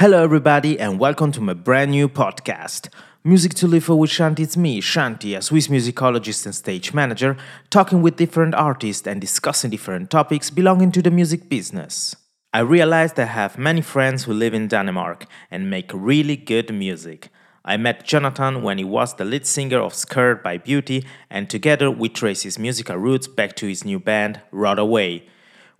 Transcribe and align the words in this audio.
Hello, 0.00 0.22
everybody, 0.22 0.78
and 0.78 1.00
welcome 1.00 1.32
to 1.32 1.40
my 1.40 1.54
brand 1.54 1.90
new 1.90 2.08
podcast. 2.08 2.88
Music 3.24 3.52
to 3.54 3.66
Live 3.66 3.82
for 3.82 3.96
with 3.96 4.10
Shanti. 4.10 4.38
It's 4.44 4.56
me, 4.56 4.80
Shanti, 4.80 5.36
a 5.36 5.42
Swiss 5.42 5.66
musicologist 5.66 6.46
and 6.46 6.54
stage 6.54 6.94
manager, 6.94 7.36
talking 7.68 8.00
with 8.00 8.14
different 8.14 8.54
artists 8.54 9.08
and 9.08 9.20
discussing 9.20 9.70
different 9.70 10.08
topics 10.08 10.50
belonging 10.50 10.92
to 10.92 11.02
the 11.02 11.10
music 11.10 11.48
business. 11.48 12.14
I 12.54 12.60
realized 12.60 13.18
I 13.18 13.24
have 13.24 13.58
many 13.58 13.80
friends 13.80 14.22
who 14.22 14.32
live 14.34 14.54
in 14.54 14.68
Denmark 14.68 15.26
and 15.50 15.68
make 15.68 15.90
really 15.92 16.36
good 16.36 16.72
music. 16.72 17.30
I 17.64 17.76
met 17.76 18.06
Jonathan 18.06 18.62
when 18.62 18.78
he 18.78 18.84
was 18.84 19.16
the 19.16 19.24
lead 19.24 19.46
singer 19.46 19.80
of 19.80 19.94
Scarred 19.94 20.44
by 20.44 20.58
Beauty, 20.58 21.04
and 21.28 21.50
together 21.50 21.90
we 21.90 22.08
trace 22.08 22.42
his 22.42 22.56
musical 22.56 22.96
roots 22.96 23.26
back 23.26 23.56
to 23.56 23.66
his 23.66 23.84
new 23.84 23.98
band, 23.98 24.42
Rot 24.52 24.78
Away. 24.78 25.24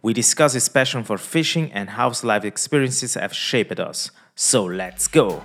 We 0.00 0.12
discuss 0.12 0.52
his 0.52 0.68
passion 0.68 1.02
for 1.02 1.18
fishing 1.18 1.72
and 1.72 1.90
how 1.90 2.10
his 2.10 2.22
life 2.22 2.44
experiences 2.44 3.14
have 3.14 3.34
shaped 3.34 3.80
us. 3.80 4.12
So 4.36 4.64
let's 4.64 5.08
go! 5.08 5.42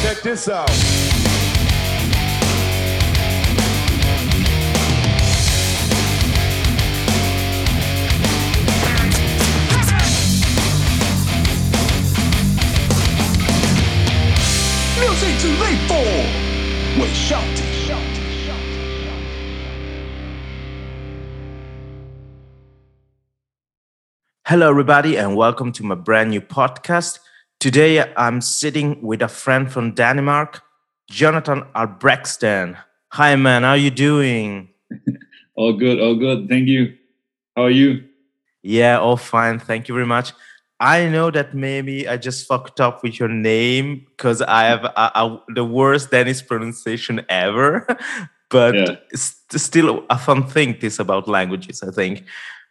Check 0.00 0.22
this 0.22 0.48
out. 0.48 0.70
Music 14.98 15.38
to 15.40 15.48
live 15.60 15.78
for 15.88 17.00
with 17.00 17.12
Shanti. 17.12 17.67
Hello, 24.48 24.70
everybody, 24.70 25.16
and 25.18 25.36
welcome 25.36 25.72
to 25.72 25.84
my 25.84 25.94
brand 25.94 26.30
new 26.30 26.40
podcast. 26.40 27.18
Today, 27.60 28.10
I'm 28.14 28.40
sitting 28.40 29.02
with 29.02 29.20
a 29.20 29.28
friend 29.28 29.70
from 29.70 29.92
Denmark, 29.92 30.62
Jonathan 31.10 31.64
Albrechtsen. 31.74 32.74
Hi, 33.12 33.36
man. 33.36 33.62
How 33.62 33.72
are 33.72 33.76
you 33.76 33.90
doing? 33.90 34.70
All 35.54 35.72
good, 35.72 36.00
all 36.00 36.14
good. 36.14 36.48
Thank 36.48 36.68
you. 36.68 36.94
How 37.56 37.64
are 37.64 37.70
you? 37.70 38.04
Yeah, 38.62 39.00
all 39.00 39.16
fine. 39.16 39.58
Thank 39.58 39.88
you 39.88 39.94
very 39.94 40.06
much. 40.06 40.32
I 40.78 41.08
know 41.08 41.32
that 41.32 41.52
maybe 41.52 42.06
I 42.08 42.16
just 42.16 42.46
fucked 42.46 42.80
up 42.80 43.02
with 43.02 43.18
your 43.18 43.28
name 43.28 44.06
because 44.06 44.40
I 44.40 44.66
have 44.66 44.84
a, 44.84 45.10
a, 45.16 45.42
the 45.52 45.64
worst 45.64 46.12
Danish 46.12 46.46
pronunciation 46.46 47.26
ever. 47.28 47.84
but 48.50 48.76
Yeah. 48.76 48.96
it's 49.10 49.34
still 49.56 50.04
a 50.08 50.16
fun 50.16 50.46
thing. 50.46 50.76
This 50.80 51.00
about 51.00 51.26
languages, 51.26 51.82
I 51.82 51.90
think. 51.90 52.22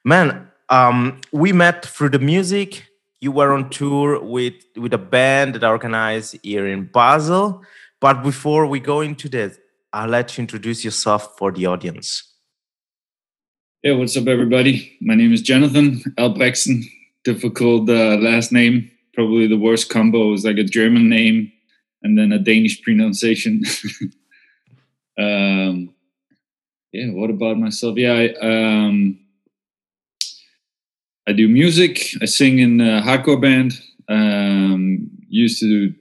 Man, 0.05 0.47
um, 0.69 1.21
we 1.31 1.53
met 1.53 1.85
through 1.85 2.09
the 2.09 2.19
music. 2.19 2.85
You 3.19 3.31
were 3.31 3.53
on 3.53 3.69
tour 3.69 4.19
with 4.21 4.55
with 4.75 4.93
a 4.93 4.97
band 4.97 5.55
that 5.55 5.63
I 5.63 5.69
organized 5.69 6.37
here 6.43 6.67
in 6.67 6.85
Basel. 6.85 7.63
But 7.99 8.21
before 8.21 8.67
we 8.67 8.79
go 8.79 9.01
into 9.01 9.27
this, 9.27 9.57
I'll 9.91 10.09
let 10.09 10.37
you 10.37 10.43
introduce 10.43 10.83
yourself 10.83 11.37
for 11.37 11.51
the 11.51 11.65
audience. 11.65 12.23
Yeah, 13.83 13.93
what's 13.93 14.17
up, 14.17 14.27
everybody? 14.27 14.97
My 15.01 15.15
name 15.15 15.33
is 15.33 15.41
Jonathan 15.41 16.03
Albrechtsen. 16.17 16.83
Difficult 17.23 17.89
uh, 17.89 18.17
last 18.17 18.51
name. 18.51 18.91
Probably 19.13 19.47
the 19.47 19.57
worst 19.57 19.89
combo 19.89 20.33
is 20.33 20.45
like 20.45 20.57
a 20.57 20.63
German 20.63 21.09
name 21.09 21.51
and 22.03 22.17
then 22.17 22.31
a 22.31 22.39
Danish 22.39 22.81
pronunciation. 22.81 23.63
um, 25.17 25.93
yeah, 26.91 27.11
what 27.11 27.29
about 27.29 27.57
myself? 27.57 27.97
Yeah, 27.97 28.13
I, 28.13 28.33
um, 28.41 29.19
I 31.27 31.33
do 31.33 31.47
music. 31.47 32.07
I 32.21 32.25
sing 32.25 32.59
in 32.59 32.79
a 32.79 33.01
hardcore 33.01 33.41
band. 33.41 33.73
Um, 34.09 35.09
used 35.27 35.59
to 35.59 35.93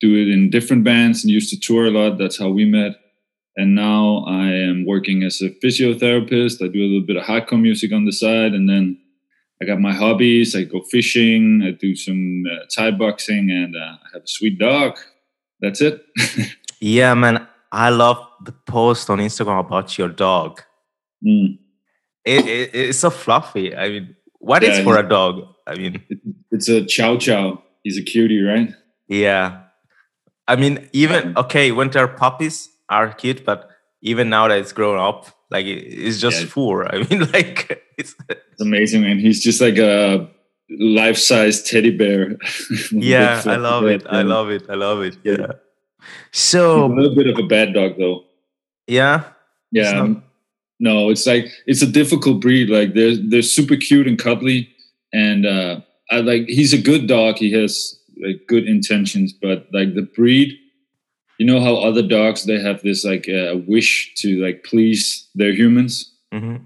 do 0.00 0.16
it 0.16 0.28
in 0.28 0.50
different 0.50 0.82
bands 0.82 1.22
and 1.22 1.30
used 1.30 1.50
to 1.50 1.60
tour 1.60 1.86
a 1.86 1.90
lot. 1.90 2.18
That's 2.18 2.38
how 2.38 2.48
we 2.48 2.64
met. 2.64 2.96
And 3.56 3.76
now 3.76 4.24
I 4.26 4.48
am 4.48 4.84
working 4.84 5.22
as 5.22 5.40
a 5.40 5.50
physiotherapist. 5.50 6.60
I 6.60 6.68
do 6.68 6.82
a 6.82 6.90
little 6.90 7.06
bit 7.06 7.16
of 7.16 7.22
hardcore 7.22 7.62
music 7.62 7.92
on 7.92 8.04
the 8.04 8.12
side, 8.12 8.52
and 8.52 8.68
then 8.68 8.98
I 9.62 9.64
got 9.64 9.78
my 9.78 9.92
hobbies. 9.92 10.56
I 10.56 10.64
go 10.64 10.82
fishing. 10.82 11.62
I 11.64 11.70
do 11.70 11.94
some 11.94 12.44
uh, 12.50 12.64
Thai 12.74 12.90
boxing, 12.90 13.50
and 13.50 13.76
uh, 13.76 13.96
I 14.04 14.06
have 14.14 14.22
a 14.24 14.28
sweet 14.28 14.58
dog. 14.58 14.98
That's 15.60 15.80
it. 15.80 16.04
Yeah, 16.80 17.14
man, 17.14 17.46
I 17.72 17.88
love 17.88 18.18
the 18.44 18.52
post 18.52 19.08
on 19.08 19.18
Instagram 19.18 19.60
about 19.60 19.96
your 19.96 20.08
dog. 20.08 20.60
Mm. 21.26 21.58
It, 22.26 22.46
it, 22.46 22.74
it's 22.74 22.98
so 22.98 23.08
fluffy. 23.08 23.74
I 23.74 23.88
mean, 23.88 24.16
what 24.48 24.62
is 24.62 24.78
Yeah, 24.78 24.84
for 24.84 24.98
a 24.98 25.06
dog? 25.08 25.34
I 25.66 25.74
mean, 25.80 26.02
It's 26.50 26.68
a 26.68 26.84
chow 26.84 27.16
chow. 27.16 27.62
He's 27.82 27.98
a 27.98 28.02
cutie, 28.02 28.42
right? 28.42 28.68
yeah. 29.08 29.60
I 30.46 30.56
mean, 30.56 30.88
even 30.92 31.32
okay, 31.38 31.72
when 31.72 31.88
they're 31.90 32.06
puppies 32.08 32.68
are 32.90 33.08
cute, 33.14 33.44
but 33.46 33.70
even 34.02 34.28
now 34.28 34.48
that 34.48 34.58
it's 34.58 34.72
grown 34.72 34.98
up, 34.98 35.26
like 35.50 35.64
it's 35.66 36.20
just 36.20 36.40
Yeah. 36.42 36.48
fur. 36.54 36.84
I 36.92 36.96
mean, 37.08 37.20
like 37.32 37.80
it's 37.96 38.14
It's 38.28 38.60
amazing, 38.60 39.00
man. 39.02 39.18
He's 39.18 39.40
just 39.42 39.60
like 39.62 39.78
a 39.78 40.28
life-size 40.68 41.62
teddy 41.62 41.90
bear. 41.96 42.36
With 42.70 42.92
a 42.92 42.94
big 42.94 43.02
yeah. 43.04 43.42
I 43.46 43.56
love 43.56 43.84
it. 43.86 44.02
I 44.08 44.22
love 44.22 44.50
it. 44.50 44.64
I 44.68 44.74
love 44.74 45.00
it. 45.02 45.16
Yeah. 45.24 45.52
He's 46.32 46.54
a 46.54 46.86
little 46.86 47.14
bit 47.16 47.26
of 47.32 47.38
a 47.38 47.46
bad 47.48 47.72
dog, 47.72 47.96
though. 47.98 48.24
yeah, 48.86 49.24
Yeah. 49.72 50.00
Um, 50.00 50.22
No, 50.84 51.08
it's 51.08 51.26
like 51.26 51.46
it's 51.66 51.80
a 51.80 51.86
difficult 52.00 52.42
breed. 52.42 52.68
Like 52.68 52.92
they're 52.92 53.16
they're 53.16 53.40
super 53.40 53.74
cute 53.74 54.06
and 54.06 54.18
cuddly, 54.18 54.68
and 55.14 55.46
uh, 55.46 55.80
I 56.10 56.20
like 56.20 56.44
he's 56.46 56.74
a 56.74 56.82
good 56.90 57.06
dog. 57.06 57.38
He 57.38 57.50
has 57.52 57.98
like 58.22 58.46
good 58.46 58.68
intentions, 58.68 59.32
but 59.32 59.66
like 59.72 59.94
the 59.94 60.02
breed, 60.02 60.52
you 61.38 61.46
know 61.46 61.58
how 61.58 61.76
other 61.76 62.02
dogs 62.06 62.44
they 62.44 62.60
have 62.60 62.82
this 62.82 63.02
like 63.02 63.26
uh, 63.30 63.56
wish 63.66 64.12
to 64.16 64.44
like 64.44 64.62
please 64.64 65.26
their 65.34 65.52
humans. 65.52 66.12
mhm. 66.30 66.60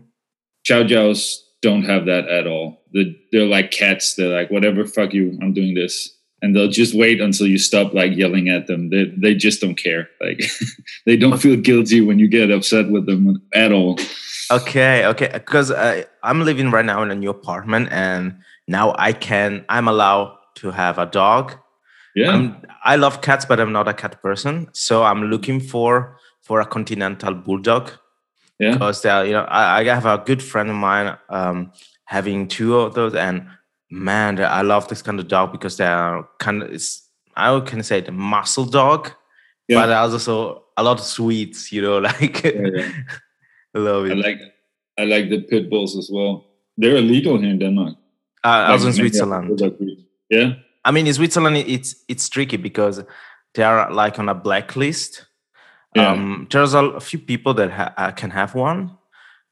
Chow 0.64 0.84
Chows 0.84 1.22
don't 1.62 1.84
have 1.84 2.06
that 2.06 2.28
at 2.28 2.46
all. 2.48 2.82
They're, 2.92 3.14
they're 3.30 3.46
like 3.46 3.70
cats. 3.70 4.16
They're 4.16 4.34
like 4.34 4.50
whatever, 4.50 4.84
fuck 4.84 5.14
you, 5.14 5.38
I'm 5.40 5.52
doing 5.54 5.74
this. 5.74 6.17
And 6.40 6.54
they'll 6.54 6.70
just 6.70 6.94
wait 6.94 7.20
until 7.20 7.46
you 7.46 7.58
stop 7.58 7.94
like 7.94 8.16
yelling 8.16 8.48
at 8.48 8.66
them. 8.68 8.90
They 8.90 9.06
they 9.16 9.34
just 9.34 9.60
don't 9.60 9.74
care. 9.74 10.08
Like 10.20 10.40
they 11.06 11.16
don't 11.16 11.38
feel 11.38 11.56
guilty 11.56 12.00
when 12.00 12.18
you 12.18 12.28
get 12.28 12.50
upset 12.50 12.90
with 12.90 13.06
them 13.06 13.42
at 13.54 13.72
all. 13.72 13.98
Okay, 14.50 15.04
okay. 15.06 15.30
Because 15.32 15.72
I'm 16.22 16.42
living 16.42 16.70
right 16.70 16.84
now 16.84 17.02
in 17.02 17.10
a 17.10 17.14
new 17.14 17.30
apartment, 17.30 17.88
and 17.90 18.38
now 18.66 18.94
I 18.98 19.12
can. 19.12 19.64
I'm 19.68 19.88
allowed 19.88 20.36
to 20.56 20.70
have 20.70 20.98
a 20.98 21.06
dog. 21.06 21.54
Yeah. 22.14 22.30
I'm, 22.30 22.62
I 22.84 22.96
love 22.96 23.20
cats, 23.20 23.44
but 23.44 23.60
I'm 23.60 23.72
not 23.72 23.88
a 23.88 23.94
cat 23.94 24.22
person. 24.22 24.68
So 24.72 25.04
I'm 25.04 25.24
looking 25.24 25.60
for 25.60 26.18
for 26.42 26.60
a 26.60 26.66
continental 26.66 27.34
bulldog 27.34 27.92
yeah. 28.58 28.72
because 28.72 29.02
they 29.02 29.10
are, 29.10 29.26
you 29.26 29.32
know 29.32 29.42
I, 29.42 29.80
I 29.80 29.84
have 29.84 30.06
a 30.06 30.22
good 30.24 30.42
friend 30.42 30.70
of 30.70 30.76
mine 30.76 31.16
um, 31.28 31.72
having 32.04 32.48
two 32.48 32.76
of 32.76 32.94
those, 32.94 33.14
and 33.14 33.46
man, 33.90 34.38
I 34.40 34.62
love 34.62 34.88
this 34.88 35.02
kind 35.02 35.20
of 35.20 35.28
dog 35.28 35.52
because 35.52 35.76
they 35.76 35.86
are 35.86 36.28
kind 36.38 36.62
of 36.62 36.70
it's 36.72 37.02
I 37.36 37.60
can 37.60 37.82
say 37.82 38.00
the 38.00 38.12
muscle 38.12 38.64
dog, 38.64 39.10
Yeah. 39.68 39.86
but 39.86 39.90
also 39.92 40.64
a 40.76 40.82
lot 40.82 40.98
of 40.98 41.04
sweets. 41.04 41.72
You 41.72 41.82
know, 41.82 41.98
like 42.08 42.42
Yeah, 42.44 42.68
yeah. 42.74 42.92
I 43.74 43.78
love 43.78 44.04
I 44.06 44.12
it. 44.12 44.18
like 44.18 44.40
I 45.00 45.04
like 45.04 45.30
the 45.30 45.40
pit 45.42 45.70
bulls 45.70 45.96
as 45.96 46.10
well. 46.12 46.44
They're 46.76 46.96
illegal 46.96 47.38
here 47.38 47.50
in 47.50 47.58
Denmark. 47.58 47.96
uh, 48.44 48.66
also 48.70 48.86
in 48.86 48.92
Like 48.92 49.00
Switzerland. 49.00 49.60
Yeah. 50.30 50.52
I 50.84 50.90
mean, 50.92 51.06
in 51.06 51.14
Switzerland, 51.14 51.56
it's 51.56 51.94
it's 52.08 52.28
tricky 52.28 52.56
because 52.56 53.04
they 53.54 53.62
are 53.64 53.92
like 53.92 54.18
on 54.20 54.28
a 54.28 54.34
blacklist. 54.34 55.26
Yeah. 55.96 56.12
Um, 56.12 56.46
there's 56.50 56.74
a, 56.74 56.84
a 56.96 57.00
few 57.00 57.18
people 57.18 57.54
that 57.54 57.70
ha- 57.70 57.94
uh, 57.96 58.10
can 58.12 58.30
have 58.30 58.54
one, 58.54 58.90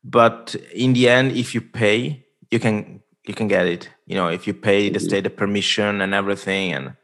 but 0.05 0.55
in 0.75 0.93
the 0.95 1.09
end, 1.09 1.33
if 1.33 1.55
you 1.55 1.61
pay, 1.63 2.25
you 2.51 2.59
can 2.61 3.01
you 3.29 3.35
can 3.35 3.49
get 3.49 3.67
it. 3.67 3.91
You 4.07 4.15
know, 4.17 4.29
if 4.29 4.47
you 4.47 4.55
pay 4.55 4.89
the 4.91 5.01
state 5.01 5.25
the 5.25 5.31
permission 5.31 6.01
and 6.01 6.15
everything, 6.15 6.73
and 6.73 6.95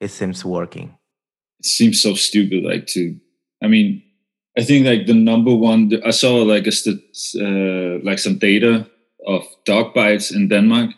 it 0.00 0.10
seems 0.10 0.44
working. 0.44 0.98
it 1.60 1.66
seems 1.66 2.02
so 2.02 2.14
stupid 2.14 2.64
like 2.64 2.86
to 2.86 3.16
i 3.62 3.68
mean 3.68 4.02
i 4.58 4.62
think 4.62 4.86
like 4.86 5.06
the 5.06 5.14
number 5.14 5.54
one 5.54 5.90
i 6.04 6.10
saw 6.10 6.42
like 6.54 6.66
a 6.66 6.72
st- 6.72 7.00
uh, 7.40 7.98
like 8.04 8.18
some 8.18 8.38
data 8.38 8.86
of 9.26 9.42
dog 9.64 9.94
bites 9.94 10.30
in 10.30 10.48
denmark 10.48 10.90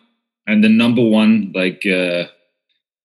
and 0.46 0.64
the 0.64 0.68
number 0.68 1.02
one 1.02 1.52
like 1.54 1.82
uh, 1.86 2.24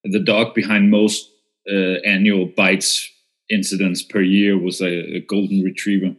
the 0.03 0.19
dog 0.19 0.55
behind 0.55 0.89
most 0.89 1.29
uh, 1.69 1.97
annual 2.15 2.45
bites 2.57 3.09
incidents 3.49 4.01
per 4.01 4.21
year 4.21 4.57
was 4.57 4.81
a, 4.81 4.93
a 5.17 5.19
golden 5.27 5.61
retriever 5.63 6.15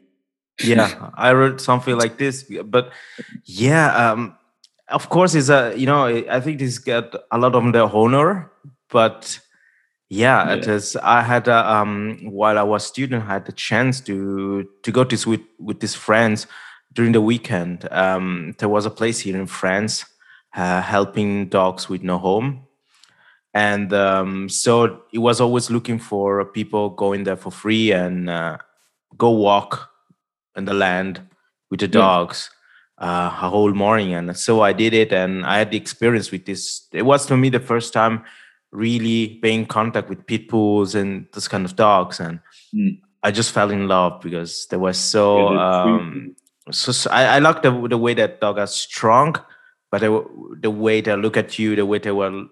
yeah 0.63 1.11
i 1.15 1.33
read 1.33 1.61
something 1.61 1.97
like 1.97 2.19
this 2.19 2.45
but 2.65 2.93
yeah 3.45 3.87
um 4.13 4.37
of 4.93 5.09
course 5.09 5.35
it's 5.35 5.49
a 5.49 5.75
you 5.77 5.87
know 5.87 6.07
i 6.07 6.41
think 6.41 6.59
this 6.59 6.79
got 6.79 7.15
a 7.31 7.39
lot 7.39 7.55
of 7.55 7.73
the 7.73 7.85
honor 7.87 8.51
but 8.91 9.39
yeah, 10.11 10.53
it 10.53 10.67
Yeah. 10.67 10.75
is 10.75 10.97
i 10.97 11.23
had 11.23 11.49
a, 11.49 11.73
um 11.75 12.19
while 12.25 12.59
i 12.59 12.63
was 12.63 12.85
student 12.87 13.25
i 13.25 13.33
had 13.35 13.47
the 13.47 13.53
chance 13.53 14.01
to 14.03 14.69
to 14.83 14.93
go 14.93 15.05
to 15.05 15.17
with 15.31 15.41
with 15.59 15.81
these 15.81 15.95
friends 15.95 16.47
during 16.93 17.13
the 17.13 17.21
weekend 17.21 17.89
um 17.93 18.55
there 18.59 18.69
was 18.69 18.85
a 18.87 18.91
place 18.91 19.21
here 19.21 19.37
in 19.37 19.47
france 19.47 20.05
uh, 20.55 20.83
helping 20.83 21.49
dogs 21.49 21.89
with 21.89 22.03
no 22.03 22.19
home. 22.19 22.67
And 23.55 23.93
um, 23.93 24.49
so 24.49 25.03
it 25.13 25.19
was 25.19 25.41
always 25.41 25.71
looking 25.71 25.99
for 25.99 26.45
people 26.45 26.91
going 26.91 27.25
there 27.25 27.37
for 27.37 27.51
free 27.51 27.93
and 27.93 28.29
uh, 28.31 28.59
go 29.17 29.31
walk 29.31 29.91
in 30.57 30.65
the 30.65 30.75
land 30.75 31.21
with 31.71 31.81
the 31.81 31.89
dogs 31.89 32.51
uh, 33.03 33.31
a 33.43 33.49
whole 33.51 33.75
morning. 33.75 34.15
And 34.15 34.37
so 34.37 34.63
I 34.63 34.73
did 34.73 34.95
it, 34.95 35.13
and 35.13 35.45
I 35.45 35.59
had 35.59 35.71
the 35.71 35.77
experience 35.77 36.31
with 36.33 36.47
this. 36.47 36.87
It 36.93 37.03
was 37.03 37.27
for 37.27 37.37
me 37.37 37.51
the 37.51 37.61
first 37.61 37.93
time 37.93 38.23
really 38.71 39.39
being 39.43 39.61
in 39.61 39.67
contact 39.67 40.09
with 40.09 40.27
pit 40.27 40.49
bulls 40.49 40.95
and 40.95 41.27
this 41.35 41.49
kind 41.49 41.65
of 41.67 41.77
dogs, 41.77 42.21
and 42.21 42.41
Mm. 42.75 43.01
I 43.23 43.31
just 43.31 43.53
fell 43.53 43.71
in 43.71 43.87
love 43.87 44.21
because 44.23 44.67
they 44.71 44.77
were 44.79 44.95
so. 44.95 45.49
Um, 45.59 46.35
so, 46.71 46.93
so 46.93 47.11
I, 47.11 47.37
I 47.37 47.39
like 47.41 47.63
the 47.63 47.71
the 47.89 47.99
way 47.99 48.15
that 48.15 48.41
dog 48.41 48.59
are 48.59 48.67
strong, 48.67 49.37
but 49.91 50.01
they, 50.01 50.09
the 50.61 50.71
way 50.71 51.01
they 51.03 51.15
look 51.17 51.37
at 51.37 51.59
you, 51.59 51.77
the 51.77 51.85
way 51.85 51.99
they 51.99 52.13
were 52.13 52.47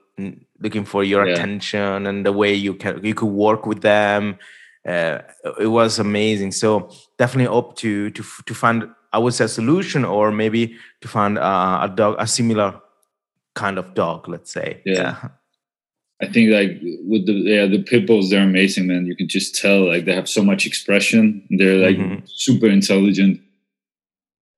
looking 0.61 0.85
for 0.85 1.03
your 1.05 1.27
Yeah. 1.27 1.33
attention, 1.35 2.07
and 2.07 2.25
the 2.27 2.33
way 2.33 2.53
you 2.55 2.75
can 2.75 3.03
you 3.05 3.15
could 3.15 3.33
work 3.33 3.67
with 3.67 3.81
them, 3.81 4.37
uh, 4.87 5.19
it 5.59 5.69
was 5.69 5.99
amazing. 5.99 6.53
So 6.53 6.91
definitely 7.19 7.49
hope 7.51 7.77
to 7.79 8.11
to 8.11 8.23
to 8.47 8.55
find 8.55 8.91
I 9.13 9.19
would 9.19 9.35
say 9.35 9.45
a 9.47 9.49
solution, 9.49 10.05
or 10.05 10.31
maybe 10.33 10.77
to 11.01 11.09
find 11.09 11.39
uh, 11.39 11.81
a 11.83 11.89
dog 11.95 12.17
a 12.19 12.27
similar 12.27 12.81
kind 13.55 13.79
of 13.79 13.95
dog. 13.95 14.29
Let's 14.29 14.53
say, 14.53 14.81
Yeah. 14.85 15.17
I 16.23 16.27
think 16.27 16.51
like 16.51 16.79
with 17.09 17.25
the 17.27 17.33
yeah 17.33 17.65
the 17.67 17.83
pit 17.83 18.07
bulls 18.07 18.29
they're 18.31 18.43
amazing 18.45 18.87
man. 18.87 19.07
You 19.07 19.17
can 19.17 19.27
just 19.29 19.55
tell 19.61 19.87
like 19.89 20.05
they 20.05 20.15
have 20.15 20.29
so 20.29 20.43
much 20.45 20.67
expression. 20.67 21.47
They're 21.51 21.77
like 21.87 21.97
Mhm. 21.97 22.23
super 22.29 22.69
intelligent. 22.69 23.41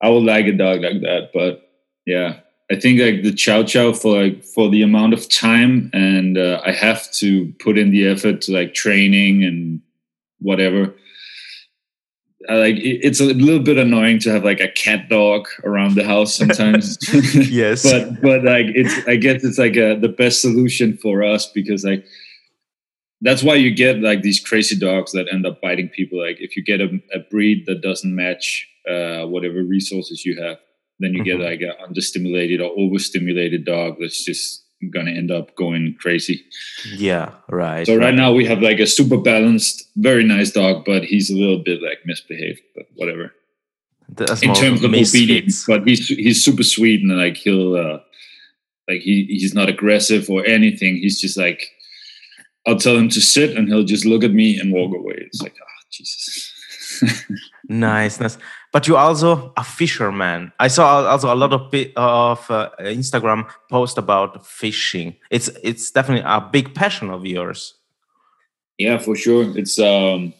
I 0.00 0.08
would 0.08 0.24
like 0.24 0.46
a 0.46 0.52
dog 0.52 0.80
like 0.82 1.00
that, 1.02 1.30
but 1.32 1.70
yeah, 2.04 2.40
I 2.70 2.74
think 2.74 3.00
like 3.00 3.22
the 3.22 3.32
chow 3.32 3.62
chow 3.62 3.92
for 3.92 4.20
like 4.22 4.42
for 4.42 4.68
the 4.70 4.82
amount 4.82 5.12
of 5.14 5.28
time 5.28 5.88
and 5.92 6.36
uh, 6.36 6.60
I 6.66 6.72
have 6.72 7.10
to 7.20 7.52
put 7.60 7.78
in 7.78 7.92
the 7.92 8.08
effort 8.08 8.40
to 8.42 8.52
like 8.52 8.74
training 8.74 9.44
and 9.44 9.80
whatever. 10.40 10.92
I, 12.48 12.54
like 12.54 12.76
it's 12.78 13.20
a 13.20 13.24
little 13.24 13.60
bit 13.62 13.78
annoying 13.78 14.18
to 14.20 14.30
have 14.32 14.44
like 14.44 14.60
a 14.60 14.68
cat 14.68 15.08
dog 15.08 15.46
around 15.64 15.94
the 15.94 16.04
house 16.04 16.34
sometimes. 16.34 16.98
yes, 17.50 17.82
but 17.90 18.20
but 18.20 18.44
like 18.44 18.66
it's 18.74 19.06
I 19.06 19.16
guess 19.16 19.44
it's 19.44 19.58
like 19.58 19.76
a, 19.76 19.96
the 19.98 20.08
best 20.08 20.40
solution 20.40 20.96
for 20.96 21.22
us 21.22 21.46
because 21.46 21.84
like 21.84 22.04
that's 23.20 23.42
why 23.42 23.54
you 23.54 23.72
get 23.74 24.00
like 24.00 24.22
these 24.22 24.40
crazy 24.40 24.76
dogs 24.76 25.12
that 25.12 25.26
end 25.32 25.46
up 25.46 25.60
biting 25.60 25.88
people. 25.88 26.20
Like 26.20 26.38
if 26.40 26.56
you 26.56 26.64
get 26.64 26.80
a, 26.80 26.88
a 27.14 27.20
breed 27.30 27.64
that 27.66 27.80
doesn't 27.80 28.14
match 28.14 28.66
uh, 28.88 29.26
whatever 29.26 29.62
resources 29.62 30.24
you 30.24 30.42
have, 30.42 30.58
then 30.98 31.14
you 31.14 31.22
get 31.22 31.38
Mhm. 31.38 31.44
like 31.44 31.60
an 31.60 31.72
understimulated 31.86 32.58
or 32.60 32.72
overstimulated 32.76 33.64
dog 33.64 33.96
that's 34.00 34.24
just 34.24 34.64
gonna 34.90 35.10
end 35.12 35.30
up 35.30 35.54
going 35.56 35.94
crazy. 36.00 36.44
yeah, 36.96 37.32
right. 37.48 37.86
So 37.86 37.96
right 37.96 38.14
now 38.14 38.32
we 38.32 38.44
have 38.46 38.60
like 38.60 38.78
a 38.80 38.86
super 38.86 39.16
balanced, 39.16 39.88
very 39.96 40.24
nice 40.24 40.50
dog, 40.50 40.84
but 40.84 41.04
he's 41.04 41.30
a 41.30 41.36
little 41.36 41.58
bit 41.58 41.82
like 41.82 41.98
misbehaved, 42.04 42.60
but 42.74 42.86
whatever 42.94 43.32
That's 44.08 44.42
in 44.42 44.54
terms 44.54 44.82
of 44.84 44.90
misfits. 44.90 45.14
obedience. 45.14 45.64
But 45.66 45.86
he's 45.86 46.08
he's 46.08 46.44
super 46.44 46.62
sweet 46.62 47.02
and 47.02 47.16
like 47.16 47.36
he'll 47.36 47.76
uh, 47.76 48.00
like 48.88 49.00
he 49.00 49.24
he's 49.28 49.54
not 49.54 49.68
aggressive 49.68 50.28
or 50.30 50.44
anything. 50.44 50.96
He's 50.96 51.20
just 51.20 51.36
like 51.36 51.68
I'll 52.66 52.78
tell 52.78 52.96
him 52.96 53.08
to 53.10 53.20
sit 53.20 53.56
and 53.56 53.68
he'll 53.68 53.84
just 53.84 54.04
look 54.04 54.24
at 54.24 54.32
me 54.32 54.58
and 54.58 54.72
walk 54.72 54.94
away. 54.94 55.16
It's 55.18 55.42
like 55.42 55.54
oh 55.60 55.82
Jesus. 55.90 56.48
Nice, 57.68 58.20
nice. 58.20 58.36
But 58.72 58.88
you're 58.88 58.98
also 58.98 59.52
a 59.56 59.64
fisherman. 59.64 60.52
I 60.58 60.68
saw 60.68 61.04
also 61.06 61.32
a 61.32 61.36
lot 61.36 61.52
of 61.52 61.62
of 61.96 62.50
uh, 62.50 62.70
Instagram 62.80 63.46
post 63.70 63.98
about 63.98 64.46
fishing. 64.46 65.14
It's 65.30 65.48
it's 65.62 65.90
definitely 65.90 66.24
a 66.26 66.40
big 66.40 66.74
passion 66.74 67.10
of 67.10 67.26
yours. 67.26 67.74
yeah, 68.78 68.98
for 68.98 69.14
sure. 69.16 69.56
It's 69.58 69.78
um 69.78 70.32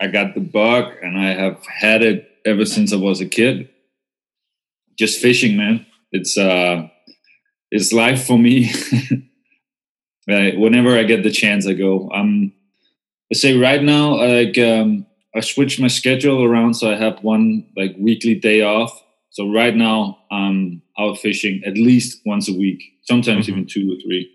I 0.00 0.08
got 0.08 0.34
the 0.34 0.40
bug 0.40 0.92
and 1.02 1.18
I 1.18 1.32
have 1.32 1.64
had 1.66 2.02
it 2.02 2.28
ever 2.44 2.64
since 2.66 2.92
I 2.92 2.96
was 2.96 3.20
a 3.20 3.26
kid. 3.26 3.68
Just 4.98 5.20
fishing, 5.20 5.56
man. 5.56 5.86
It's 6.12 6.36
uh 6.36 6.88
it's 7.70 7.92
life 7.92 8.26
for 8.26 8.38
me. 8.38 8.70
Right, 10.28 10.58
whenever 10.58 10.98
I 10.98 11.04
get 11.04 11.22
the 11.22 11.30
chance, 11.30 11.68
I 11.68 11.72
go. 11.74 12.10
Um, 12.10 12.52
I 13.30 13.36
say 13.36 13.56
right 13.56 13.80
now, 13.80 14.16
like 14.16 14.58
um, 14.58 15.06
I 15.36 15.40
switched 15.40 15.78
my 15.80 15.88
schedule 15.88 16.42
around, 16.42 16.74
so 16.74 16.90
I 16.90 16.96
have 16.96 17.22
one 17.22 17.66
like 17.76 17.94
weekly 17.98 18.34
day 18.34 18.62
off. 18.62 18.90
So 19.30 19.52
right 19.52 19.76
now, 19.76 20.18
I'm 20.30 20.82
out 20.98 21.18
fishing 21.18 21.62
at 21.66 21.74
least 21.74 22.22
once 22.24 22.48
a 22.48 22.54
week, 22.54 22.82
sometimes 23.02 23.46
Mhm. 23.46 23.50
even 23.50 23.66
two 23.66 23.92
or 23.92 24.00
three. 24.00 24.30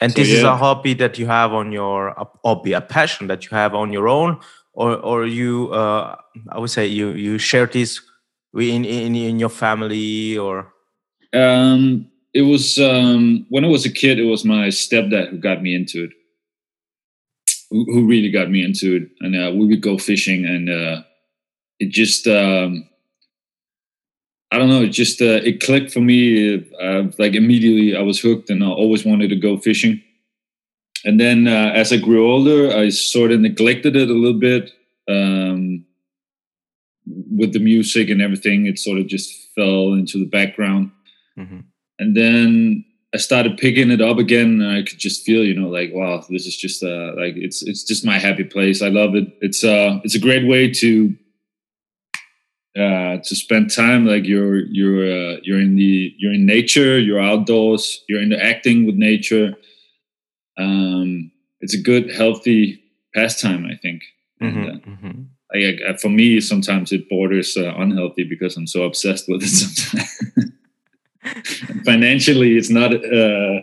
And 0.00 0.12
So, 0.12 0.20
this 0.20 0.28
is 0.32 0.42
a 0.42 0.56
hobby 0.56 0.94
that 0.94 1.18
you 1.18 1.26
have 1.26 1.52
on 1.52 1.72
your 1.72 2.08
a 2.08 2.26
hobby, 2.44 2.72
a 2.72 2.80
passion 2.80 3.26
that 3.28 3.44
you 3.44 3.56
have 3.56 3.74
on 3.74 3.92
your 3.92 4.08
own, 4.08 4.38
or 4.72 4.96
or 4.96 5.26
you 5.26 5.70
uh, 5.72 6.16
I 6.52 6.58
would 6.58 6.70
say 6.70 6.86
you 6.86 7.12
you 7.12 7.38
share 7.38 7.66
this 7.66 8.00
in 8.54 8.84
in 8.84 9.14
in 9.14 9.38
your 9.38 9.50
family 9.50 10.38
or 10.38 10.72
Um, 11.32 12.08
it 12.32 12.42
was 12.42 12.78
um, 12.78 13.46
when 13.50 13.64
I 13.64 13.68
was 13.68 13.84
a 13.86 13.90
kid. 13.92 14.18
It 14.18 14.24
was 14.24 14.44
my 14.44 14.68
stepdad 14.70 15.28
who 15.30 15.38
got 15.38 15.62
me 15.62 15.74
into 15.74 16.04
it. 16.04 16.10
Who, 17.70 17.84
who 17.92 18.06
really 18.06 18.30
got 18.30 18.50
me 18.50 18.64
into 18.64 18.96
it, 18.96 19.10
and 19.20 19.34
uh, 19.34 19.50
we 19.54 19.66
would 19.66 19.80
go 19.82 19.98
fishing, 19.98 20.44
and 20.44 20.70
uh, 20.70 21.02
it 21.80 21.90
just 21.90 22.26
um, 22.28 22.88
I 24.52 24.58
don't 24.58 24.68
know. 24.68 24.82
It 24.82 24.90
just 24.90 25.20
uh, 25.20 25.40
it 25.44 25.60
clicked 25.60 25.92
for 25.92 26.00
me. 26.00 26.64
Uh, 26.80 27.04
like 27.18 27.34
immediately, 27.34 27.96
I 27.96 28.02
was 28.02 28.20
hooked, 28.20 28.50
and 28.50 28.62
I 28.62 28.68
always 28.68 29.04
wanted 29.04 29.30
to 29.30 29.36
go 29.36 29.58
fishing. 29.58 30.00
And 31.04 31.20
then 31.20 31.46
uh, 31.48 31.72
as 31.74 31.92
I 31.92 31.98
grew 31.98 32.30
older, 32.30 32.70
I 32.76 32.88
sort 32.90 33.32
of 33.32 33.40
neglected 33.40 33.96
it 33.96 34.10
a 34.10 34.14
little 34.14 34.38
bit. 34.38 34.70
Um, 35.08 35.84
with 37.06 37.52
the 37.52 37.60
music 37.60 38.10
and 38.10 38.20
everything, 38.20 38.66
it 38.66 38.78
sort 38.78 38.98
of 38.98 39.06
just 39.06 39.32
fell 39.54 39.92
into 39.92 40.18
the 40.18 40.24
background 40.28 40.90
Mhm. 41.38 41.62
and 42.00 42.16
then 42.16 42.84
I 43.14 43.18
started 43.18 43.56
picking 43.56 43.90
it 43.90 44.00
up 44.00 44.18
again, 44.18 44.60
and 44.60 44.70
I 44.70 44.82
could 44.82 44.98
just 44.98 45.24
feel, 45.24 45.42
you 45.44 45.54
know, 45.58 45.68
like 45.68 45.90
wow, 45.94 46.22
this 46.28 46.46
is 46.46 46.56
just 46.56 46.82
uh, 46.82 47.12
like 47.16 47.34
it's 47.36 47.62
it's 47.62 47.84
just 47.84 48.04
my 48.04 48.18
happy 48.18 48.44
place. 48.44 48.82
I 48.82 48.88
love 48.88 49.14
it. 49.14 49.28
It's 49.40 49.64
uh 49.64 50.00
it's 50.04 50.14
a 50.14 50.18
great 50.20 50.46
way 50.46 50.70
to 50.72 51.14
uh 52.78 53.16
to 53.18 53.34
spend 53.34 53.72
time. 53.74 54.06
Like 54.06 54.26
you're 54.26 54.58
you're 54.66 55.04
uh, 55.04 55.36
you're 55.42 55.60
in 55.60 55.76
the 55.76 56.14
you're 56.18 56.34
in 56.34 56.44
nature, 56.44 56.98
you're 56.98 57.20
outdoors, 57.20 58.04
you're 58.08 58.22
interacting 58.22 58.86
with 58.86 58.96
nature. 58.96 59.54
Um, 60.58 61.30
it's 61.60 61.74
a 61.74 61.80
good, 61.82 62.10
healthy 62.12 62.82
pastime, 63.14 63.66
I 63.66 63.76
think. 63.76 64.02
And, 64.40 64.64
Mhm, 64.64 64.76
uh, 64.76 64.90
mhm. 64.90 65.26
I, 65.54 65.90
I, 65.90 65.96
for 65.96 66.08
me, 66.08 66.40
sometimes 66.40 66.92
it 66.92 67.08
borders 67.08 67.56
uh, 67.56 67.72
unhealthy 67.76 68.24
because 68.24 68.56
I'm 68.56 68.66
so 68.66 68.82
obsessed 68.84 69.28
with 69.28 69.42
it. 69.42 69.48
Sometimes 69.48 70.52
financially, 71.84 72.56
it's 72.56 72.70
not 72.70 72.92
uh, 72.94 73.60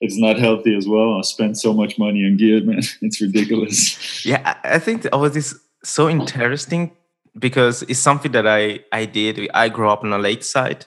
it's 0.00 0.16
not 0.18 0.38
healthy 0.38 0.74
as 0.76 0.86
well. 0.88 1.18
I 1.18 1.22
spend 1.22 1.58
so 1.58 1.72
much 1.72 1.98
money 1.98 2.24
on 2.24 2.36
gear, 2.36 2.62
man. 2.62 2.82
It's 3.02 3.20
ridiculous. 3.20 4.24
Yeah, 4.24 4.54
I 4.64 4.78
think 4.78 5.06
was 5.12 5.32
this 5.34 5.54
so 5.82 6.08
interesting 6.08 6.92
because 7.38 7.82
it's 7.82 7.98
something 8.00 8.32
that 8.32 8.46
I 8.46 8.80
I 8.92 9.04
did. 9.06 9.48
I 9.54 9.68
grew 9.68 9.88
up 9.88 10.04
on 10.04 10.12
a 10.12 10.18
lakeside, 10.18 10.86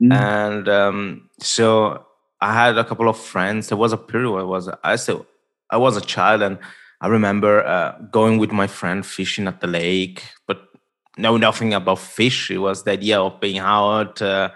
Mm. 0.00 0.12
and 0.14 0.68
um, 0.68 1.28
so 1.40 2.04
I 2.40 2.52
had 2.54 2.78
a 2.78 2.84
couple 2.84 3.08
of 3.08 3.18
friends. 3.18 3.66
There 3.68 3.76
was 3.76 3.92
a 3.92 3.96
period 3.96 4.30
where 4.30 4.42
I 4.42 4.44
was 4.44 4.68
I 4.84 4.94
still 4.96 5.26
I 5.70 5.76
was 5.76 5.96
a 5.96 6.00
child, 6.00 6.42
and 6.42 6.58
I 7.00 7.08
remember 7.08 7.66
uh, 7.66 7.98
going 8.12 8.38
with 8.38 8.52
my 8.52 8.68
friend 8.68 9.04
fishing 9.04 9.48
at 9.48 9.60
the 9.60 9.66
lake, 9.66 10.22
but 10.46 10.58
know 11.16 11.36
nothing 11.36 11.74
about 11.74 11.98
fish. 11.98 12.48
It 12.50 12.58
was 12.58 12.84
the 12.84 12.92
idea 12.92 13.18
of 13.20 13.40
being 13.40 13.58
out, 13.58 14.22
uh, 14.22 14.50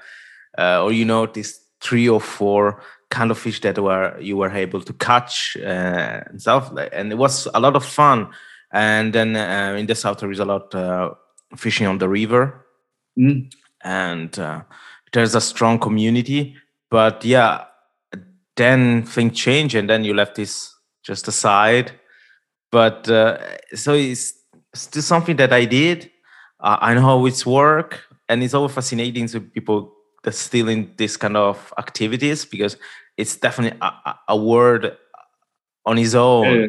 uh, 0.59 0.83
or 0.83 0.93
you 0.93 1.05
know, 1.05 1.27
these 1.27 1.61
three 1.81 2.09
or 2.09 2.21
four 2.21 2.83
kind 3.11 3.31
of 3.31 3.39
fish 3.39 3.61
that 3.61 3.79
were 3.79 4.19
you 4.21 4.37
were 4.37 4.51
able 4.51 4.81
to 4.81 4.93
catch 4.95 5.57
uh, 5.61 6.23
and 6.27 6.41
stuff, 6.41 6.73
and 6.93 7.13
it 7.13 7.17
was 7.19 7.49
a 7.55 7.61
lot 7.61 7.77
of 7.77 7.85
fun. 7.85 8.29
And 8.73 9.13
then 9.13 9.37
uh, 9.37 9.77
in 9.79 9.87
the 9.87 9.95
south 9.95 10.19
there 10.21 10.31
is 10.31 10.39
a 10.41 10.45
lot 10.47 10.75
uh, 10.75 11.11
fishing 11.57 11.87
on 11.87 11.99
the 11.99 12.09
river, 12.09 12.67
Mm. 13.19 13.53
and 13.85 14.39
uh, 14.39 14.63
there's 15.13 15.35
a 15.35 15.41
strong 15.41 15.79
community. 15.79 16.57
But 16.91 17.25
yeah, 17.25 17.65
then 18.57 19.03
things 19.05 19.39
change, 19.39 19.75
and 19.75 19.89
then 19.89 20.05
you 20.05 20.15
left 20.15 20.37
this 20.37 20.75
just 21.03 21.29
aside. 21.29 21.93
But 22.71 23.09
uh, 23.11 23.37
so 23.75 23.93
it's 23.95 24.33
still 24.75 25.03
something 25.03 25.37
that 25.37 25.53
I 25.53 25.67
did. 25.67 26.11
Uh, 26.61 26.79
I 26.81 26.95
know 26.95 27.03
how 27.03 27.27
it's 27.27 27.45
work, 27.45 28.01
and 28.29 28.43
it's 28.43 28.55
always 28.55 28.73
fascinating 28.73 29.27
to 29.29 29.41
people 29.41 29.93
that's 30.23 30.39
still 30.39 30.69
in 30.69 30.91
this 30.97 31.17
kind 31.17 31.37
of 31.37 31.73
activities 31.79 32.45
because 32.45 32.77
it's 33.17 33.37
definitely 33.37 33.79
a, 33.83 34.15
a- 34.29 34.37
word 34.37 34.97
on 35.87 35.99
its 35.99 36.15
own 36.15 36.61
Yeah. 36.61 36.67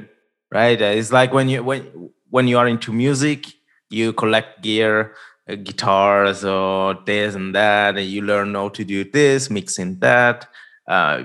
right 0.51 0.81
Uh, 0.81 0.86
it's 1.00 1.12
like 1.12 1.33
when 1.33 1.50
you 1.50 1.63
when 1.63 1.81
when 2.29 2.48
you 2.48 2.57
are 2.57 2.67
into 2.67 2.91
music 2.91 3.45
you 3.89 4.13
collect 4.13 4.62
gear 4.63 5.13
uh, 5.50 5.55
guitars 5.55 6.43
or 6.45 6.95
this 7.05 7.36
and 7.36 7.53
that, 7.53 7.98
and 7.98 8.07
you 8.07 8.22
learn 8.22 8.55
how 8.55 8.69
to 8.69 8.83
do 8.86 9.03
this, 9.03 9.50
mixing 9.50 10.00
that. 10.00 10.48
Uh, 10.88 11.24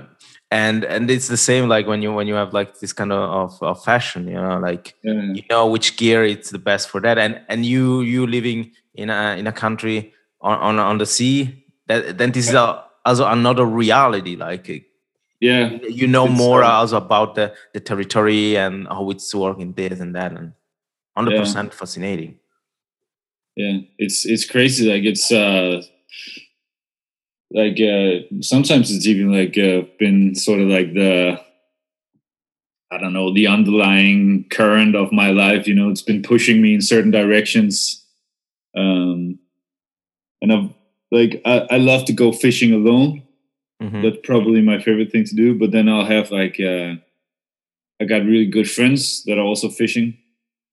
and 0.51 0.83
and 0.83 1.09
it's 1.09 1.29
the 1.29 1.37
same 1.37 1.67
like 1.69 1.87
when 1.87 2.01
you 2.01 2.11
when 2.13 2.27
you 2.27 2.33
have 2.35 2.53
like 2.53 2.79
this 2.79 2.91
kind 2.93 3.11
of 3.11 3.21
of, 3.21 3.63
of 3.63 3.83
fashion 3.83 4.27
you 4.27 4.33
know 4.33 4.57
like 4.59 4.95
Yeah. 5.03 5.33
you 5.33 5.43
know 5.49 5.67
which 5.67 5.95
gear 5.97 6.23
it's 6.25 6.49
the 6.49 6.59
best 6.59 6.89
for 6.89 6.99
that 7.01 7.17
and 7.17 7.39
and 7.49 7.65
you 7.65 8.01
you 8.01 8.25
living 8.27 8.71
in 8.95 9.09
a 9.09 9.35
in 9.37 9.47
a 9.47 9.51
country 9.51 10.11
on 10.41 10.57
on, 10.59 10.79
on 10.79 10.97
the 10.97 11.05
sea 11.05 11.63
that 11.89 12.17
then 12.17 12.31
this 12.31 12.47
is 12.47 12.53
a, 12.53 12.85
also 13.05 13.27
another 13.27 13.65
reality 13.65 14.35
like 14.37 14.69
uh, 14.69 14.79
Yeah. 15.41 15.71
you 16.01 16.07
know 16.07 16.25
It's, 16.27 16.37
more 16.37 16.63
uh, 16.63 16.71
also 16.79 16.97
about 16.97 17.35
the 17.35 17.53
the 17.73 17.81
territory 17.81 18.55
and 18.57 18.87
how 18.87 19.09
it's 19.09 19.33
working 19.35 19.73
this 19.73 19.99
and 19.99 20.15
that 20.15 20.31
and 20.31 20.53
100% 21.17 21.73
fascinating. 21.73 22.39
Yeah. 23.55 23.79
It's 23.97 24.25
it's 24.25 24.45
crazy 24.45 24.83
like 24.91 25.03
it's 25.11 25.31
uh 25.31 25.81
like 27.51 27.77
uh 27.81 28.11
sometimes 28.41 28.91
it's 28.91 29.07
even 29.07 29.33
like 29.39 29.57
uh 29.57 29.81
been 29.99 30.35
sort 30.35 30.59
of 30.61 30.67
like 30.69 30.93
the 30.93 31.41
i 32.91 32.97
don't 32.97 33.13
know 33.13 33.33
the 33.33 33.47
underlying 33.47 34.45
current 34.49 34.95
of 34.95 35.11
my 35.11 35.29
life 35.31 35.67
you 35.67 35.75
know 35.75 35.89
it's 35.89 36.05
been 36.11 36.21
pushing 36.21 36.61
me 36.61 36.73
in 36.75 36.81
certain 36.81 37.11
directions. 37.11 38.05
Um 38.77 39.39
and 40.41 40.53
i've 40.53 40.69
like 41.11 41.41
i, 41.45 41.55
I 41.71 41.77
love 41.77 42.05
to 42.05 42.13
go 42.13 42.31
fishing 42.31 42.73
alone. 42.73 43.23
Mhm. 43.81 44.01
that's 44.03 44.17
probably 44.27 44.61
my 44.61 44.77
favorite 44.79 45.09
thing 45.11 45.23
to 45.23 45.35
do 45.35 45.57
but 45.57 45.71
then 45.71 45.87
i'll 45.87 46.05
have 46.05 46.31
like 46.31 46.59
uh 46.59 46.95
i 48.01 48.05
got 48.05 48.25
really 48.31 48.45
good 48.45 48.69
friends 48.69 49.23
that 49.25 49.37
are 49.37 49.45
also 49.51 49.69
fishing. 49.69 50.17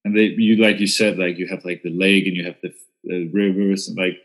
And 0.05 0.17
they 0.17 0.27
you 0.47 0.57
like 0.57 0.79
you 0.81 0.87
said 0.87 1.19
like 1.19 1.37
you 1.39 1.47
have 1.49 1.65
like 1.65 1.83
the 1.83 1.91
lake 1.91 2.27
and 2.29 2.37
you 2.37 2.45
have 2.45 2.59
the, 2.63 2.73
the 3.05 3.29
rivers 3.33 3.89
and 3.89 3.97
like 3.99 4.17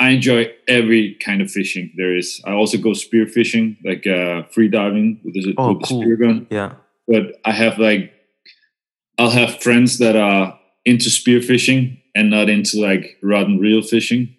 i 0.00 0.10
enjoy 0.10 0.50
every 0.66 1.14
kind 1.26 1.40
of 1.42 1.50
fishing 1.50 1.90
there 1.96 2.16
is. 2.16 2.40
I 2.44 2.52
also 2.52 2.78
go 2.78 2.92
spear 2.94 3.26
fishing 3.26 3.76
like 3.84 4.06
uh 4.06 4.42
free 4.54 4.68
diving 4.68 5.20
with 5.24 5.34
the, 5.34 5.54
Oh, 5.58 5.68
with 5.72 5.80
the 5.82 5.86
cool. 5.86 6.02
spear 6.02 6.16
gun. 6.16 6.46
Yeah. 6.50 6.72
But 7.06 7.24
i 7.44 7.52
have 7.52 7.78
like 7.78 8.12
i'll 9.18 9.30
have 9.42 9.60
friends 9.62 9.98
that 9.98 10.16
are 10.16 10.58
into 10.84 11.10
spear 11.10 11.40
fishing 11.42 11.98
and 12.14 12.30
not 12.30 12.48
into 12.48 12.80
like 12.80 13.04
rod 13.22 13.46
and 13.48 13.60
reel 13.60 13.82
fishing 13.82 14.34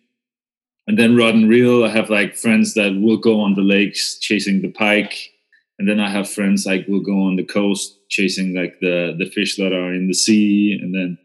and 0.92 1.00
then 1.00 1.16
rod 1.16 1.34
and 1.34 1.48
reel 1.48 1.86
i 1.86 1.88
have 1.88 2.10
like 2.10 2.36
friends 2.36 2.74
that 2.74 2.92
will 3.00 3.16
go 3.16 3.40
on 3.40 3.54
the 3.54 3.62
lakes 3.62 4.20
chasing 4.20 4.62
the 4.62 4.72
pike. 4.72 5.16
And 5.80 5.88
then 5.88 6.02
i 6.02 6.10
have 6.10 6.30
friends 6.30 6.66
like 6.66 6.86
will 6.90 7.00
go 7.00 7.24
on 7.28 7.38
the 7.38 7.46
coast 7.46 7.98
chasing 8.10 8.54
like 8.54 8.76
the 8.82 9.16
the 9.18 9.30
fish 9.36 9.56
that 9.56 9.72
are 9.72 9.94
in 9.94 10.08
the 10.08 10.14
sea. 10.14 10.78
And 10.82 10.94
then 10.94 11.18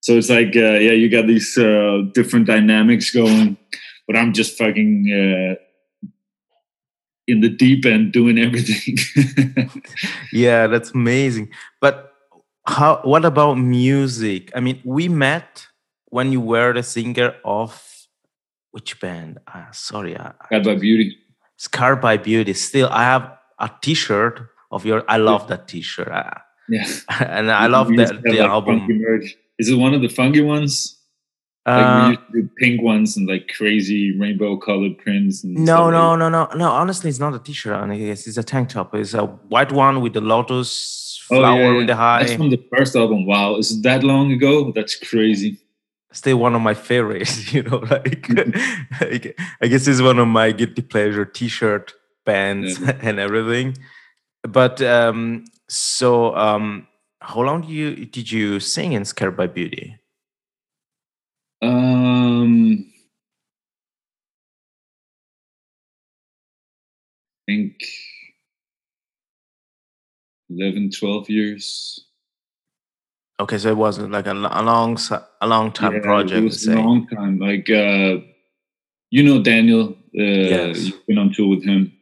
so 0.00 0.18
it's 0.18 0.30
like 0.30 0.56
uh, 0.56 0.78
yeah 0.86 0.96
you 1.00 1.08
got 1.08 1.28
these 1.28 1.56
uh, 1.56 2.02
different 2.12 2.48
dynamics 2.48 3.12
going. 3.12 3.56
But 4.08 4.16
i'm 4.16 4.32
just 4.32 4.58
fucking 4.58 4.96
uh, 5.22 5.54
in 7.28 7.40
the 7.40 7.48
deep 7.48 7.86
end 7.86 8.12
doing 8.12 8.36
everything. 8.38 8.98
Yeah 10.32 10.66
that's 10.66 10.90
amazing. 10.90 11.50
But 11.80 12.12
how 12.66 13.00
what 13.04 13.24
about 13.24 13.54
music? 13.54 14.50
I 14.56 14.60
mean 14.60 14.82
we 14.84 15.08
met 15.08 15.68
when 16.06 16.32
you 16.32 16.40
were 16.40 16.72
the 16.72 16.82
singer 16.82 17.36
of 17.44 17.93
which 18.74 18.90
band 19.02 19.38
uh, 19.54 19.70
sorry 19.72 20.14
uh, 20.16 20.32
God 20.50 20.64
by 20.68 20.74
beauty 20.86 21.08
scarred 21.56 22.00
by 22.00 22.14
beauty 22.30 22.52
still 22.68 22.88
i 23.00 23.04
have 23.12 23.24
a 23.66 23.70
t-shirt 23.84 24.36
of 24.74 24.84
your 24.88 25.00
i 25.08 25.16
love 25.30 25.46
that 25.50 25.62
t-shirt 25.68 26.10
uh, 26.20 26.30
yeah 26.68 26.86
and 27.36 27.50
i 27.64 27.66
love 27.76 27.88
that 27.98 28.08
to 28.08 28.14
have, 28.14 28.22
the 28.34 28.40
like, 28.42 28.54
album. 28.56 28.78
Is 29.62 29.68
it 29.72 29.76
one 29.86 29.94
of 29.94 30.02
the 30.06 30.12
funky 30.20 30.42
ones? 30.54 30.74
Like 31.66 31.86
Uh, 31.86 32.08
used 32.10 32.24
to 32.26 32.32
do 32.42 32.42
pink 32.62 32.76
ones 32.92 33.08
and 33.16 33.24
like 33.32 33.44
crazy 33.58 34.02
rainbow 34.22 34.52
colored 34.68 34.96
prints. 35.02 35.36
And 35.44 35.52
no 35.72 35.80
no 35.98 36.04
like 36.10 36.18
no 36.22 36.28
no 36.36 36.42
no 36.62 36.68
honestly 36.80 37.08
it's 37.12 37.22
not 37.26 37.32
a 37.40 37.42
t-shirt 37.46 37.72
I 37.72 37.96
guess 37.96 38.20
it's 38.28 38.40
a 38.44 38.46
tank 38.52 38.66
top 38.74 38.88
it's 39.00 39.14
a 39.22 39.24
white 39.52 39.72
one 39.84 39.96
with 40.02 40.12
the 40.18 40.24
lotus 40.34 40.70
Oh, 41.30 41.36
yeah, 41.36 41.40
flower 41.40 41.70
yeah. 41.72 41.80
in 41.80 41.86
the 41.86 41.96
high 42.04 42.20
That's 42.22 42.34
from 42.40 42.50
the 42.50 42.62
first 42.72 42.92
album. 43.02 43.20
Wow, 43.32 43.48
is 43.60 43.68
it 43.72 43.80
that 43.88 44.00
long 44.12 44.26
ago? 44.36 44.52
That's 44.76 44.94
crazy. 45.10 45.50
Still 46.14 46.38
one 46.38 46.54
of 46.54 46.62
my 46.62 46.74
favorites, 46.74 47.52
you 47.54 47.62
know, 47.64 47.78
like, 47.78 48.28
like, 49.00 49.38
I 49.60 49.66
guess 49.66 49.86
it's 49.88 50.00
one 50.00 50.18
of 50.18 50.28
my 50.28 50.52
guilty 50.52 50.82
pleasure 50.82 51.24
t-shirt 51.26 51.92
bands 52.24 52.78
Yeah. 52.80 52.96
and 53.02 53.18
everything. 53.18 53.76
But 54.42 54.80
um 54.82 55.44
so 55.68 56.34
um 56.36 56.86
how 57.20 57.40
long 57.42 57.62
do 57.62 57.68
you 57.68 58.06
did 58.06 58.30
you 58.30 58.60
sing 58.60 58.92
in 58.92 59.04
Scarred 59.04 59.36
by 59.36 59.46
Beauty? 59.48 59.98
Um, 61.62 62.86
I 67.48 67.52
think 67.52 67.80
11, 70.50 70.90
12 70.90 71.30
years. 71.30 72.06
Okay, 73.40 73.58
so 73.58 73.68
it 73.70 73.76
wasn't 73.76 74.12
like 74.12 74.26
a, 74.26 74.32
a 74.32 74.62
long 74.62 74.96
a 75.40 75.46
long 75.46 75.72
time 75.72 75.94
Yeah, 75.94 76.00
project. 76.00 76.38
It 76.40 76.44
was 76.44 76.66
a 76.66 76.76
long 76.76 77.06
time. 77.08 77.38
Like, 77.38 77.68
uh, 77.68 78.18
you 79.10 79.22
know, 79.24 79.42
Daniel, 79.42 79.90
uh, 80.18 80.22
Yes. 80.56 80.86
you've 80.86 81.06
been 81.06 81.18
on 81.18 81.32
tour 81.32 81.48
with 81.48 81.64
him. 81.64 81.92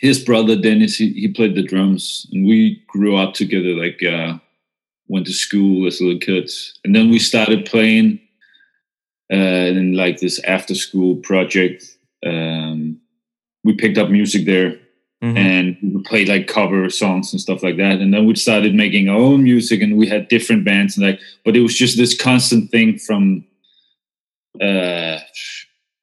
His 0.00 0.24
brother 0.24 0.56
Dennis, 0.56 0.96
he, 0.96 1.12
he 1.12 1.28
played 1.28 1.54
the 1.54 1.62
drums, 1.62 2.26
and 2.32 2.46
we 2.46 2.82
grew 2.86 3.16
up 3.16 3.34
together. 3.34 3.74
Like, 3.74 4.02
uh, 4.02 4.38
went 5.08 5.26
to 5.26 5.32
school 5.32 5.86
as 5.86 6.00
little 6.00 6.18
kids, 6.20 6.78
and 6.84 6.94
then 6.94 7.10
we 7.10 7.18
started 7.18 7.66
playing 7.66 8.18
uh, 9.32 9.36
in 9.36 9.94
like 9.94 10.18
this 10.20 10.38
after 10.44 10.74
school 10.74 11.16
project. 11.16 11.84
Um, 12.24 13.00
we 13.64 13.74
picked 13.74 13.98
up 13.98 14.08
music 14.10 14.46
there, 14.46 14.78
Mhm. 15.22 15.36
and 15.36 15.76
we 15.82 16.02
played 16.04 16.28
like 16.28 16.46
cover 16.46 16.88
songs 16.90 17.32
and 17.32 17.40
stuff 17.40 17.62
like 17.64 17.76
that. 17.76 18.00
And 18.00 18.14
then 18.14 18.24
we 18.24 18.36
started 18.36 18.72
making 18.74 19.08
our 19.08 19.18
own 19.18 19.42
music, 19.42 19.82
and 19.82 19.96
we 19.96 20.06
had 20.06 20.28
different 20.28 20.64
bands, 20.64 20.96
and 20.96 21.04
like, 21.06 21.18
but 21.44 21.56
it 21.56 21.60
was 21.60 21.76
just 21.76 21.96
this 21.96 22.16
constant 22.16 22.70
thing 22.70 22.98
from, 22.98 23.44
uh, 24.60 25.18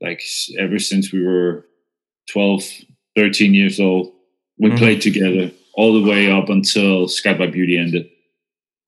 like 0.02 0.22
ever 0.60 0.80
since 0.80 1.14
we 1.14 1.24
were 1.24 1.66
12, 2.30 2.64
13 3.16 3.54
years 3.54 3.80
old, 3.80 4.12
we 4.58 4.70
Mhm. 4.70 4.78
played 4.78 5.02
together 5.02 5.52
all 5.76 5.94
the 5.94 6.10
way 6.10 6.30
up 6.30 6.50
until 6.50 7.08
Scarred 7.08 7.38
by 7.38 7.48
Beauty 7.48 7.78
ended. 7.78 8.10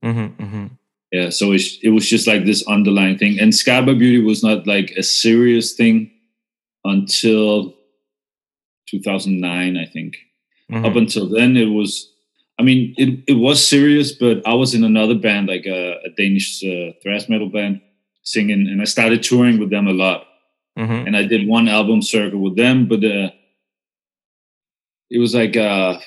Mhm, 0.03 0.35
mhm. 0.37 0.69
Yeah, 1.13 1.29
so 1.29 1.53
it 1.53 1.89
was 1.89 2.09
just 2.09 2.27
like 2.27 2.43
this 2.43 2.67
underlying 2.67 3.17
thing, 3.17 3.39
and 3.39 3.55
Scarred 3.55 3.85
by 3.85 3.93
Beauty 3.93 4.19
was 4.19 4.43
not 4.43 4.67
like 4.67 4.91
a 4.97 5.03
serious 5.03 5.71
thing 5.73 6.11
until 6.83 7.76
2009, 8.89 9.77
I 9.77 9.85
think 9.85 10.17
Mhm. 10.71 10.85
up 10.85 10.95
until 10.97 11.27
then 11.29 11.55
it 11.55 11.67
was 11.79 12.11
i 12.59 12.63
mean 12.63 12.93
it, 12.97 13.09
it 13.25 13.37
was 13.47 13.65
serious 13.65 14.11
but 14.11 14.41
i 14.45 14.53
was 14.53 14.73
in 14.73 14.83
another 14.83 15.15
band 15.15 15.47
like 15.47 15.65
a, 15.65 15.81
a 16.07 16.09
danish 16.17 16.61
uh, 16.71 16.91
thrash 17.01 17.29
metal 17.29 17.47
band 17.47 17.79
singing 18.23 18.67
and 18.67 18.81
i 18.81 18.83
started 18.85 19.23
touring 19.23 19.59
with 19.59 19.69
them 19.69 19.87
a 19.87 19.93
lot 19.93 20.27
Mhm. 20.77 21.07
and 21.07 21.15
i 21.15 21.23
did 21.23 21.47
one 21.47 21.69
album 21.69 22.01
circle 22.01 22.41
with 22.41 22.57
them 22.57 22.85
but 22.91 23.01
uh, 23.05 23.29
it 25.09 25.19
was 25.19 25.33
like 25.33 25.55
uh, 25.55 25.99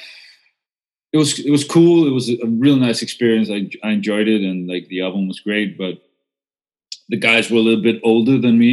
it 1.12 1.18
was 1.18 1.38
it 1.38 1.50
was 1.50 1.64
cool 1.64 2.06
it 2.06 2.10
was 2.12 2.28
a 2.28 2.46
real 2.46 2.76
nice 2.76 3.00
experience 3.02 3.48
I, 3.50 3.60
I 3.82 3.92
enjoyed 3.92 4.28
it 4.28 4.42
and 4.42 4.68
like 4.68 4.88
the 4.88 5.00
album 5.06 5.26
was 5.28 5.40
great 5.40 5.78
but 5.78 5.94
the 7.08 7.16
guys 7.16 7.50
were 7.50 7.58
a 7.58 7.66
little 7.68 7.82
bit 7.82 8.00
older 8.02 8.38
than 8.38 8.58
me 8.58 8.72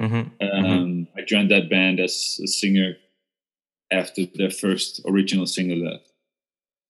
Mhm. 0.00 0.30
um, 0.42 1.08
I 1.16 1.22
joined 1.22 1.50
that 1.52 1.70
band 1.70 2.00
as 2.00 2.38
a 2.44 2.46
singer 2.46 2.96
after 3.90 4.22
their 4.34 4.50
first 4.50 5.00
original 5.06 5.46
single 5.46 5.78
left. 5.78 6.10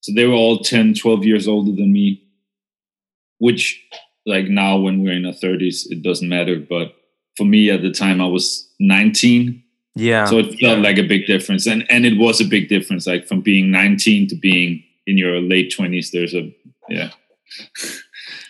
So 0.01 0.13
they 0.15 0.27
were 0.27 0.35
all 0.35 0.61
10, 0.61 0.95
12 0.95 1.25
years 1.25 1.49
older 1.49 1.73
than 1.73 1.93
me, 1.93 2.23
which, 3.39 3.83
like 4.25 4.47
now 4.47 4.77
when 4.79 5.03
we're 5.03 5.13
in 5.13 5.27
our 5.27 5.33
30s, 5.33 5.91
it 5.91 6.03
doesn't 6.03 6.29
matter. 6.29 6.59
But 6.59 6.95
for 7.37 7.45
me 7.45 7.71
at 7.71 7.83
the 7.83 7.91
time, 7.91 8.21
I 8.21 8.27
was 8.27 8.69
19. 8.81 9.63
Yeah. 9.95 10.27
So 10.27 10.39
it 10.39 10.59
felt 10.61 10.81
like 10.81 10.99
a 10.99 11.03
big 11.03 11.27
difference. 11.27 11.67
And, 11.67 11.85
and 11.91 12.05
it 12.07 12.19
was 12.19 12.41
a 12.41 12.45
big 12.45 12.69
difference, 12.69 13.07
like 13.07 13.27
from 13.27 13.41
being 13.41 13.71
19 13.71 14.29
to 14.29 14.37
being 14.37 14.83
in 15.07 15.19
your 15.19 15.41
late 15.41 15.75
20s. 15.77 16.11
There's 16.13 16.35
a, 16.35 16.55
yeah. 16.89 17.11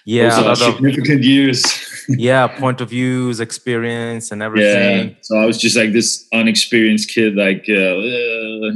yeah, 0.04 0.40
Those 0.40 0.62
are 0.62 0.72
significant 0.72 1.22
years. 1.22 1.64
Yeah, 2.08 2.46
point 2.46 2.80
of 2.80 2.90
views, 2.90 3.40
experience 3.40 4.30
and 4.30 4.42
everything. 4.42 5.08
Yeah. 5.08 5.14
So 5.22 5.36
I 5.36 5.46
was 5.46 5.58
just 5.58 5.76
like 5.76 5.92
this 5.92 6.26
unexperienced 6.32 7.10
kid, 7.10 7.36
like 7.36 7.66
uh, 7.68 7.72
uh, 7.74 8.72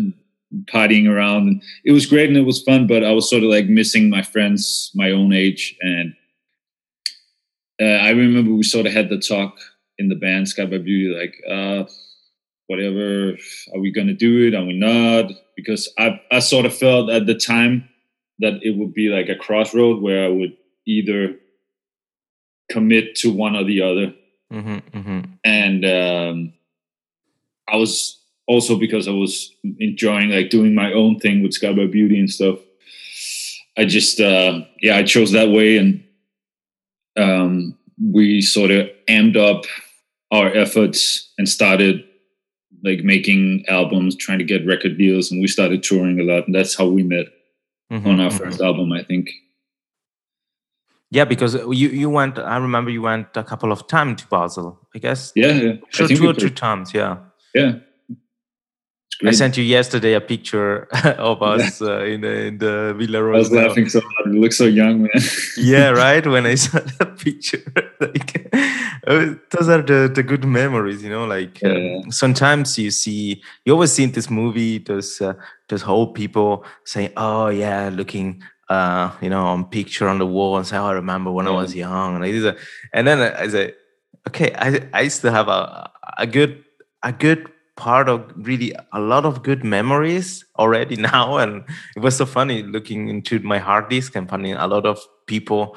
partying 0.65 1.09
around, 1.09 1.49
and 1.49 1.63
it 1.85 1.93
was 1.93 2.07
great 2.07 2.29
and 2.29 2.37
it 2.37 2.47
was 2.47 2.63
fun. 2.63 2.87
But 2.87 3.05
I 3.05 3.13
was 3.13 3.29
sort 3.29 3.43
of 3.43 3.51
like 3.51 3.67
missing 3.67 4.11
my 4.11 4.23
friends 4.23 4.91
my 4.95 5.11
own 5.11 5.33
age, 5.33 5.77
and 5.81 6.15
uh, 7.81 7.85
I 7.85 8.11
remember 8.11 8.53
we 8.53 8.63
sort 8.63 8.87
of 8.87 8.93
had 8.93 9.09
the 9.09 9.19
talk 9.19 9.57
in 9.99 10.09
the 10.09 10.17
band 10.17 10.49
Scarred 10.49 10.71
by 10.71 10.79
Beauty, 10.79 11.15
like, 11.15 11.35
uh, 11.49 11.85
whatever, 12.67 13.37
are 13.75 13.81
we 13.81 13.93
gonna 13.93 14.15
do 14.15 14.49
it? 14.49 14.55
Are 14.55 14.65
we 14.65 14.77
not? 14.79 15.31
Because 15.57 15.93
I 15.99 16.21
I 16.31 16.41
sort 16.41 16.67
of 16.67 16.75
felt 16.75 17.11
at 17.11 17.27
the 17.27 17.35
time 17.35 17.89
that 18.41 18.61
it 18.63 18.77
would 18.77 18.95
be 18.95 19.09
like 19.09 19.29
a 19.29 19.37
crossroad 19.37 20.03
where 20.03 20.25
I 20.25 20.29
would 20.29 20.57
either 20.87 21.37
commit 22.71 23.15
to 23.17 23.33
one 23.33 23.57
or 23.57 23.65
the 23.65 23.83
other 23.83 24.15
hmm 24.50 24.79
hmm 24.93 25.21
and 25.45 25.85
um, 25.85 26.53
I 27.69 27.77
was 27.77 28.21
also 28.47 28.77
because 28.77 29.07
I 29.07 29.12
was 29.12 29.55
enjoying 29.79 30.31
like 30.31 30.50
doing 30.50 30.75
my 30.75 30.93
own 30.93 31.21
thing 31.21 31.43
with 31.43 31.55
Scarred 31.55 31.77
by 31.77 31.87
Beauty 31.87 32.19
and 32.19 32.29
stuff. 32.29 32.59
I 33.79 33.85
just 33.85 34.21
uh, 34.21 34.62
yeah, 34.81 34.97
I 34.97 35.05
chose 35.05 35.31
that 35.33 35.50
way, 35.50 35.77
and 35.79 36.03
um, 37.17 37.79
we 38.03 38.43
sort 38.43 38.73
of 38.73 38.89
amped 39.09 39.37
up 39.37 39.65
our 40.33 40.49
efforts 40.49 41.33
and 41.39 41.49
started 41.49 42.05
like 42.83 43.05
making 43.05 43.65
albums, 43.69 44.17
trying 44.17 44.39
to 44.39 44.45
get 44.45 44.67
record 44.67 44.99
deals, 44.99 45.31
and 45.31 45.41
we 45.41 45.47
started 45.47 45.83
touring 45.83 46.19
a 46.19 46.25
lot, 46.25 46.47
and 46.47 46.55
that's 46.55 46.77
how 46.77 46.87
we 46.87 47.03
met 47.03 47.27
hmm 47.89 48.07
on 48.07 48.21
our 48.21 48.31
first 48.31 48.61
album, 48.61 48.93
I 48.93 49.03
think. 49.05 49.31
Yeah, 51.11 51.25
because 51.25 51.55
you 51.55 51.88
you 51.88 52.09
went. 52.09 52.38
I 52.38 52.57
remember 52.57 52.90
you 52.90 53.02
went 53.02 53.37
a 53.37 53.43
couple 53.43 53.73
of 53.73 53.87
times 53.88 54.23
to 54.23 54.29
Basel. 54.29 54.79
I 54.95 54.99
guess. 54.99 55.33
Yeah, 55.35 55.52
yeah. 55.52 55.73
Sure, 55.88 56.07
two 56.09 56.29
or 56.29 56.35
three 56.35 56.50
times. 56.50 56.95
Yeah. 56.95 57.17
Yeah. 57.55 57.73
I 59.23 59.33
sent 59.33 59.57
you 59.59 59.64
yesterday 59.64 60.14
a 60.14 60.21
picture 60.21 60.85
of 61.19 61.43
us 61.43 61.83
uh, 61.83 62.05
in 62.05 62.23
the 62.23 62.47
in 62.47 62.59
the 62.59 62.95
Villa 62.97 63.19
I 63.19 63.37
was 63.37 63.52
laughing 63.52 63.88
so 63.88 64.00
hard. 64.00 64.35
You 64.35 64.40
look 64.40 64.52
so 64.52 64.64
young, 64.64 65.02
man. 65.02 65.11
yeah, 65.59 65.90
right. 65.90 66.26
When 66.26 66.47
I 66.47 66.55
saw 66.64 66.79
that 66.79 67.19
picture, 67.19 67.61
like 68.00 68.49
uh, 69.07 69.35
those 69.50 69.69
are 69.69 69.83
the, 69.83 70.11
the 70.14 70.23
good 70.23 70.45
memories, 70.45 71.02
you 71.02 71.11
know. 71.11 71.26
Like 71.26 71.61
Yeah. 71.61 72.00
sometimes 72.11 72.79
you 72.79 72.90
see, 72.90 73.43
you 73.67 73.73
always 73.75 73.93
see 73.93 74.05
in 74.05 74.12
this 74.12 74.31
movie 74.31 74.79
those 74.79 75.21
uh, 75.21 75.35
those 75.69 75.85
old 75.85 76.14
people 76.14 76.64
saying, 76.85 77.11
"Oh 77.17 77.49
yeah, 77.49 77.90
looking." 77.93 78.43
Uh, 78.71 79.11
you 79.21 79.29
know, 79.29 79.45
on 79.47 79.65
picture 79.65 80.09
on 80.09 80.19
the 80.19 80.27
wall 80.27 80.57
and 80.57 80.65
say, 80.65 80.77
"Oh, 80.77 80.87
I 80.87 80.93
remember 80.93 81.33
when 81.33 81.49
I 81.49 81.50
was 81.50 81.75
young." 81.75 82.15
And 82.15 82.25
I 82.25 82.55
and 82.93 83.07
then 83.07 83.19
I 83.19 83.43
I 83.43 83.49
say, 83.49 83.75
"Okay, 84.29 84.55
I 84.55 84.89
I 84.93 85.09
still 85.09 85.33
have 85.33 85.49
a 85.49 85.91
a 86.19 86.27
good 86.27 86.65
a 87.03 87.12
good 87.12 87.50
part 87.81 88.11
of 88.11 88.31
really 88.37 88.75
a 88.93 89.00
lot 89.00 89.25
of 89.25 89.43
good 89.43 89.65
memories 89.65 90.45
already 90.59 90.97
now. 91.12 91.39
And 91.39 91.65
it 91.97 92.00
was 92.00 92.17
so 92.17 92.27
funny 92.27 92.62
looking 92.62 93.09
into 93.09 93.41
my 93.41 93.59
hard 93.59 93.89
disk 93.89 94.15
and 94.15 94.29
finding 94.29 94.55
a 94.55 94.67
lot 94.67 94.87
of 94.87 95.00
people 95.27 95.77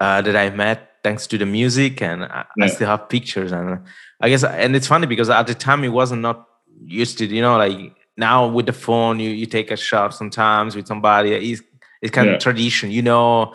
uh, 0.00 0.20
that 0.22 0.36
I 0.36 0.50
met 0.50 0.88
thanks 1.04 1.26
to 1.28 1.38
the 1.38 1.46
music 1.46 2.02
and 2.02 2.24
I, 2.24 2.44
I 2.60 2.66
still 2.66 2.88
have 2.88 3.08
pictures. 3.08 3.52
And 3.52 3.78
I 4.20 4.28
guess 4.28 4.44
and 4.44 4.74
it's 4.74 4.88
funny 4.88 5.06
because 5.06 5.30
at 5.30 5.46
the 5.46 5.54
time 5.54 5.84
it 5.84 5.88
wasn't 5.88 6.22
not 6.22 6.46
used 6.84 7.18
to 7.18 7.26
you 7.26 7.42
know 7.42 7.58
like 7.58 7.94
now 8.16 8.48
with 8.48 8.66
the 8.66 8.72
phone 8.72 9.20
you 9.20 9.30
you 9.30 9.46
take 9.46 9.70
a 9.70 9.76
shot 9.76 10.14
sometimes 10.14 10.74
with 10.74 10.86
somebody 10.86 11.34
it's, 12.02 12.10
kind 12.12 12.28
Yeah. 12.28 12.34
of 12.36 12.40
tradition 12.40 12.90
you 12.90 13.02
know 13.02 13.54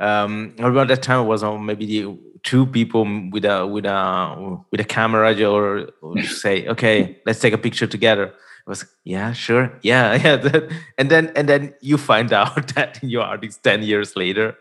um 0.00 0.54
around 0.58 0.90
that 0.90 1.02
time 1.02 1.20
it 1.24 1.28
was 1.28 1.42
uh, 1.42 1.56
maybe 1.58 1.86
the 1.86 2.18
two 2.42 2.66
people 2.66 3.04
with 3.32 3.44
a 3.44 3.66
with 3.66 3.86
a 3.86 4.62
with 4.70 4.80
a 4.80 4.84
camera 4.84 5.34
or, 5.48 5.88
or 6.02 6.22
say 6.22 6.66
okay 6.68 7.18
let's 7.26 7.40
take 7.40 7.54
a 7.54 7.58
picture 7.58 7.86
together 7.86 8.24
it 8.26 8.68
was 8.68 8.84
yeah 9.04 9.32
sure 9.32 9.72
yeah 9.82 10.14
yeah 10.24 10.36
that- 10.36 10.70
and 10.98 11.10
then 11.10 11.32
and 11.36 11.48
then 11.48 11.74
you 11.80 11.96
find 11.96 12.32
out 12.40 12.74
that 12.74 12.98
you 13.02 13.20
are 13.20 13.38
these 13.38 13.56
10 13.58 13.82
years 13.82 14.16
later 14.16 14.54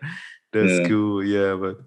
that's 0.54 0.72
Yeah. 0.80 0.88
cool 0.88 1.24
yeah 1.24 1.56
but 1.56 1.78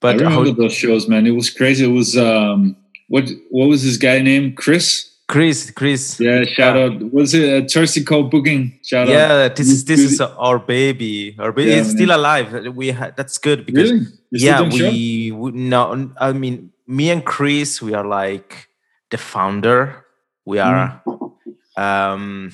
but 0.00 0.14
I 0.14 0.18
remember 0.18 0.50
how, 0.50 0.56
those 0.56 0.74
shows, 0.74 1.08
man. 1.08 1.26
It 1.26 1.32
was 1.32 1.50
crazy. 1.50 1.84
It 1.84 1.88
was 1.92 2.16
um, 2.16 2.76
what 3.08 3.28
what 3.50 3.66
was 3.66 3.82
this 3.82 3.96
guy 3.96 4.22
named? 4.22 4.56
Chris. 4.56 5.07
Chris 5.28 5.70
chris. 5.70 6.18
Yeah, 6.18 6.44
shout 6.44 6.76
out. 6.76 7.12
Was 7.12 7.34
it 7.34 7.44
a 7.64 7.68
Thirsty 7.68 8.02
Cold 8.02 8.30
Booking? 8.30 8.78
Shout 8.82 9.08
out. 9.08 9.12
yeah 9.12 9.48
this 9.48 9.68
is 9.68 9.84
this 9.84 10.00
is 10.00 10.20
our 10.20 10.58
baby. 10.58 11.36
Our 11.38 11.52
baby 11.52 11.70
Yeah, 11.70 11.80
is 11.84 11.90
still 11.90 12.10
alive. 12.16 12.48
We 12.74 12.90
ha- 12.90 13.12
that's 13.16 13.38
good 13.38 13.64
because 13.66 13.92
Really? 13.92 14.06
Yeah 14.32 14.60
we, 14.62 15.32
we 15.32 15.52
no 15.52 16.10
i 16.20 16.32
mean 16.32 16.72
me 16.86 17.10
and 17.10 17.24
chris 17.24 17.80
we 17.80 17.94
are 17.94 18.04
like 18.06 18.68
the 19.10 19.18
founder. 19.18 20.04
We 20.44 20.58
are 20.58 21.02
um 21.76 22.52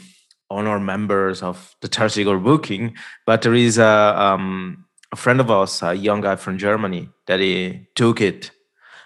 honor 0.50 0.78
members 0.78 1.42
of 1.42 1.74
the 1.80 1.88
Tersigor 1.88 2.38
booking 2.42 2.94
but 3.26 3.42
there 3.42 3.54
is 3.54 3.78
a 3.78 4.14
um 4.26 4.84
a 5.12 5.16
friend 5.16 5.40
of 5.40 5.50
ours 5.50 5.82
a 5.82 5.94
young 5.94 6.20
guy 6.20 6.36
from 6.36 6.58
germany 6.58 7.08
that 7.26 7.40
he 7.40 7.86
took 7.94 8.20
it 8.20 8.50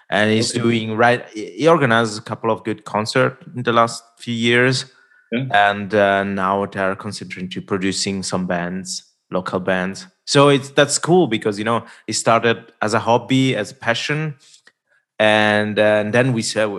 and 0.09 0.31
he's 0.31 0.51
Okay. 0.51 0.61
doing 0.61 0.97
right 0.97 1.27
he 1.29 1.67
organized 1.67 2.17
a 2.17 2.21
couple 2.21 2.49
of 2.51 2.63
good 2.63 2.83
concerts 2.85 3.45
in 3.55 3.63
the 3.63 3.73
last 3.73 4.03
few 4.17 4.33
years. 4.33 4.85
Yeah. 5.31 5.45
and 5.69 5.93
uh, 5.93 6.23
now 6.23 6.65
they're 6.65 6.95
concentrating 6.95 7.51
to 7.51 7.61
producing 7.61 8.23
some 8.23 8.47
bands 8.47 9.03
local 9.31 9.59
bands. 9.59 10.07
So 10.25 10.49
it's 10.49 10.69
that's 10.71 10.97
cool 10.97 11.27
because 11.27 11.59
you 11.59 11.65
know 11.65 11.85
it 12.07 12.13
started 12.13 12.57
as 12.81 12.93
a 12.95 12.99
hobby 12.99 13.55
as 13.55 13.71
a 13.71 13.75
passion. 13.75 14.35
And, 15.19 15.77
uh, 15.77 16.01
and 16.01 16.13
then 16.13 16.33
we 16.33 16.41
said 16.41 16.69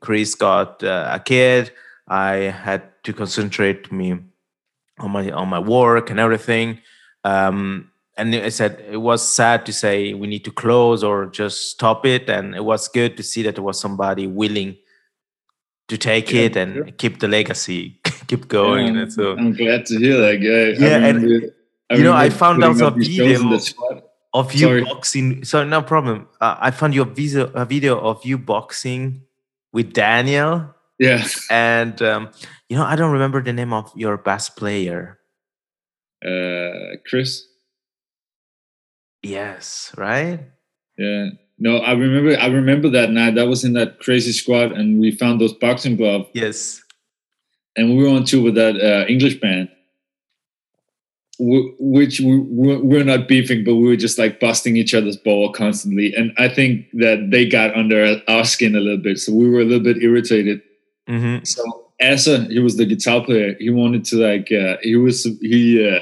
chris 0.00 0.34
got 0.34 0.84
uh, 0.84 1.08
a 1.14 1.18
kid. 1.18 1.72
I 2.06 2.34
had 2.64 2.82
to 3.04 3.12
concentrate 3.12 3.90
me 3.90 4.18
on 4.98 5.10
my 5.10 5.30
on 5.30 5.48
my 5.48 5.58
work 5.58 6.10
and 6.10 6.20
everything. 6.20 6.78
Um, 7.24 7.90
and 8.16 8.34
i 8.34 8.48
said 8.48 8.82
it 8.90 8.96
was 8.96 9.20
sad 9.26 9.64
to 9.66 9.72
say 9.72 10.14
we 10.14 10.26
need 10.26 10.44
to 10.44 10.50
close 10.50 11.04
or 11.04 11.26
just 11.26 11.70
stop 11.70 12.06
it 12.06 12.28
and 12.30 12.54
it 12.54 12.64
was 12.64 12.88
good 12.88 13.16
to 13.16 13.22
see 13.22 13.42
that 13.42 13.54
there 13.56 13.64
was 13.64 13.78
somebody 13.80 14.26
willing 14.26 14.76
to 15.88 15.96
take 15.96 16.32
Yeah, 16.32 16.42
it 16.42 16.56
and 16.56 16.74
sure. 16.74 16.84
keep 16.98 17.20
the 17.20 17.28
legacy 17.28 18.00
keep 18.26 18.48
going 18.48 18.94
Yeah, 18.94 19.02
and 19.02 19.12
so 19.12 19.36
I'm 19.36 19.52
glad 19.52 19.86
to 19.86 19.98
hear 19.98 20.16
that, 20.18 20.36
guy. 20.42 20.84
Yeah, 20.84 20.96
and, 21.08 21.22
remember- 21.22 21.52
you 21.94 22.02
know, 22.02 22.14
I 22.14 22.30
found 22.30 22.64
out 22.64 22.80
a 22.82 22.90
these 22.90 23.14
shows 23.14 23.40
in 23.40 23.48
video 23.50 24.02
of 24.34 24.52
you 24.52 24.66
Sorry. 24.66 24.82
boxing. 24.84 25.44
So 25.44 25.62
no 25.62 25.80
problem. 25.82 26.26
Uh, 26.40 26.56
I 26.58 26.72
found 26.72 26.92
your 26.94 27.04
video, 27.06 27.46
a 27.54 27.64
video 27.64 27.96
of 28.00 28.24
you 28.26 28.36
boxing 28.38 29.22
with 29.72 29.92
Daniel, 29.92 30.74
Yeah, 30.98 31.22
and 31.48 31.94
um, 32.02 32.30
you 32.68 32.76
know 32.76 32.82
I 32.84 32.96
don't 32.96 33.12
remember 33.12 33.40
the 33.40 33.52
name 33.52 33.72
of 33.72 33.92
your 33.94 34.16
bass 34.18 34.48
player. 34.50 35.20
uh, 36.26 36.96
Chris. 37.08 37.46
Yes, 39.28 39.92
right. 39.96 40.40
Yeah. 40.98 41.30
No, 41.58 41.78
I 41.78 41.92
remember. 41.92 42.38
I 42.38 42.46
remember 42.46 42.88
that 42.90 43.10
night. 43.10 43.34
That 43.34 43.48
was 43.48 43.64
in 43.64 43.72
that 43.74 43.98
crazy 44.00 44.32
squad, 44.32 44.72
and 44.72 45.00
we 45.00 45.10
found 45.10 45.40
those 45.40 45.54
boxing 45.54 45.96
gloves, 45.96 46.26
Yes. 46.34 46.82
and 47.76 47.96
we 47.96 48.02
were 48.04 48.10
on 48.10 48.24
tour 48.24 48.42
with 48.42 48.54
that 48.56 48.76
uh, 48.76 49.06
English 49.08 49.40
band, 49.40 49.68
which 51.38 52.20
we 52.20 52.38
we 52.38 52.76
we're 52.76 53.04
not 53.04 53.26
beefing, 53.28 53.64
but 53.64 53.74
we 53.76 53.86
were 53.88 53.96
just 53.96 54.18
like 54.18 54.38
busting 54.38 54.76
each 54.76 54.94
other's 54.94 55.16
ball 55.16 55.52
constantly. 55.52 56.14
And 56.14 56.32
I 56.38 56.48
think 56.48 56.86
that 56.94 57.28
they 57.30 57.46
got 57.48 57.74
under 57.76 58.20
our 58.28 58.44
skin 58.44 58.74
a 58.76 58.80
little 58.80 59.02
bit, 59.02 59.18
so 59.18 59.32
we 59.34 59.48
were 59.48 59.60
a 59.60 59.64
little 59.64 59.82
bit 59.84 60.02
irritated. 60.02 60.60
hmm 61.08 61.38
So 61.44 61.62
Asa, 62.02 62.44
he 62.50 62.58
was 62.58 62.76
the 62.76 62.84
guitar 62.86 63.24
player. 63.24 63.54
He 63.58 63.70
wanted 63.70 64.04
to 64.06 64.16
like 64.16 64.52
uh, 64.52 64.76
he 64.82 64.96
was 64.96 65.24
he 65.40 65.88
uh, 65.88 66.00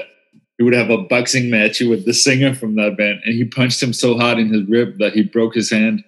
he 0.57 0.63
would 0.63 0.73
have 0.73 0.89
a 0.89 0.97
boxing 0.99 1.49
match 1.49 1.81
with 1.81 2.05
the 2.05 2.13
singer 2.13 2.53
from 2.55 2.75
that 2.75 2.97
band, 2.97 3.19
and 3.25 3.35
he 3.35 3.45
punched 3.45 3.81
him 3.83 3.93
so 3.93 4.17
hard 4.17 4.39
in 4.39 4.53
his 4.53 4.67
rib 4.69 4.97
that 4.99 5.13
he 5.13 5.23
broke 5.23 5.53
his 5.55 5.69
hand. 5.71 6.03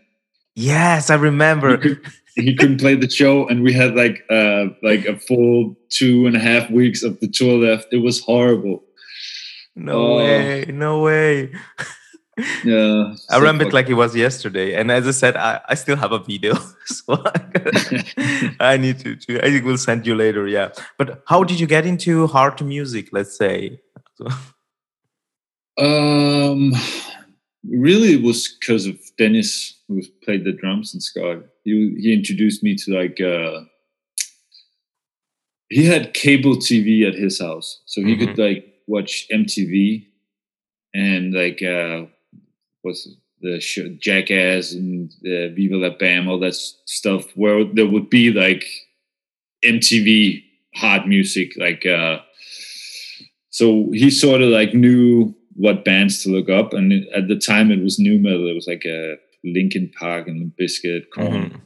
Yes, 0.55 1.09
I 1.09 1.15
remember. 1.15 1.71
He, 1.71 1.77
could, 1.77 2.01
he 2.35 2.55
couldn't 2.55 2.79
play 2.79 2.95
the 2.95 3.09
show, 3.09 3.47
and 3.47 3.61
we 3.63 3.73
had 3.73 3.95
like 3.95 4.23
uh, 4.29 4.65
like 4.83 5.05
a 5.05 5.17
full 5.19 5.75
two 5.89 6.25
and 6.27 6.35
a 6.35 6.39
half 6.39 6.69
weeks 6.69 7.03
of 7.03 7.19
the 7.19 7.27
tour 7.27 7.57
left. 7.57 7.87
It 7.91 7.97
was 7.99 8.21
horrible. 8.21 8.83
No 9.75 10.13
Oh. 10.13 10.17
way. 10.17 10.65
No 10.69 11.01
way. 11.01 11.51
Yeah, 12.63 13.13
I 13.31 13.37
remember 13.37 13.65
it 13.67 13.73
like 13.73 13.89
it 13.89 13.95
was 13.95 14.15
yesterday. 14.15 14.75
And 14.75 14.91
as 14.91 15.07
I 15.07 15.11
said, 15.11 15.35
I, 15.35 15.59
I 15.69 15.75
still 15.75 15.95
have 15.97 16.11
a 16.11 16.19
video. 16.19 16.53
so 16.85 17.23
I 18.59 18.77
need 18.77 18.99
to, 18.99 19.15
to, 19.15 19.45
I 19.45 19.59
will 19.63 19.77
send 19.77 20.05
you 20.05 20.15
later. 20.15 20.47
Yeah. 20.47 20.69
But 20.97 21.23
how 21.27 21.43
did 21.43 21.59
you 21.59 21.67
get 21.67 21.85
into 21.85 22.27
hard 22.27 22.61
music, 22.63 23.09
let's 23.11 23.35
say? 23.37 23.79
So, 24.17 24.27
Um, 25.77 26.73
really, 27.67 28.13
it 28.15 28.23
was 28.23 28.57
because 28.59 28.87
of 28.87 28.99
Dennis, 29.17 29.79
who 29.87 30.01
played 30.23 30.43
the 30.43 30.53
drums 30.53 30.93
in 30.93 31.01
Scott. 31.01 31.43
He 31.63 31.95
he 31.99 32.13
introduced 32.13 32.63
me 32.63 32.75
to 32.75 32.93
like 32.99 33.21
uh, 33.21 33.61
he 35.69 35.85
had 35.85 36.13
cable 36.13 36.55
TV 36.57 37.07
at 37.07 37.13
his 37.15 37.39
house, 37.39 37.81
so 37.85 38.01
he 38.01 38.17
could 38.17 38.37
like 38.37 38.65
watch 38.87 39.27
MTV 39.31 40.07
and 40.93 41.33
like 41.33 41.61
uh, 41.61 42.05
what's 42.81 43.07
the 43.41 43.59
show, 43.59 43.87
Jackass 43.99 44.73
and 44.73 45.11
uh, 45.25 45.53
Viva 45.53 45.75
La 45.75 45.89
Bam, 45.91 46.27
all 46.27 46.39
that 46.39 46.55
stuff, 46.55 47.25
where 47.35 47.63
there 47.65 47.85
would 47.85 48.09
be 48.09 48.31
like 48.31 48.65
MTV 49.63 50.43
hard 50.75 51.07
music, 51.07 51.53
like. 51.57 51.85
uh 51.85 52.19
so 53.57 53.65
he 54.01 54.09
sort 54.09 54.41
of 54.41 54.49
like 54.59 54.73
knew 54.83 55.33
what 55.63 55.83
bands 55.89 56.15
to 56.23 56.29
look 56.35 56.49
up, 56.59 56.73
and 56.77 56.87
at 57.19 57.27
the 57.27 57.39
time 57.51 57.71
it 57.71 57.81
was 57.87 57.97
nu 58.05 58.13
metal. 58.19 58.47
It 58.51 58.53
was 58.59 58.67
like 58.73 58.85
a 58.85 59.17
Linkin 59.43 59.87
Park 59.99 60.27
and 60.27 60.37
Limp 60.39 60.53
Bizkit, 60.59 61.03
Korn, 61.15 61.31
Mhm. 61.49 61.61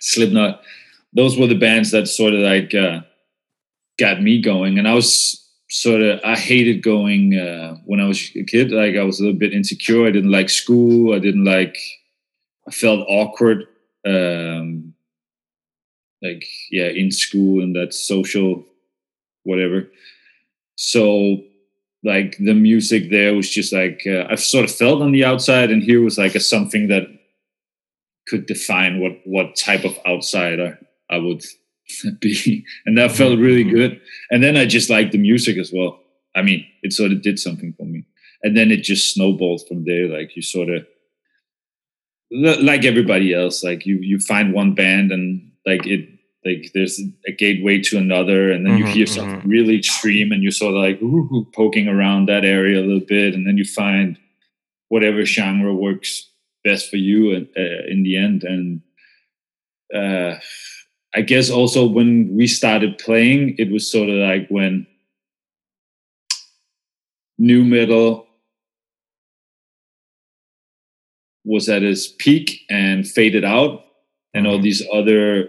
Slipknot. 0.00 0.62
Those 1.12 1.36
were 1.38 1.46
the 1.46 1.58
bands 1.66 1.90
that 1.90 2.06
sort 2.08 2.34
of 2.34 2.40
like 2.40 2.74
uh, 2.74 3.00
got 3.98 4.22
me 4.22 4.40
going, 4.40 4.78
and 4.78 4.88
I 4.88 4.94
was 4.94 5.38
sort 5.70 6.02
of 6.02 6.20
I 6.24 6.36
hated 6.36 6.82
going 6.82 7.24
uh, 7.46 7.76
when 7.84 8.00
I 8.00 8.06
was 8.12 8.18
a 8.36 8.44
kid. 8.44 8.70
Like 8.72 8.96
I 8.96 9.04
was 9.04 9.20
a 9.20 9.24
little 9.24 9.38
bit 9.38 9.52
insecure. 9.58 10.06
I 10.06 10.10
didn't 10.10 10.30
like 10.38 10.50
school. 10.50 11.14
I 11.14 11.18
didn't 11.26 11.44
like 11.44 11.76
I 12.68 12.70
felt 12.70 13.06
awkward, 13.08 13.66
um, 14.06 14.94
like 16.22 16.44
yeah, 16.70 16.88
in 16.88 17.10
school 17.10 17.62
and 17.62 17.74
that 17.76 17.92
social, 17.94 18.64
whatever. 19.44 19.78
So 20.82 21.40
like 22.02 22.36
the 22.38 22.54
music 22.54 23.08
there 23.08 23.34
was 23.34 23.48
just 23.48 23.72
like 23.72 24.02
uh, 24.04 24.26
I 24.28 24.34
sort 24.34 24.64
of 24.64 24.74
felt 24.74 25.00
on 25.00 25.12
the 25.12 25.24
outside, 25.24 25.70
and 25.70 25.80
here 25.80 26.02
was 26.02 26.18
like 26.18 26.34
a 26.34 26.40
something 26.40 26.88
that 26.88 27.04
could 28.26 28.46
define 28.46 28.98
what 28.98 29.12
what 29.24 29.54
type 29.54 29.84
of 29.84 29.96
outsider 30.04 30.80
I 31.08 31.18
would 31.18 31.44
be, 32.20 32.64
and 32.84 32.98
that 32.98 33.12
felt 33.12 33.38
really 33.38 33.62
good. 33.62 34.00
And 34.32 34.42
then 34.42 34.56
I 34.56 34.66
just 34.66 34.90
liked 34.90 35.12
the 35.12 35.18
music 35.18 35.56
as 35.56 35.70
well. 35.72 36.00
I 36.34 36.42
mean, 36.42 36.66
it 36.82 36.92
sort 36.92 37.12
of 37.12 37.22
did 37.22 37.38
something 37.38 37.72
for 37.74 37.84
me, 37.84 38.04
and 38.42 38.56
then 38.56 38.72
it 38.72 38.82
just 38.82 39.14
snowballed 39.14 39.62
from 39.68 39.84
there. 39.84 40.08
Like 40.08 40.34
you 40.34 40.42
sort 40.42 40.68
of 40.68 40.84
like 42.32 42.84
everybody 42.84 43.32
else, 43.32 43.62
like 43.62 43.86
you 43.86 43.98
you 43.98 44.18
find 44.18 44.52
one 44.52 44.74
band 44.74 45.12
and 45.12 45.48
like 45.64 45.86
it 45.86 46.08
like 46.44 46.70
there's 46.74 47.00
a 47.26 47.32
gateway 47.32 47.80
to 47.80 47.98
another 47.98 48.50
and 48.52 48.66
then 48.66 48.76
you 48.76 48.84
Mhm, 48.84 48.92
hear 48.92 49.06
something 49.06 49.40
really 49.44 49.76
extreme 49.76 50.32
and 50.32 50.42
you're 50.42 50.52
sort 50.52 50.74
of 50.74 50.82
like 50.82 51.00
ooh, 51.02 51.46
poking 51.54 51.88
around 51.88 52.26
that 52.28 52.44
area 52.44 52.80
a 52.80 52.84
little 52.86 53.06
bit 53.06 53.34
and 53.34 53.46
then 53.46 53.56
you 53.56 53.64
find 53.64 54.18
whatever 54.88 55.24
genre 55.24 55.74
works 55.74 56.28
best 56.64 56.90
for 56.90 56.96
you 56.96 57.34
and, 57.34 57.48
uh, 57.56 57.82
in 57.88 58.02
the 58.02 58.16
end 58.16 58.44
and 58.44 58.80
uh, 59.94 60.36
i 61.14 61.20
guess 61.20 61.50
also 61.50 61.86
when 61.86 62.34
we 62.34 62.46
started 62.46 62.98
playing 62.98 63.54
it 63.58 63.70
was 63.70 63.90
sort 63.90 64.08
of 64.08 64.16
like 64.16 64.48
when 64.48 64.86
nu 67.38 67.64
metal 67.64 68.26
was 71.44 71.68
at 71.68 71.82
its 71.82 72.08
peak 72.08 72.60
and 72.70 73.06
faded 73.08 73.44
out 73.44 73.84
and 74.34 74.46
all 74.46 74.58
Mhm. 74.58 74.62
these 74.62 74.82
other 74.92 75.48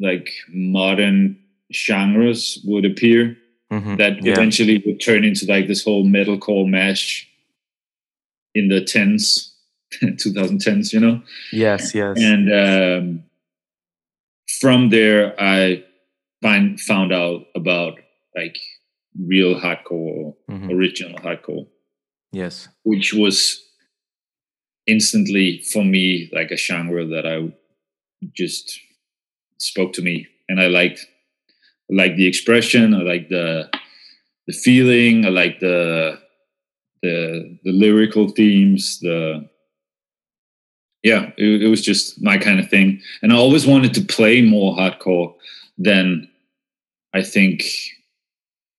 like 0.00 0.28
modern 0.48 1.38
genres 1.72 2.60
would 2.64 2.84
appear 2.84 3.36
Mhm. 3.72 3.96
that 3.98 4.22
Yeah. 4.24 4.32
eventually 4.32 4.82
would 4.84 5.00
turn 5.00 5.24
into 5.24 5.46
like 5.46 5.66
this 5.68 5.84
whole 5.84 6.04
metalcore 6.06 6.68
mash 6.68 7.28
in 8.54 8.68
the 8.68 8.80
10s 8.82 9.52
2010s 10.02 10.92
you 10.94 11.00
know 11.00 11.22
Yes, 11.52 11.94
yes. 11.94 12.18
and 12.20 12.52
um, 12.52 13.24
from 14.60 14.90
there 14.90 15.34
i 15.40 15.82
find 16.42 16.80
found 16.80 17.12
out 17.12 17.46
about 17.54 17.98
like 18.36 18.58
real 19.18 19.54
hardcore 19.60 20.34
Mhm. 20.50 20.70
original 20.72 21.18
hardcore 21.20 21.66
Yes. 22.32 22.68
which 22.82 23.12
was 23.14 23.62
instantly 24.86 25.62
for 25.72 25.84
me 25.84 26.28
like 26.32 26.50
a 26.50 26.56
genre 26.56 27.04
that 27.06 27.26
I 27.26 27.52
just 28.34 28.80
spoke 29.62 29.92
to 29.94 30.02
me, 30.02 30.26
and 30.48 30.60
I 30.60 30.66
liked 30.66 31.06
like 31.88 32.16
the 32.16 32.26
expression, 32.26 32.94
I 32.94 33.02
like 33.02 33.28
the 33.28 33.70
the 34.46 34.52
feeling, 34.52 35.24
I 35.24 35.28
like 35.28 35.60
the 35.60 36.18
the 37.02 37.58
the 37.64 37.72
lyrical 37.72 38.28
themes, 38.28 38.98
the 39.00 39.48
yeah, 41.02 41.32
it, 41.36 41.62
it 41.62 41.68
was 41.68 41.82
just 41.82 42.22
my 42.22 42.38
kind 42.38 42.60
of 42.60 42.68
thing, 42.68 43.00
and 43.22 43.32
I 43.32 43.36
always 43.36 43.66
wanted 43.66 43.94
to 43.94 44.04
play 44.04 44.42
more 44.42 44.76
hardcore 44.76 45.34
than 45.78 46.28
I 47.14 47.22
think 47.22 47.64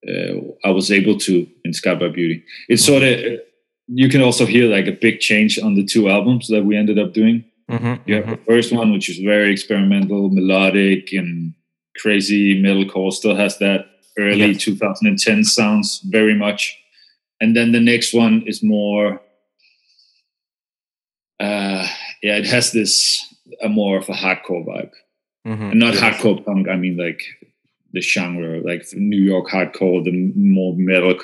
uh, 0.07 0.39
I 0.63 0.69
was 0.69 0.91
able 0.91 1.17
to 1.19 1.47
in 1.65 1.73
Scarred 1.73 1.99
by 1.99 2.09
Beauty. 2.09 2.43
It's 2.69 2.85
sort 2.85 3.03
of 3.03 3.39
you 3.87 4.09
can 4.09 4.21
also 4.21 4.45
hear 4.45 4.69
like 4.69 4.87
a 4.87 4.97
big 4.99 5.19
change 5.19 5.59
on 5.59 5.75
the 5.75 5.83
two 5.83 6.09
albums 6.09 6.47
that 6.47 6.63
we 6.63 6.77
ended 6.77 6.97
up 6.97 7.13
doing. 7.13 7.43
Mhm, 7.73 7.99
You 8.05 8.15
have 8.15 8.25
mhm. 8.25 8.29
the 8.37 8.45
first 8.45 8.71
one, 8.73 8.91
which 8.93 9.09
is 9.09 9.17
very 9.19 9.51
experimental, 9.51 10.29
melodic, 10.29 11.11
and 11.13 11.53
crazy 11.97 12.61
metalcore. 12.61 13.11
Still 13.11 13.35
has 13.35 13.57
that 13.59 13.85
early 14.17 14.51
Yes. 14.51 14.63
2010 14.63 15.43
sounds 15.43 16.01
very 16.17 16.35
much. 16.35 16.77
And 17.41 17.55
then 17.55 17.71
the 17.71 17.79
next 17.81 18.13
one 18.13 18.43
is 18.45 18.61
more. 18.63 19.21
Uh, 21.39 21.87
yeah, 22.21 22.37
it 22.37 22.45
has 22.45 22.71
this 22.71 23.19
a 23.61 23.67
more 23.69 23.97
of 23.97 24.07
a 24.09 24.13
hardcore 24.13 24.65
vibe, 24.65 24.91
Mhm. 25.45 25.71
and 25.71 25.79
not 25.79 25.93
Yes. 25.95 26.01
hardcore 26.03 26.43
punk. 26.45 26.67
I 26.69 26.75
mean, 26.77 26.95
like 26.97 27.21
the 27.91 28.01
genre, 28.01 28.61
like 28.61 28.83
New 28.95 29.21
York 29.21 29.49
hardcore, 29.49 30.03
the 30.03 30.11
more 30.35 30.75
metal. 30.77 31.17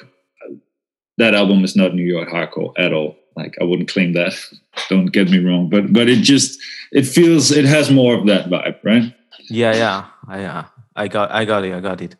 That 1.17 1.35
album 1.35 1.63
is 1.63 1.75
not 1.75 1.93
New 1.95 2.05
York 2.15 2.29
hardcore 2.29 2.73
at 2.77 2.93
all. 2.93 3.18
Like 3.35 3.55
I 3.61 3.63
wouldn't 3.63 3.89
claim 3.91 4.13
that. 4.13 4.33
Don't 4.89 5.07
get 5.07 5.29
me 5.29 5.39
wrong, 5.39 5.69
but 5.69 5.91
but 5.93 6.09
it 6.09 6.21
just 6.23 6.59
it 6.91 7.03
feels 7.05 7.51
it 7.51 7.65
has 7.65 7.91
more 7.91 8.15
of 8.15 8.25
that 8.27 8.49
vibe, 8.49 8.77
right? 8.83 9.13
Yeah, 9.49 9.73
yeah, 9.75 10.05
I, 10.27 10.43
uh, 10.43 10.65
I 10.95 11.07
got, 11.07 11.31
I 11.31 11.45
got 11.45 11.63
it, 11.63 11.73
I 11.73 11.79
got 11.79 12.01
it. 12.01 12.15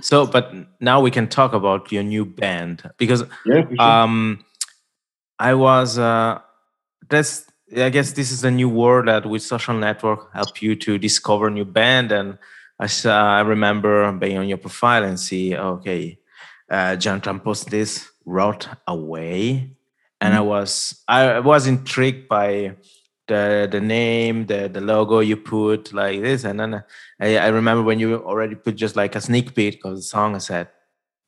So, 0.00 0.26
but 0.26 0.52
now 0.80 1.00
we 1.00 1.10
can 1.10 1.28
talk 1.28 1.52
about 1.52 1.92
your 1.92 2.02
new 2.02 2.24
band 2.24 2.88
because 2.98 3.24
Yeah. 3.44 3.62
um, 3.78 4.44
I 5.38 5.54
was 5.54 5.98
uh, 5.98 6.40
that's 7.08 7.46
I 7.76 7.88
guess 7.90 8.12
this 8.12 8.30
is 8.30 8.44
a 8.44 8.50
new 8.50 8.68
world 8.68 9.08
that 9.08 9.26
with 9.26 9.42
social 9.42 9.74
network 9.74 10.32
help 10.34 10.60
you 10.62 10.76
to 10.76 10.98
discover 10.98 11.50
new 11.50 11.64
band 11.64 12.12
and 12.12 12.38
I 12.78 12.86
saw, 12.86 13.36
I 13.38 13.40
remember 13.42 14.10
being 14.12 14.38
on 14.38 14.48
your 14.48 14.58
profile 14.58 15.04
and 15.04 15.18
see 15.18 15.56
okay, 15.56 16.18
uh, 16.70 16.96
John 16.96 17.20
Trump 17.20 17.44
post 17.44 17.70
this 17.70 18.08
Rot 18.24 18.68
Away, 18.86 19.76
and 20.22 20.34
I 20.34 20.38
mm-hmm. 20.38 20.46
was 20.46 21.02
I 21.08 21.40
was 21.40 21.66
intrigued 21.66 22.28
by 22.28 22.76
the 23.26 23.68
the 23.70 23.80
name, 23.80 24.46
the 24.46 24.68
the 24.68 24.80
logo 24.80 25.18
you 25.18 25.36
put 25.36 25.92
like 25.92 26.20
this, 26.22 26.44
and 26.44 26.60
then 26.60 26.74
uh, 26.74 26.82
I, 27.20 27.38
I 27.38 27.48
remember 27.48 27.82
when 27.82 27.98
you 27.98 28.14
already 28.14 28.54
put 28.54 28.76
just 28.76 28.94
like 28.94 29.16
a 29.16 29.20
sneak 29.20 29.54
peek 29.54 29.84
of 29.84 29.96
the 29.96 30.02
song. 30.02 30.36
I 30.36 30.38
said, 30.38 30.68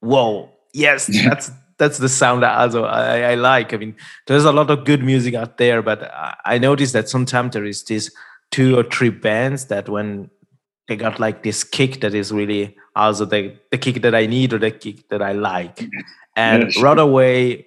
"Whoa, 0.01 0.49
yes, 0.73 1.07
that's 1.25 1.51
that's 1.77 1.99
the 1.99 2.09
sound 2.09 2.45
that 2.45 2.57
also 2.57 2.85
I, 2.85 3.33
I 3.33 3.35
like." 3.35 3.75
I 3.75 3.79
mean, 3.79 3.97
there's 4.29 4.45
a 4.45 4.53
lot 4.53 4.71
of 4.71 4.85
good 4.85 5.03
music 5.03 5.35
out 5.35 5.59
there, 5.59 5.83
but 5.83 6.05
I, 6.05 6.37
I 6.45 6.59
noticed 6.59 6.93
that 6.93 7.09
sometimes 7.09 7.55
there 7.55 7.65
is 7.65 7.83
this 7.83 8.13
two 8.53 8.79
or 8.79 8.85
three 8.85 9.11
bands 9.11 9.67
that 9.67 9.89
when 9.89 10.31
they 10.87 10.95
got 10.95 11.19
like 11.19 11.43
this 11.43 11.65
kick 11.65 12.01
that 12.03 12.15
is 12.15 12.31
really 12.31 12.77
also 12.95 13.25
the 13.25 13.57
the 13.73 13.79
kick 13.79 14.03
that 14.03 14.15
I 14.15 14.27
need 14.27 14.53
or 14.53 14.59
the 14.59 14.71
kick 14.71 15.09
that 15.09 15.21
I 15.21 15.33
like, 15.33 15.85
and 16.37 16.63
Yeah, 16.63 16.69
sure. 16.71 16.85
right 16.85 16.99
away, 16.99 17.67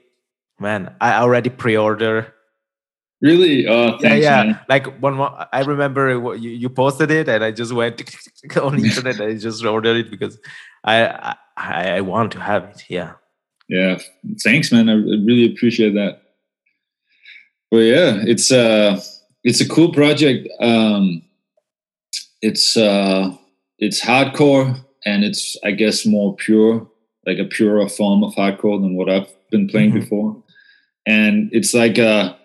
man, 0.60 0.94
I 1.02 1.14
already 1.22 1.50
pre-order 1.50 2.34
Really? 3.20 3.64
Yeah, 3.66 3.98
thanks, 4.00 4.24
yeah. 4.24 4.44
man. 4.44 4.60
Like 4.70 4.86
one 5.02 5.16
more, 5.16 5.48
I 5.52 5.62
remember 5.62 6.20
what 6.20 6.40
you, 6.40 6.52
you 6.52 6.70
posted 6.70 7.10
it, 7.10 7.28
and 7.28 7.44
I 7.44 7.50
just 7.50 7.74
went 7.74 8.00
on 8.62 8.78
the 8.78 8.84
internet. 8.86 9.20
and 9.20 9.32
I 9.34 9.36
just 9.40 9.66
ordered 9.66 9.98
it 9.98 10.12
because 10.12 10.38
I, 10.84 11.36
I 11.58 11.96
I 11.98 12.02
want 12.02 12.32
to 12.34 12.40
have 12.40 12.66
it. 12.66 12.84
Yeah. 12.90 13.14
Yeah. 13.70 13.98
Thanks, 14.44 14.72
man. 14.72 14.88
I 14.88 14.94
really 14.94 15.52
appreciate 15.52 15.96
that. 15.96 16.22
Well, 17.72 17.82
yeah, 17.82 18.22
it's 18.24 18.52
uh 18.52 19.02
it's 19.44 19.62
a 19.62 19.68
cool 19.68 19.92
project. 19.92 20.48
Um 20.62 21.24
it's 22.44 22.78
uh 22.78 23.32
it's 23.80 24.00
hardcore 24.00 24.80
and 25.08 25.24
it's 25.24 25.58
I 25.64 25.72
guess 25.72 26.06
more 26.06 26.36
pure, 26.36 26.88
like 27.26 27.40
a 27.40 27.46
purer 27.46 27.90
form 27.90 28.24
of 28.24 28.36
hardcore 28.36 28.80
than 28.80 28.96
what 28.96 29.10
I've 29.10 29.28
been 29.50 29.68
playing 29.68 29.92
Mhm. 29.94 30.02
before. 30.02 30.44
And 31.08 31.50
it's 31.54 31.74
like 31.74 31.98
uh 31.98 32.36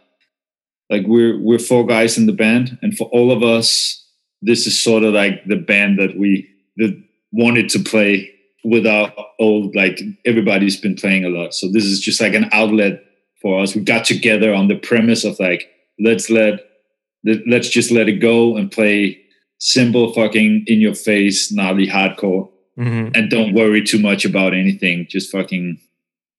like 0.91 1.05
we're 1.07 1.39
we're 1.41 1.59
four 1.59 1.85
guys 1.87 2.17
in 2.19 2.27
the 2.27 2.33
band. 2.33 2.79
And 2.83 2.97
for 2.97 3.09
all 3.09 3.31
of 3.33 3.43
us 3.43 3.99
this 4.45 4.67
is 4.67 4.83
sort 4.83 5.05
of 5.05 5.15
like 5.15 5.45
the 5.47 5.57
band 5.57 5.99
that 5.99 6.17
we 6.19 6.49
that 6.77 6.93
wanted 7.33 7.69
to 7.71 7.79
play 7.79 8.29
without 8.65 9.13
old 9.39 9.75
like 9.75 10.01
everybody's 10.25 10.81
been 10.81 10.95
playing 10.97 11.25
a 11.25 11.29
lot. 11.29 11.55
So 11.55 11.69
this 11.71 11.85
is 11.85 12.01
just 12.01 12.21
like 12.21 12.35
an 12.35 12.49
outlet 12.53 13.03
for 13.41 13.61
us. 13.61 13.75
We 13.75 13.83
got 13.83 14.05
together 14.05 14.55
on 14.55 14.69
the 14.69 14.77
premise 14.77 15.25
of 15.25 15.39
like 15.41 15.69
let's 15.99 16.31
let 16.31 16.61
let- 17.25 17.47
let's 17.49 17.69
just 17.69 17.91
let 17.93 18.09
it 18.09 18.19
go 18.21 18.57
and 18.57 18.71
play 18.71 19.19
simple 19.59 20.13
fucking 20.13 20.65
in 20.67 20.81
your 20.81 20.95
face 20.95 21.53
gnarly 21.53 21.87
hardcore. 21.87 22.49
Mhm. 22.79 23.15
and 23.15 23.29
don't 23.31 23.53
worry 23.53 23.83
too 23.83 23.99
much 23.99 24.25
about 24.25 24.55
anything. 24.55 25.07
Just 25.09 25.31
fucking 25.31 25.79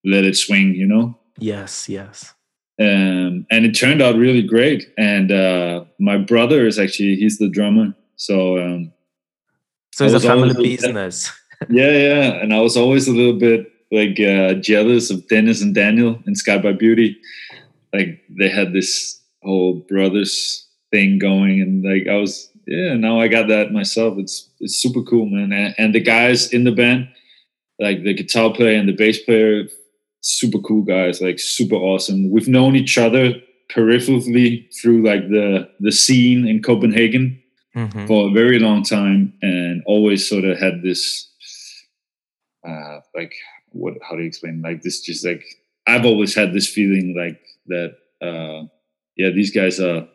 let 0.04 0.26
it 0.26 0.36
swing 0.36 0.74
you 0.76 0.88
know 0.88 1.16
Yes. 1.38 1.90
Yes. 1.90 2.34
um, 2.80 3.46
and 3.52 3.66
it 3.66 3.74
turned 3.74 4.02
out 4.02 4.16
really 4.16 4.42
great. 4.42 4.92
And 4.98 5.32
uh, 5.32 5.86
my 6.00 6.18
brother 6.18 6.66
is 6.66 6.80
actually 6.80 7.16
he's 7.16 7.38
the 7.38 7.50
drummer, 7.50 7.94
so 8.16 8.58
um, 8.58 8.92
So 9.94 10.06
it's 10.06 10.14
a 10.16 10.20
family 10.20 10.54
business. 10.54 11.32
yeah, 11.70 11.92
yeah. 11.92 12.32
And 12.42 12.54
I 12.54 12.60
was 12.62 12.76
always 12.76 13.08
a 13.08 13.12
little 13.14 13.38
bit 13.38 13.72
like 13.92 14.20
uh, 14.20 14.56
jealous 14.56 15.12
of 15.12 15.28
Dennis 15.28 15.62
and 15.62 15.76
Daniel 15.76 16.20
in 16.26 16.36
Scarred 16.36 16.64
by 16.64 16.74
Beauty. 16.74 17.18
Like 17.94 18.24
they 18.40 18.50
had 18.50 18.74
this 18.74 19.22
whole 19.44 19.76
brothers 19.88 20.68
thing 20.92 21.20
going, 21.20 21.62
and 21.62 21.84
like 21.84 22.08
I 22.08 22.18
was 22.18 22.50
yeah. 22.66 22.96
Now 22.96 23.20
I 23.20 23.28
got 23.28 23.48
that 23.50 23.72
myself. 23.72 24.18
It's 24.18 24.50
it's 24.60 24.78
super 24.82 25.04
cool, 25.04 25.28
man. 25.28 25.52
And, 25.52 25.76
and 25.78 25.96
the 25.96 26.00
guys 26.00 26.52
in 26.52 26.64
the 26.64 26.72
band, 26.72 27.08
like 27.80 28.04
the 28.04 28.16
guitar 28.16 28.52
player 28.52 28.80
and 28.80 28.90
the 28.90 28.94
bass 28.96 29.20
player, 29.20 29.66
super 30.24 30.60
cool 30.60 30.82
guys. 30.84 31.22
Like 31.22 31.38
super 31.40 31.76
awesome. 31.76 32.32
We've 32.32 32.48
known 32.48 32.76
each 32.76 32.98
other 32.98 33.34
peripherally 33.72 34.66
through 34.82 35.04
like 35.04 35.28
the 35.30 35.70
the 35.80 35.92
scene 35.92 36.48
in 36.48 36.62
Copenhagen 36.62 37.40
Mhm. 37.76 38.06
for 38.08 38.30
a 38.30 38.32
very 38.32 38.60
long 38.60 38.84
time, 38.84 39.34
and 39.42 39.82
always 39.88 40.30
sort 40.30 40.44
of 40.46 40.60
had 40.60 40.84
this, 40.84 41.28
uh, 42.68 43.00
like 43.16 43.34
what? 43.70 43.96
How 44.08 44.16
do 44.16 44.22
you 44.22 44.28
explain? 44.28 44.62
Like 44.62 44.82
this, 44.84 45.02
just 45.02 45.26
like 45.26 45.44
I've 45.88 46.06
always 46.06 46.36
had 46.36 46.54
this 46.54 46.68
feeling 46.70 47.16
like 47.18 47.40
that. 47.68 47.96
Uh, 48.22 48.68
yeah, 49.18 49.32
these 49.32 49.52
guys 49.52 49.80
are 49.80 50.08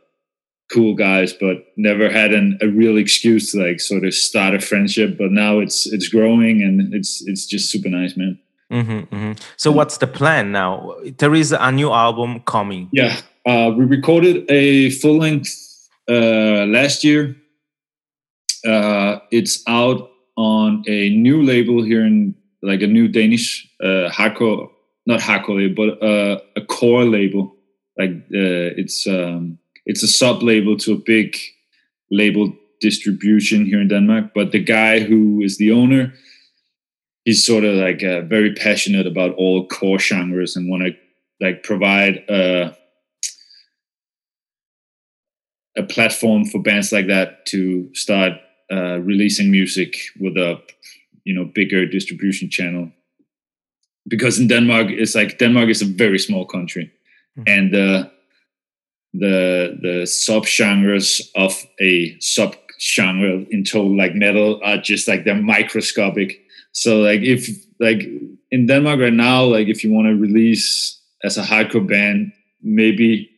cool 0.73 0.95
guys, 0.95 1.33
but 1.33 1.65
never 1.77 2.09
had 2.11 2.33
an, 2.33 2.59
a 2.61 2.69
real 2.69 2.97
excuse 2.99 3.53
to 3.53 3.59
like 3.67 3.81
sort 3.81 4.05
of 4.05 4.15
start 4.15 4.55
a 4.55 4.61
friendship. 4.61 5.19
But 5.19 5.33
now 5.33 5.59
it's 5.59 5.87
it's 5.93 6.09
growing, 6.09 6.63
and 6.63 6.95
it's 6.95 7.27
it's 7.27 7.45
just 7.47 7.71
super 7.71 7.89
nice, 7.89 8.17
man. 8.17 8.39
Hmm 8.71 9.01
hmm 9.01 9.33
So 9.57 9.73
what's 9.73 9.99
the 9.99 10.07
plan 10.07 10.53
now? 10.53 10.95
There 11.19 11.35
is 11.35 11.53
a 11.53 11.73
new 11.73 11.91
album 11.93 12.41
coming. 12.41 12.89
Yeah, 12.93 13.21
uh, 13.47 13.73
we 13.77 13.85
recorded 13.85 14.51
a 14.51 14.91
full 14.91 15.19
length 15.19 15.55
uh, 16.09 16.67
last 16.67 17.05
year. 17.05 17.37
Uh, 18.67 19.19
it's 19.31 19.63
out 19.67 20.11
on 20.37 20.85
a 20.87 21.11
new 21.11 21.43
label 21.43 21.83
here 21.83 22.05
in 22.05 22.35
like 22.63 22.83
a 22.83 22.87
new 22.87 23.09
Danish 23.09 23.69
uh, 23.83 24.11
hardcore, 24.11 24.69
not 25.07 25.21
hardcore 25.21 25.57
label, 25.57 25.97
but 25.99 26.07
uh, 26.07 26.41
a 26.57 26.61
core 26.63 27.05
label. 27.05 27.55
Like 27.99 28.11
uh, 28.11 28.77
it's 28.77 29.07
um, 29.07 29.59
it's 29.87 30.03
a 30.03 30.09
sub 30.09 30.43
label 30.43 30.77
to 30.79 30.93
a 30.93 30.97
big 30.97 31.37
label 32.11 32.53
distribution 32.81 33.65
here 33.67 33.81
in 33.81 33.89
Denmark. 33.89 34.33
But 34.35 34.53
the 34.53 34.63
guy 34.63 35.01
who 35.01 35.43
is 35.43 35.59
the 35.59 35.73
owner, 35.73 36.13
he's 37.29 37.45
sort 37.45 37.63
of 37.63 37.75
like 37.75 38.03
uh, 38.03 38.23
very 38.23 38.55
passionate 38.55 39.07
about 39.07 39.35
all 39.35 39.67
core 39.67 39.99
genres 39.99 40.57
and 40.57 40.71
want 40.71 40.83
to 40.83 40.93
like 41.45 41.63
provide 41.63 42.25
uh, 42.31 42.73
a 45.77 45.83
platform 45.83 46.47
for 46.47 46.63
bands 46.63 46.91
like 46.91 47.07
that 47.07 47.45
to 47.45 47.95
start 47.95 48.33
uh, 48.73 48.99
releasing 49.01 49.51
music 49.51 49.99
with 50.19 50.39
a 50.39 50.59
you 51.25 51.35
know 51.35 51.45
bigger 51.45 51.85
distribution 51.85 52.49
channel. 52.49 52.91
Because 54.07 54.39
in 54.39 54.49
denmark 54.49 54.87
it's 54.89 55.15
like 55.15 55.39
denmark 55.39 55.69
is 55.69 55.83
a 55.83 55.97
very 56.05 56.19
small 56.19 56.47
country. 56.47 56.91
And 57.47 57.75
uh, 57.75 58.09
the 59.13 59.77
the 59.83 60.07
sub 60.07 60.47
genres 60.47 61.31
of 61.37 61.53
a 61.79 62.19
sub 62.21 62.57
genre 62.81 63.45
in 63.51 63.65
total 63.65 63.95
like 63.95 64.15
metal 64.15 64.61
are 64.65 64.79
just 64.79 65.07
like 65.07 65.25
they're 65.25 65.43
microscopic 65.43 66.48
so 66.83 67.01
like 67.01 67.23
if 67.23 67.49
like 67.81 68.03
in 68.51 68.67
denmark 68.67 69.01
right 69.01 69.13
now 69.13 69.43
like 69.45 69.69
if 69.69 69.83
you 69.83 69.91
want 69.93 70.07
to 70.07 70.15
release 70.15 71.01
as 71.25 71.37
a 71.37 71.43
hardcore 71.43 71.87
band 71.87 72.33
maybe 72.63 73.29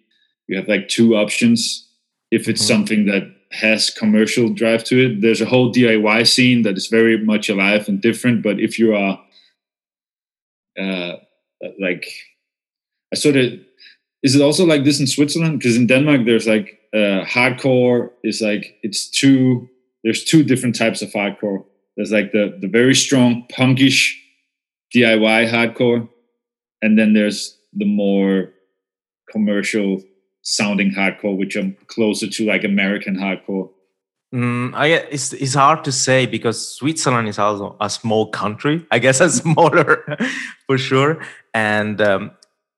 you 0.46 0.56
have 0.56 0.68
like 0.68 0.88
two 0.88 1.14
options. 1.14 1.86
If 2.32 2.48
it's 2.48 2.64
something 2.64 3.06
that 3.06 3.24
has 3.52 3.90
commercial 3.90 4.48
drive 4.60 4.84
to 4.84 4.94
it 5.04 5.20
there's 5.20 5.40
a 5.40 5.50
whole 5.52 5.72
diy 5.72 6.26
scene 6.26 6.62
that 6.62 6.76
is 6.76 6.86
very 6.86 7.16
much 7.24 7.48
alive 7.48 7.88
and 7.88 8.00
different 8.00 8.42
but 8.44 8.60
if 8.60 8.78
you 8.78 8.94
are 8.94 9.18
uh 10.78 11.16
like 11.80 12.06
i 13.12 13.16
sort 13.16 13.36
of 13.36 13.46
is 14.22 14.36
it 14.36 14.42
also 14.42 14.64
like 14.64 14.84
this 14.84 15.00
in 15.00 15.08
switzerland? 15.08 15.58
Because 15.58 15.76
in 15.76 15.88
denmark 15.88 16.20
there's 16.24 16.46
like 16.46 16.78
uh 16.94 17.24
hardcore 17.34 18.10
is 18.22 18.40
like 18.40 18.78
it's 18.84 19.10
two 19.10 19.68
there's 20.04 20.22
two 20.22 20.44
different 20.44 20.76
types 20.76 21.02
of 21.02 21.10
hardcore 21.10 21.64
there's 22.00 22.12
like 22.12 22.32
the 22.32 22.56
the 22.60 22.68
very 22.68 22.94
strong 22.94 23.44
punkish 23.52 24.00
diy 24.94 25.42
hardcore 25.54 26.08
and 26.82 26.98
then 26.98 27.12
there's 27.12 27.58
the 27.74 27.84
more 27.84 28.52
commercial 29.30 30.02
sounding 30.42 30.90
hardcore, 30.92 31.36
which 31.36 31.56
are 31.56 31.70
closer 31.86 32.26
to 32.26 32.46
like 32.46 32.64
American 32.64 33.16
hardcore. 33.16 33.68
Mm, 34.34 34.74
I 34.74 34.86
it's 34.86 35.32
it's 35.32 35.54
hard 35.54 35.84
to 35.84 35.92
say 35.92 36.26
because 36.26 36.74
Switzerland 36.76 37.28
is 37.28 37.38
also 37.38 37.76
a 37.80 37.90
small 37.90 38.30
country. 38.30 38.86
I 38.90 38.98
guess 38.98 39.20
a 39.20 39.28
smaller 39.42 40.04
for 40.66 40.78
sure. 40.78 41.20
And 41.52 42.00
um, 42.00 42.30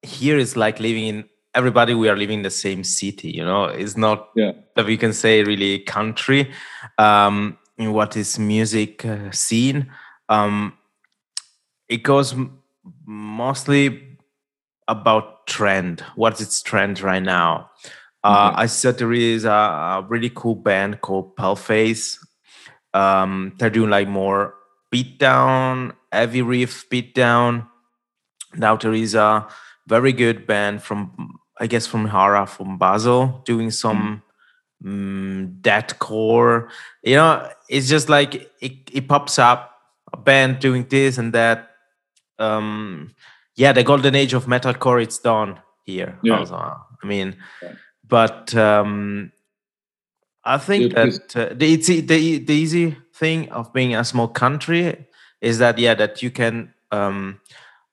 here 0.02 0.38
is 0.38 0.56
like 0.56 0.80
living 0.80 1.06
in 1.06 1.24
everybody. 1.54 1.94
We 1.94 2.08
are 2.08 2.16
living 2.16 2.38
in 2.38 2.42
the 2.42 2.50
same 2.50 2.85
city. 2.85 3.30
You 3.30 3.44
know, 3.44 3.64
it's 3.64 3.96
not 3.96 4.30
Yeah. 4.35 4.52
that 4.76 4.87
we 4.87 4.96
can 4.96 5.12
say 5.12 5.44
really 5.44 5.80
country. 5.80 6.50
Um, 6.98 7.58
in 7.78 7.92
what 7.92 8.16
is 8.16 8.38
music 8.38 9.04
uh, 9.04 9.30
scene, 9.30 9.90
um, 10.28 10.74
it 11.88 12.02
goes 12.02 12.35
mostly 13.04 14.18
about 14.88 15.46
trend. 15.46 16.00
What's 16.16 16.40
its 16.40 16.62
trend 16.62 17.00
right 17.00 17.22
now? 17.22 17.70
Uh, 18.24 18.50
Okay. 18.52 18.62
I 18.62 18.66
said 18.66 18.98
there 18.98 19.12
is 19.12 19.44
a, 19.44 19.50
a 19.50 20.06
really 20.08 20.30
cool 20.30 20.54
band 20.54 21.00
called 21.00 21.37
Paleface. 21.37 22.18
Um, 22.94 23.54
they're 23.58 23.70
doing 23.70 23.90
like 23.90 24.08
more 24.08 24.54
beatdown, 24.94 25.94
heavy 26.12 26.42
riff 26.42 26.88
beatdown. 26.90 27.66
Now 28.54 28.76
there 28.76 28.94
is 28.94 29.14
a 29.14 29.48
very 29.88 30.12
good 30.12 30.46
band 30.46 30.82
from, 30.82 31.38
I 31.58 31.66
guess, 31.66 31.87
from 31.87 32.06
Hara, 32.06 32.46
from 32.46 32.78
Basel, 32.78 33.42
doing 33.44 33.70
some 33.70 34.22
mm, 34.83 35.61
deathcore. 35.61 36.68
You 37.03 37.16
know, 37.16 37.49
it's 37.68 37.88
just 37.88 38.09
like 38.09 38.35
it, 38.61 38.73
it 38.92 39.09
pops 39.09 39.38
up 39.38 39.77
a 40.12 40.16
band 40.16 40.59
doing 40.61 40.87
this 40.88 41.18
and 41.18 41.33
that. 41.33 41.71
Um, 42.38 43.14
yeah, 43.55 43.73
the 43.73 43.85
golden 43.85 44.14
age 44.14 44.33
of 44.35 44.47
metalcore, 44.47 45.03
it's 45.03 45.18
done 45.18 45.61
here. 45.85 46.18
Yeah. 46.23 46.38
Also. 46.40 46.57
I 46.57 47.07
mean, 47.07 47.37
Yeah. 47.62 47.73
but 48.09 48.55
um, 48.55 49.33
I 50.45 50.59
think 50.59 50.92
Yeah, 50.92 51.07
that 51.07 51.37
uh, 51.37 51.55
the, 51.55 51.73
it's, 51.75 51.87
the 51.87 52.38
the 52.38 52.55
easy 52.55 52.97
thing 53.14 53.51
of 53.51 53.73
being 53.73 53.95
a 53.95 54.05
small 54.05 54.29
country 54.29 55.07
is 55.40 55.59
that 55.59 55.79
yeah 55.79 55.95
that 55.95 56.23
you 56.23 56.31
can 56.31 56.73
um 56.90 57.40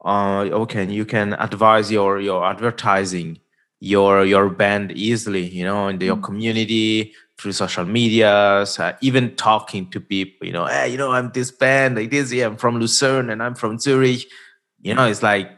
uh 0.06 0.48
okay 0.52 0.86
you 0.86 1.06
can 1.06 1.34
advise 1.34 1.92
your 1.92 2.20
your 2.20 2.46
advertising 2.46 3.40
your 3.80 4.26
your 4.26 4.50
band 4.50 4.92
easily 4.92 5.48
you 5.48 5.64
know 5.64 5.88
in 5.88 6.00
your 6.02 6.18
community 6.18 7.14
through 7.38 7.54
social 7.54 7.86
medias 7.86 8.78
uh, 8.80 8.94
even 9.02 9.34
talking 9.36 9.90
to 9.90 10.02
people 10.02 10.46
you 10.46 10.52
know 10.52 10.66
hey 10.66 10.90
you 10.90 10.98
know 10.98 11.12
i'm 11.12 11.32
this 11.32 11.52
band 11.52 11.96
like 11.96 12.12
this 12.12 12.32
yeah 12.32 12.46
i'm 12.46 12.58
from 12.58 12.80
lucerne 12.80 13.30
and 13.30 13.42
i'm 13.42 13.56
from 13.56 13.80
zurich. 13.80 14.26
You 14.82 14.94
know 14.94 15.08
it's 15.08 15.24
like 15.24 15.52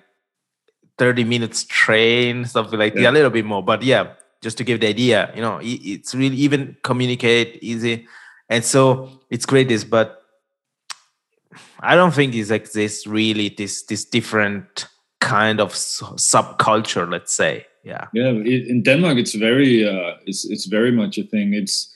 30 0.98 1.24
minutes 1.24 1.64
train 1.64 2.46
something 2.46 2.78
like 2.78 2.94
that 2.96 3.10
a 3.10 3.12
little 3.12 3.30
bit 3.30 3.46
more 3.46 3.64
but 3.64 3.82
yeah 3.84 4.14
just 4.42 4.58
to 4.58 4.64
give 4.64 4.80
the 4.80 4.88
idea 4.88 5.32
you 5.36 5.42
know 5.42 5.60
it's 5.62 6.14
really 6.16 6.36
even 6.38 6.76
communicate 6.84 7.60
easy. 7.62 8.08
And 8.50 8.66
so 8.66 9.22
it's 9.30 9.46
great 9.46 9.70
this 9.70 9.84
but 9.84 10.22
i 11.80 11.96
don't 11.96 12.14
think 12.14 12.36
it's 12.36 12.50
like 12.50 12.72
this 12.72 13.08
really 13.08 13.50
this 13.50 13.84
this 13.84 14.06
different 14.06 14.88
kind 15.20 15.60
of 15.60 15.72
subculture 15.72 17.10
let's 17.10 17.34
say 17.34 17.66
yeah 17.84 18.08
Yeah, 18.14 18.32
i- 18.32 18.66
in 18.70 18.84
Denmark, 18.84 19.18
it's 19.18 19.34
very, 19.36 19.86
uh, 19.88 20.16
it's 20.26 20.46
it's 20.50 20.66
very 20.68 20.92
much 20.92 21.18
a 21.18 21.24
thing. 21.24 21.54
It's, 21.54 21.90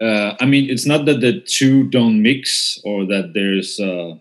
uh, 0.00 0.34
I 0.40 0.46
mean, 0.46 0.70
it's 0.70 0.86
not 0.86 1.04
that 1.06 1.20
the 1.20 1.40
two 1.40 1.84
don't 1.90 2.22
mix 2.22 2.78
or 2.84 3.06
that 3.06 3.32
there's, 3.34 3.78
uh, 3.80 4.14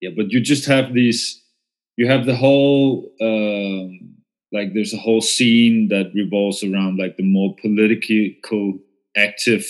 yeah, 0.00 0.10
but 0.16 0.30
you 0.32 0.40
just 0.40 0.66
have 0.66 0.92
these, 0.94 1.42
you 1.96 2.06
have 2.08 2.26
the 2.26 2.36
whole, 2.36 3.10
um, 3.20 4.00
like, 4.52 4.72
there's 4.74 4.94
a 4.94 4.98
whole 4.98 5.20
scene 5.20 5.88
that 5.88 6.12
revolves 6.14 6.62
around 6.62 6.98
like 6.98 7.16
the 7.16 7.22
more 7.24 7.54
political, 7.62 8.78
active 9.16 9.66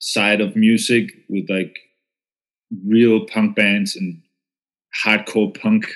side 0.00 0.40
of 0.40 0.56
music 0.56 1.10
with 1.28 1.48
like 1.50 1.76
real 2.86 3.26
punk 3.26 3.56
bands 3.56 3.96
and 3.96 4.20
hardcore 5.04 5.52
punk 5.60 5.86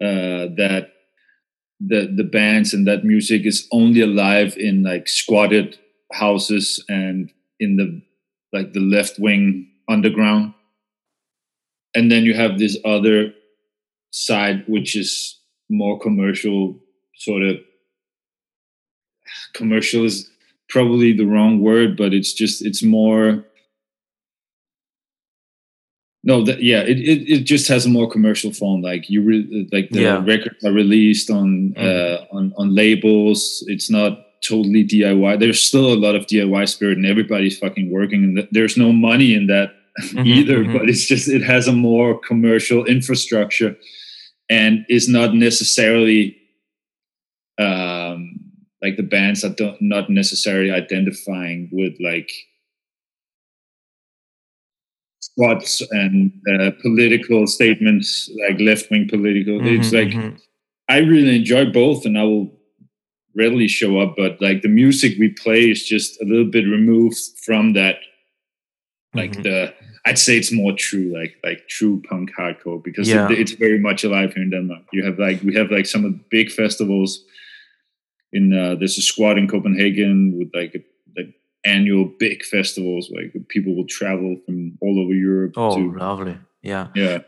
uh, 0.00 0.48
that 0.56 0.91
the 1.86 2.12
the 2.14 2.24
bands 2.24 2.72
and 2.74 2.86
that 2.86 3.04
music 3.04 3.44
is 3.44 3.66
only 3.72 4.00
alive 4.00 4.56
in 4.56 4.82
like 4.82 5.08
squatted 5.08 5.78
houses 6.12 6.84
and 6.88 7.30
in 7.58 7.76
the 7.76 8.02
like 8.52 8.72
the 8.72 8.80
left 8.80 9.18
wing 9.18 9.68
underground. 9.88 10.54
And 11.94 12.10
then 12.10 12.24
you 12.24 12.34
have 12.34 12.58
this 12.58 12.78
other 12.84 13.32
side 14.10 14.64
which 14.66 14.94
is 14.96 15.38
more 15.70 15.98
commercial 15.98 16.78
sort 17.16 17.42
of 17.42 17.56
commercial 19.54 20.04
is 20.04 20.28
probably 20.68 21.12
the 21.12 21.24
wrong 21.24 21.60
word 21.60 21.96
but 21.96 22.12
it's 22.12 22.32
just 22.32 22.64
it's 22.64 22.82
more 22.82 23.44
no 26.24 26.44
that 26.44 26.62
yeah 26.62 26.80
it, 26.82 26.98
it, 26.98 27.20
it 27.34 27.40
just 27.44 27.66
has 27.68 27.84
a 27.86 27.88
more 27.88 28.08
commercial 28.08 28.52
form 28.52 28.80
like 28.80 29.10
you 29.10 29.20
re, 29.22 29.68
like 29.72 29.90
the 29.90 30.00
Yeah. 30.02 30.24
records 30.24 30.64
are 30.64 30.72
released 30.72 31.30
on 31.30 31.74
Mhm. 31.76 31.84
uh 31.86 32.16
on 32.36 32.52
on 32.56 32.74
labels 32.74 33.64
it's 33.68 33.90
not 33.90 34.12
totally 34.42 34.84
diy 34.84 35.38
there's 35.40 35.60
still 35.62 35.92
a 35.92 36.00
lot 36.04 36.14
of 36.16 36.26
diy 36.26 36.68
spirit 36.68 36.96
and 36.98 37.06
everybody's 37.06 37.58
fucking 37.58 37.90
working 37.90 38.20
and 38.24 38.48
there's 38.52 38.76
no 38.76 38.92
money 38.92 39.34
in 39.34 39.46
that 39.48 39.70
Mhm, 40.12 40.26
either 40.26 40.58
mhm. 40.64 40.72
but 40.72 40.88
it's 40.90 41.06
just 41.06 41.28
it 41.28 41.42
has 41.42 41.68
a 41.68 41.72
more 41.72 42.18
commercial 42.30 42.84
infrastructure 42.86 43.76
and 44.48 44.84
is 44.88 45.06
not 45.08 45.34
necessarily 45.34 46.36
um 47.58 48.40
like 48.82 48.96
the 48.96 49.02
bands 49.02 49.42
that 49.42 49.56
don't 49.56 49.80
not 49.80 50.08
necessarily 50.10 50.70
identifying 50.70 51.68
with 51.72 51.94
like 52.00 52.30
squats 55.32 55.82
and 55.90 56.32
uh, 56.52 56.70
political 56.82 57.46
statements, 57.46 58.30
like 58.48 58.60
left 58.60 58.90
wing 58.90 59.08
political. 59.08 59.60
Mhm, 59.60 59.78
it's 59.78 59.92
like 59.92 60.08
mhm. 60.08 60.38
I 60.88 60.98
really 60.98 61.36
enjoy 61.36 61.66
both, 61.72 62.04
and 62.06 62.18
I 62.18 62.24
will 62.24 62.50
readily 63.34 63.68
show 63.68 63.98
up. 64.00 64.14
But 64.16 64.40
like 64.40 64.62
the 64.62 64.68
music 64.68 65.18
we 65.18 65.28
play 65.28 65.70
is 65.70 65.84
just 65.88 66.20
a 66.20 66.24
little 66.24 66.50
bit 66.50 66.64
removed 66.66 67.18
from 67.44 67.72
that. 67.74 67.96
Like 69.14 69.32
Mhm. 69.36 69.42
the, 69.42 69.74
I'd 70.06 70.18
say 70.18 70.36
it's 70.36 70.52
more 70.52 70.72
true, 70.76 71.12
like 71.18 71.34
like 71.44 71.68
true 71.68 72.02
punk 72.08 72.30
hardcore, 72.38 72.82
because 72.84 73.08
Yeah. 73.08 73.30
it, 73.30 73.38
it's 73.38 73.52
very 73.52 73.78
much 73.78 74.04
alive 74.04 74.34
here 74.34 74.42
in 74.44 74.50
Denmark. 74.50 74.82
You 74.92 75.04
have 75.04 75.18
like 75.18 75.42
we 75.42 75.54
have 75.54 75.70
like 75.70 75.86
some 75.86 76.04
of 76.06 76.12
the 76.12 76.20
big 76.30 76.50
festivals. 76.50 77.24
In 78.32 78.52
uh, 78.52 78.74
there's 78.78 78.98
a 78.98 79.02
squad 79.02 79.38
in 79.38 79.46
Copenhagen 79.48 80.38
with 80.38 80.50
like 80.54 80.74
a, 80.74 80.78
like 80.78 80.91
annual 81.64 82.10
big 82.18 82.42
festivals, 82.44 83.10
like 83.10 83.32
people 83.48 83.74
will 83.76 83.86
travel 83.86 84.36
from 84.46 84.76
all 84.80 85.00
over 85.00 85.14
Europe 85.14 85.52
Oh, 85.56 85.76
to 85.76 85.92
lovely. 85.98 86.38
Yeah. 86.62 86.88
yeah. 86.94 87.18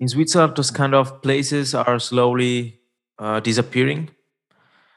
In 0.00 0.08
Switzerland, 0.08 0.56
those 0.56 0.70
kind 0.70 0.94
of 0.94 1.22
places 1.22 1.74
are 1.74 1.98
slowly 1.98 2.80
uh, 3.18 3.40
disappearing 3.40 4.10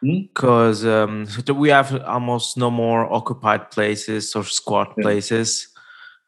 Hmm? 0.01 0.21
because 0.33 0.85
um, 0.85 1.25
we 1.55 1.69
have 1.69 2.03
almost 2.03 2.57
no 2.57 2.69
more 2.69 3.11
occupied 3.11 3.71
places 3.71 4.35
or 4.35 4.43
squat 4.43 4.93
Yeah. 4.97 5.03
places. 5.03 5.67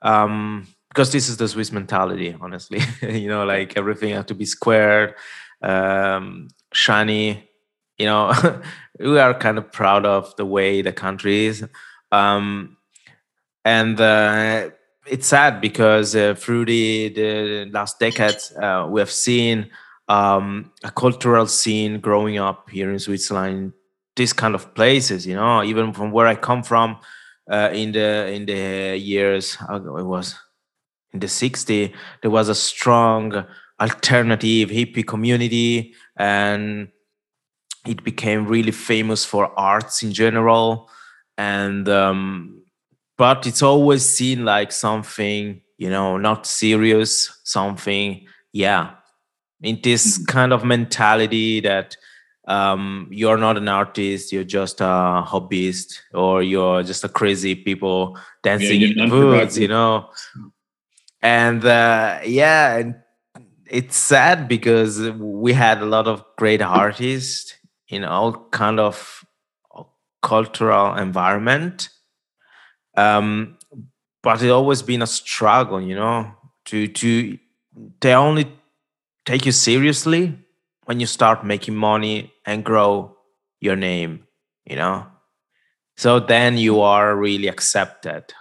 Um, 0.01 0.67
because 0.89 1.11
this 1.11 1.29
is 1.29 1.37
the 1.37 1.47
Swiss 1.47 1.71
mentality, 1.71 2.35
honestly. 2.41 2.79
you 3.01 3.27
know, 3.27 3.45
like 3.45 3.77
everything 3.77 4.13
has 4.15 4.25
to 4.25 4.33
be 4.35 4.45
squared, 4.45 5.13
um, 5.61 6.47
shiny. 6.73 7.49
You 7.99 8.05
know, 8.05 8.33
we 8.99 9.19
are 9.19 9.33
kind 9.33 9.57
of 9.57 9.71
proud 9.71 10.05
of 10.05 10.35
the 10.37 10.45
way 10.45 10.81
the 10.81 10.93
country 10.93 11.45
is. 11.45 11.63
Um, 12.11 12.77
and 13.65 13.99
uh, 13.99 14.69
it's 15.05 15.27
sad 15.27 15.61
because 15.61 16.15
uh, 16.15 16.35
through 16.35 16.65
the, 16.65 17.09
the 17.09 17.69
last 17.71 17.99
decades, 17.99 18.53
uh, 18.61 18.87
we 18.89 19.01
have 19.01 19.11
seen 19.11 19.69
um, 20.07 20.71
a 20.83 20.91
cultural 20.91 21.47
scene 21.47 21.99
growing 21.99 22.37
up 22.37 22.69
here 22.69 22.91
in 22.91 22.99
Switzerland, 22.99 23.73
these 24.15 24.33
kind 24.33 24.55
of 24.55 24.73
places. 24.73 25.27
You 25.27 25.35
know, 25.35 25.63
even 25.63 25.93
from 25.93 26.11
where 26.11 26.27
I 26.27 26.35
come 26.35 26.63
from, 26.63 26.97
uh, 27.49 27.69
in 27.73 27.91
the 27.93 28.27
in 28.31 28.45
the 28.45 28.97
years 28.97 29.57
uh, 29.69 29.75
it 29.75 30.05
was 30.05 30.35
in 31.13 31.19
the 31.19 31.27
60s, 31.27 31.93
there 32.21 32.31
was 32.31 32.49
a 32.49 32.55
strong 32.55 33.45
alternative 33.79 34.69
hippie 34.69 35.07
community, 35.07 35.93
and 36.17 36.89
it 37.85 38.03
became 38.03 38.47
really 38.47 38.71
famous 38.71 39.23
for 39.23 39.57
arts 39.57 40.03
in 40.03 40.11
general, 40.11 40.89
and 41.37 41.87
um, 41.89 42.61
but 43.17 43.45
it's 43.47 43.61
always 43.61 44.03
seen 44.03 44.45
like 44.45 44.71
something 44.71 45.61
you 45.77 45.89
know 45.89 46.17
not 46.17 46.45
serious 46.45 47.39
something 47.43 48.27
yeah. 48.57 48.91
In 49.61 49.79
this 49.83 50.23
kind 50.25 50.53
of 50.53 50.63
mentality 50.63 51.59
that 51.61 51.95
um, 52.47 53.07
you're 53.11 53.37
not 53.37 53.57
an 53.57 53.67
artist 53.67 54.31
you're 54.31 54.43
just 54.43 54.81
a 54.81 55.23
hobbyist 55.27 55.99
or 56.13 56.41
you're 56.41 56.81
just 56.83 57.03
a 57.03 57.09
crazy 57.09 57.53
people 57.55 58.17
dancing 58.41 58.81
you're 58.81 58.91
in 58.97 59.09
the 59.09 59.15
woods 59.15 59.57
you 59.57 59.67
know? 59.67 60.09
And 61.21 61.63
uh, 61.65 62.19
yeah 62.25 62.77
and 62.77 62.95
it's 63.65 63.97
sad 63.97 64.47
because 64.47 65.11
we 65.11 65.53
had 65.53 65.81
a 65.81 65.85
lot 65.85 66.07
of 66.07 66.23
great 66.37 66.61
artists 66.61 67.53
in 67.89 68.03
all 68.03 68.47
kind 68.49 68.79
of 68.79 69.23
cultural 70.33 70.95
environment 70.95 71.89
um, 72.97 73.57
but 74.23 74.41
it 74.41 74.49
always 74.49 74.81
been 74.81 75.01
a 75.01 75.07
struggle, 75.07 75.79
you 75.79 75.95
know, 75.95 76.33
to 76.65 76.87
to 76.87 77.37
they 78.01 78.13
only 78.13 78.51
take 79.25 79.45
you 79.45 79.51
seriously 79.51 80.37
when 80.85 80.99
you 80.99 81.05
start 81.05 81.45
making 81.45 81.75
money 81.75 82.33
and 82.45 82.65
grow 82.65 83.15
your 83.61 83.75
name, 83.75 84.25
you 84.65 84.75
know. 84.75 85.05
So 85.95 86.19
then 86.19 86.57
you 86.57 86.81
are 86.81 87.15
really 87.15 87.47
accepted, 87.47 88.33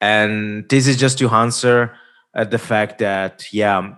and 0.00 0.68
this 0.68 0.86
is 0.86 0.96
just 0.96 1.18
to 1.18 1.28
answer 1.28 1.94
at 2.34 2.50
the 2.50 2.58
fact 2.58 2.98
that 2.98 3.52
yeah, 3.52 3.94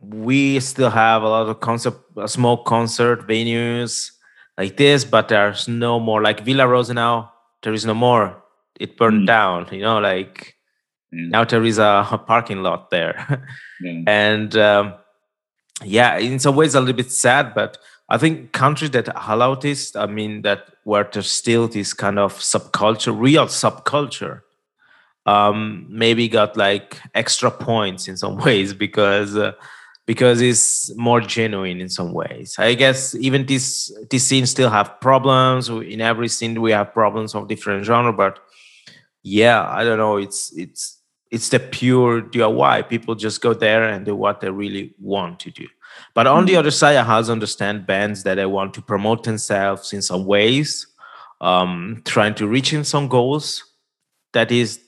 we 0.00 0.60
still 0.60 0.90
have 0.90 1.22
a 1.22 1.28
lot 1.28 1.48
of 1.48 1.60
concert, 1.60 1.94
uh, 2.16 2.26
small 2.26 2.62
concert 2.64 3.26
venues 3.26 4.10
like 4.58 4.76
this, 4.76 5.04
but 5.04 5.28
there's 5.28 5.68
no 5.68 5.98
more 6.00 6.22
like 6.22 6.40
Villa 6.44 6.66
Rosa 6.66 6.94
now, 6.94 7.32
There 7.62 7.72
is 7.74 7.84
no 7.86 7.94
more 7.94 8.42
it 8.80 8.96
burned 8.96 9.22
Mm. 9.22 9.26
down 9.26 9.68
you 9.70 9.80
know 9.82 9.98
like 10.00 10.54
Yeah. 11.12 11.28
now 11.30 11.44
there 11.44 11.64
is 11.64 11.78
a, 11.78 12.06
a 12.10 12.18
parking 12.18 12.62
lot 12.62 12.90
there 12.90 13.14
yeah. 13.80 14.02
and 14.06 14.56
um, 14.56 14.94
yeah 15.84 16.18
in 16.18 16.38
some 16.40 16.56
ways 16.56 16.74
a 16.74 16.80
little 16.80 16.96
bit 16.96 17.10
sad 17.12 17.54
but 17.54 17.78
i 18.08 18.18
think 18.18 18.50
countries 18.52 18.90
that 18.90 19.08
allow 19.30 19.54
this 19.54 19.94
i 19.96 20.06
mean 20.06 20.42
that 20.42 20.60
where 20.84 21.08
there's 21.12 21.30
still 21.30 21.68
this 21.68 21.94
kind 21.94 22.18
of 22.18 22.34
subculture 22.34 23.14
real 23.16 23.46
subculture 23.46 24.40
um 25.26 25.86
maybe 25.88 26.28
got 26.28 26.56
like 26.56 27.00
extra 27.14 27.50
points 27.50 28.08
in 28.08 28.16
some 28.16 28.36
ways 28.44 28.74
because 28.74 29.36
uh, 29.36 29.52
because 30.06 30.40
it's 30.40 30.94
more 30.96 31.20
genuine 31.20 31.80
in 31.80 31.88
some 31.88 32.12
ways. 32.12 32.56
I 32.58 32.74
guess 32.74 33.14
even 33.14 33.46
this 33.46 33.92
this 34.10 34.26
scene 34.26 34.46
still 34.46 34.70
have 34.70 35.00
problems. 35.00 35.68
In 35.68 36.00
every 36.00 36.28
scene 36.28 36.60
we 36.60 36.72
have 36.72 36.92
problems 36.92 37.34
of 37.34 37.48
different 37.48 37.84
genre 37.84 38.12
but 38.12 38.38
yeah 39.22 39.66
i 39.68 39.84
don't 39.84 39.98
know. 39.98 40.16
It's 40.18 40.52
it's 40.56 41.00
it's 41.30 41.48
the 41.48 41.58
pure 41.58 42.22
diy 42.22 42.88
people 42.88 43.14
just 43.14 43.40
go 43.40 43.54
there 43.54 43.84
and 43.84 44.04
do 44.04 44.14
what 44.14 44.40
they 44.40 44.50
really 44.50 44.94
want 45.00 45.40
to 45.40 45.50
do. 45.50 45.66
But 46.12 46.26
on 46.26 46.44
the 46.44 46.56
other 46.56 46.70
side 46.70 46.96
i 46.96 47.14
also 47.14 47.32
understand 47.32 47.86
bands 47.86 48.24
that 48.24 48.34
they 48.34 48.46
want 48.46 48.74
to 48.74 48.82
promote 48.82 49.24
themselves 49.24 49.92
in 49.92 50.02
some 50.02 50.26
ways 50.26 50.86
um 51.40 52.02
trying 52.04 52.34
to 52.34 52.46
reach 52.46 52.72
in 52.72 52.84
some 52.84 53.08
goals 53.08 53.64
that 54.32 54.52
is 54.52 54.80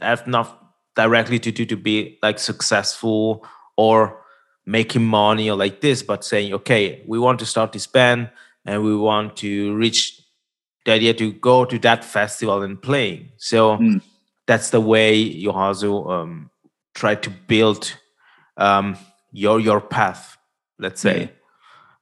have 0.00 0.26
not 0.26 0.74
directly 0.94 1.38
to 1.38 1.50
do 1.50 1.64
to 1.64 1.76
be 1.76 2.18
like 2.22 2.38
successful 2.38 3.44
or 3.76 4.21
making 4.64 5.04
money 5.04 5.50
or 5.50 5.56
like 5.56 5.80
this 5.80 6.02
but 6.02 6.24
saying 6.24 6.52
okay 6.54 7.02
we 7.06 7.18
want 7.18 7.38
to 7.38 7.46
start 7.46 7.72
this 7.72 7.86
band 7.86 8.30
and 8.64 8.82
we 8.84 8.96
want 8.96 9.36
to 9.36 9.74
reach 9.74 10.22
the 10.84 10.92
idea 10.92 11.14
to 11.14 11.32
go 11.32 11.64
to 11.64 11.78
that 11.78 12.04
festival 12.04 12.62
and 12.62 12.80
playing. 12.80 13.30
So 13.36 13.78
Mm. 13.78 14.02
that's 14.46 14.70
the 14.70 14.80
way 14.80 15.22
also 15.48 16.08
um, 16.08 16.50
try 16.94 17.14
to 17.14 17.30
build 17.30 17.94
um, 18.56 18.96
your 19.32 19.60
your 19.60 19.80
path 19.80 20.36
let's 20.78 21.00
say. 21.00 21.30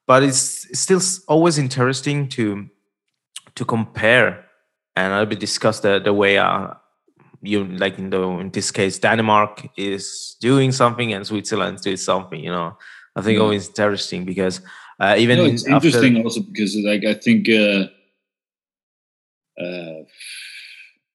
But 0.07 0.23
it's 0.23 0.67
it's 0.71 0.81
still 0.81 1.01
always 1.29 1.59
interesting 1.59 2.29
to 2.31 2.69
to 3.55 3.65
compare 3.65 4.45
and 4.97 5.13
i'll 5.13 5.27
be 5.27 5.37
discuss 5.37 5.81
the 5.81 6.01
the 6.01 6.13
way 6.13 6.39
uh, 6.39 6.75
you 7.43 7.65
like 7.65 7.99
in 7.99 8.11
the 8.11 8.21
in 8.41 8.51
this 8.51 8.71
case 8.71 8.99
denmark 8.99 9.67
is 9.77 10.37
doing 10.41 10.73
something 10.73 11.13
and 11.15 11.27
switzerland 11.27 11.77
is 11.77 11.83
doing 11.83 11.97
something 11.97 12.45
you 12.45 12.51
know 12.53 12.77
i 13.17 13.23
think 13.23 13.37
Yeah. 13.37 13.45
always 13.45 13.69
interesting 13.69 14.25
because 14.27 14.61
uh, 15.01 15.15
even 15.19 15.39
no, 15.39 15.45
in- 15.45 15.55
it's 15.55 15.65
after- 15.67 15.89
interesting 15.89 16.23
also 16.25 16.41
because 16.43 16.77
like 16.85 17.05
I 17.07 17.15
think 17.15 17.49
uh, 17.49 17.89
uh, 19.59 20.01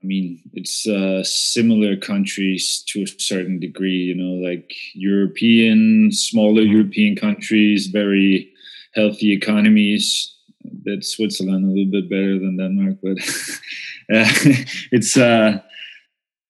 I 0.01 0.03
mean 0.03 0.41
it's 0.53 0.87
uh, 0.87 1.23
similar 1.23 1.95
countries 1.95 2.83
to 2.89 3.03
a 3.03 3.07
certain 3.17 3.59
degree. 3.59 3.97
You 4.11 4.15
know, 4.15 4.33
like 4.49 4.73
European, 4.93 6.11
smaller 6.11 6.61
Mm-hmm. 6.61 6.71
European 6.77 7.15
countries, 7.15 7.87
very 7.87 8.51
healthy 8.95 9.31
economies. 9.33 10.31
That 10.85 11.03
Switzerland 11.05 11.65
a 11.65 11.69
little 11.69 11.91
bit 11.91 12.09
better 12.09 12.39
than 12.39 12.57
Denmark, 12.57 12.97
but 13.03 13.17
uh, 14.15 14.29
it's 14.91 15.15
uh, 15.17 15.59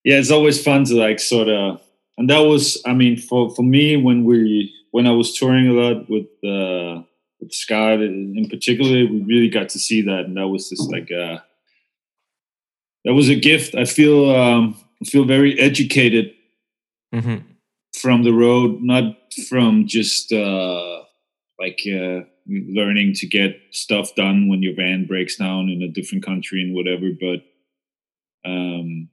yeah, 0.06 0.18
it's 0.20 0.32
always 0.32 0.64
fun 0.64 0.86
to 0.86 0.96
like 0.96 1.20
sort 1.20 1.50
of. 1.50 1.82
And 2.18 2.30
that 2.30 2.40
was, 2.40 2.82
I 2.86 2.94
mean, 2.94 3.18
for 3.18 3.54
for 3.56 3.64
me 3.64 3.98
when 3.98 4.24
we 4.24 4.72
when 4.92 5.06
I 5.08 5.12
was 5.12 5.38
touring 5.38 5.68
a 5.68 5.74
lot 5.74 6.10
with. 6.10 6.28
Uh, 6.44 7.04
with 7.42 7.52
Scarred 7.52 8.00
in 8.02 8.48
particular, 8.50 9.06
we 9.12 9.22
really 9.28 9.50
got 9.50 9.68
to 9.70 9.78
see 9.78 10.02
that, 10.04 10.24
and 10.26 10.38
that 10.38 10.48
was 10.48 10.70
just 10.70 10.90
like 10.90 11.12
a 11.12 11.44
that 13.04 13.14
was 13.14 13.28
a 13.30 13.36
gift. 13.36 13.76
I 13.76 13.84
feel 13.84 14.34
um, 14.34 14.78
I 15.02 15.06
feel 15.06 15.26
very 15.26 15.60
educated 15.60 16.34
Mhm. 17.14 17.44
from 18.02 18.24
the 18.24 18.32
road, 18.32 18.82
not 18.82 19.18
from 19.50 19.86
just 19.86 20.32
uh, 20.32 21.04
like 21.60 21.82
uh, 21.86 22.22
learning 22.48 23.14
to 23.16 23.28
get 23.28 23.60
stuff 23.72 24.16
done 24.16 24.48
when 24.48 24.64
your 24.64 24.76
van 24.76 25.06
breaks 25.06 25.36
down 25.36 25.68
in 25.70 25.82
a 25.84 25.90
different 25.90 26.24
country 26.24 26.62
and 26.62 26.74
whatever. 26.74 27.10
But 27.20 27.44
um, 28.50 29.10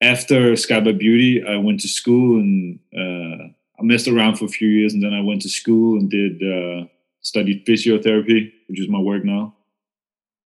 after 0.00 0.54
Scarred 0.56 0.84
by 0.84 0.92
Beauty, 0.92 1.44
I 1.46 1.56
went 1.56 1.80
to 1.80 1.88
school 1.88 2.38
and 2.40 2.78
uh, 2.96 3.44
I 3.78 3.82
messed 3.82 4.08
around 4.08 4.36
for 4.36 4.44
a 4.44 4.48
few 4.48 4.68
years, 4.68 4.92
and 4.94 5.02
then 5.02 5.12
I 5.12 5.20
went 5.20 5.42
to 5.42 5.48
school 5.48 5.98
and 5.98 6.10
did 6.10 6.42
uh, 6.42 6.86
studied 7.20 7.66
physiotherapy, 7.66 8.52
which 8.68 8.80
is 8.80 8.88
my 8.88 8.98
work 9.00 9.24
now. 9.24 9.54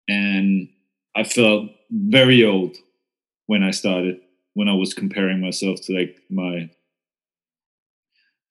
And 0.07 0.69
I 1.15 1.23
felt 1.23 1.69
very 1.91 2.43
old 2.43 2.77
when 3.47 3.63
I 3.63 3.71
started, 3.71 4.19
when 4.53 4.67
I 4.67 4.73
was 4.73 4.93
comparing 4.93 5.39
myself 5.41 5.81
to 5.81 5.93
like 5.93 6.17
my 6.29 6.69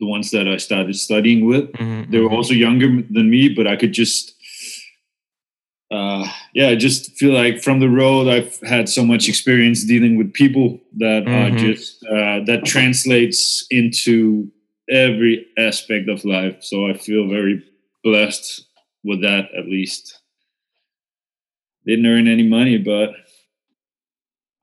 the 0.01 0.07
ones 0.07 0.31
that 0.31 0.47
I 0.47 0.59
started 0.59 0.95
studying 0.95 1.45
with. 1.45 1.73
Mhm, 1.73 2.11
They 2.11 2.21
were 2.21 2.29
mhm. 2.29 2.37
also 2.37 2.55
younger 2.55 3.03
than 3.11 3.29
me, 3.31 3.49
but 3.49 3.67
I 3.67 3.75
could 3.77 3.93
just 3.93 4.38
uh 5.91 6.27
yeah, 6.55 6.69
I 6.69 6.77
just 6.77 7.13
feel 7.17 7.33
like 7.33 7.63
from 7.63 7.81
the 7.81 7.89
road 7.89 8.29
I've 8.29 8.59
had 8.69 8.89
so 8.89 9.05
much 9.05 9.29
experience 9.29 9.85
dealing 9.85 10.17
with 10.19 10.33
people 10.35 10.79
that 10.99 11.23
are 11.27 11.51
Mhm. 11.51 11.59
just 11.59 12.05
uh 12.07 12.41
that 12.45 12.65
translates 12.67 13.67
into 13.71 14.51
every 14.91 15.47
aspect 15.57 16.09
of 16.09 16.25
life. 16.25 16.57
So 16.61 16.87
I 16.91 16.95
feel 16.95 17.29
very 17.29 17.63
blessed 18.05 18.67
with 19.05 19.23
that 19.23 19.49
at 19.57 19.67
least. 19.67 20.21
Didn't 21.87 22.07
earn 22.07 22.29
any 22.29 22.47
money, 22.47 22.77
but 22.79 23.11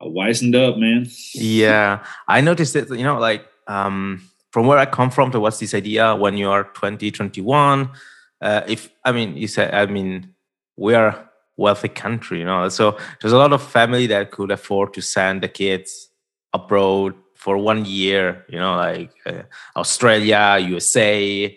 I 0.02 0.06
wisened 0.06 0.56
up, 0.56 0.78
man. 0.78 1.08
yeah 1.34 2.04
i 2.28 2.42
noticed 2.42 2.76
it. 2.76 2.90
you 2.90 3.04
know 3.04 3.18
like 3.18 3.46
um 3.68 4.22
from 4.52 4.68
where 4.68 4.78
i 4.78 4.86
come 4.86 5.10
from 5.10 5.32
towards 5.32 5.58
this 5.60 5.74
idea 5.74 6.16
when 6.16 6.38
you 6.38 6.50
are 6.52 6.66
20 6.76 7.10
21 7.12 7.90
uh, 8.42 8.62
if 8.68 8.90
i 9.06 9.12
mean 9.12 9.36
you 9.38 9.48
said 9.48 9.74
i 9.74 9.86
mean 9.88 10.35
we 10.78 10.94
are 10.94 11.30
wealthy 11.58 11.90
country 11.90 12.40
you 12.40 12.46
know? 12.46 12.68
So 12.70 12.98
there's 13.22 13.34
a 13.34 13.38
lot 13.38 13.54
of 13.54 13.62
family 13.64 14.08
that 14.08 14.32
could 14.32 14.52
afford 14.52 14.94
to 14.94 15.02
send 15.02 15.42
the 15.42 15.48
kids 15.48 16.10
abroad 16.54 17.16
for 17.36 17.58
one 17.58 17.86
year 17.86 18.46
you 18.50 18.58
know 18.58 18.76
like 18.78 19.12
uh, 19.26 19.44
australia 19.76 20.58
usa 20.62 21.56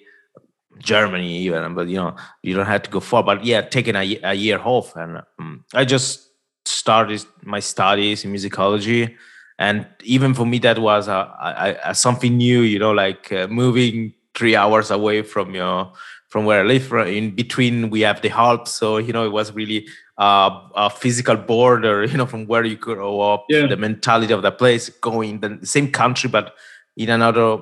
germany 0.79 1.39
even 1.39 1.75
but 1.75 1.89
you 1.89 1.97
know 1.97 2.15
you 2.43 2.55
don't 2.55 2.67
have 2.67 2.83
to 2.83 2.91
go 2.91 3.01
far. 3.01 3.23
But 3.23 3.45
yeah 3.45 3.63
taking 3.63 3.95
a, 3.95 4.19
a 4.23 4.35
year 4.35 4.59
off 4.59 4.97
and 4.97 5.23
um, 5.39 5.65
i 5.73 5.85
just 5.85 6.29
started 6.69 7.25
my 7.43 7.61
studies 7.61 8.25
in 8.25 8.33
musicology. 8.33 9.17
And 9.59 9.87
even 10.05 10.35
for 10.35 10.47
me 10.47 10.59
that 10.61 10.79
was 10.79 11.09
a, 11.09 11.35
a, 11.41 11.91
a 11.91 11.95
something 11.95 12.37
new 12.37 12.61
you 12.61 12.79
know 12.79 12.93
like 12.93 13.33
uh, 13.33 13.49
moving 13.49 14.15
three 14.35 14.55
hours 14.55 14.91
away 14.91 15.23
from 15.23 15.55
your 15.55 15.93
from 16.29 16.45
where 16.45 16.61
i 16.61 16.65
live 16.65 16.93
in 17.09 17.35
between 17.35 17.91
we 17.91 18.01
have 18.03 18.21
the 18.23 18.31
alps 18.31 18.71
so 18.73 18.97
you 18.99 19.13
know 19.13 19.25
it 19.25 19.33
was 19.33 19.53
really 19.53 19.87
uh, 20.19 20.51
a 20.77 20.91
physical 20.91 21.37
border 21.37 22.05
you 22.11 22.17
know 22.17 22.27
from 22.27 22.47
where 22.47 22.65
you 22.65 22.77
grow 22.77 23.21
up 23.21 23.45
Yeah. 23.49 23.67
the 23.67 23.77
mentality 23.77 24.33
of 24.33 24.43
the 24.43 24.51
place 24.53 24.89
going 25.01 25.41
the 25.41 25.59
same 25.65 25.91
country 25.91 26.29
but 26.31 26.55
in 26.97 27.09
another 27.11 27.59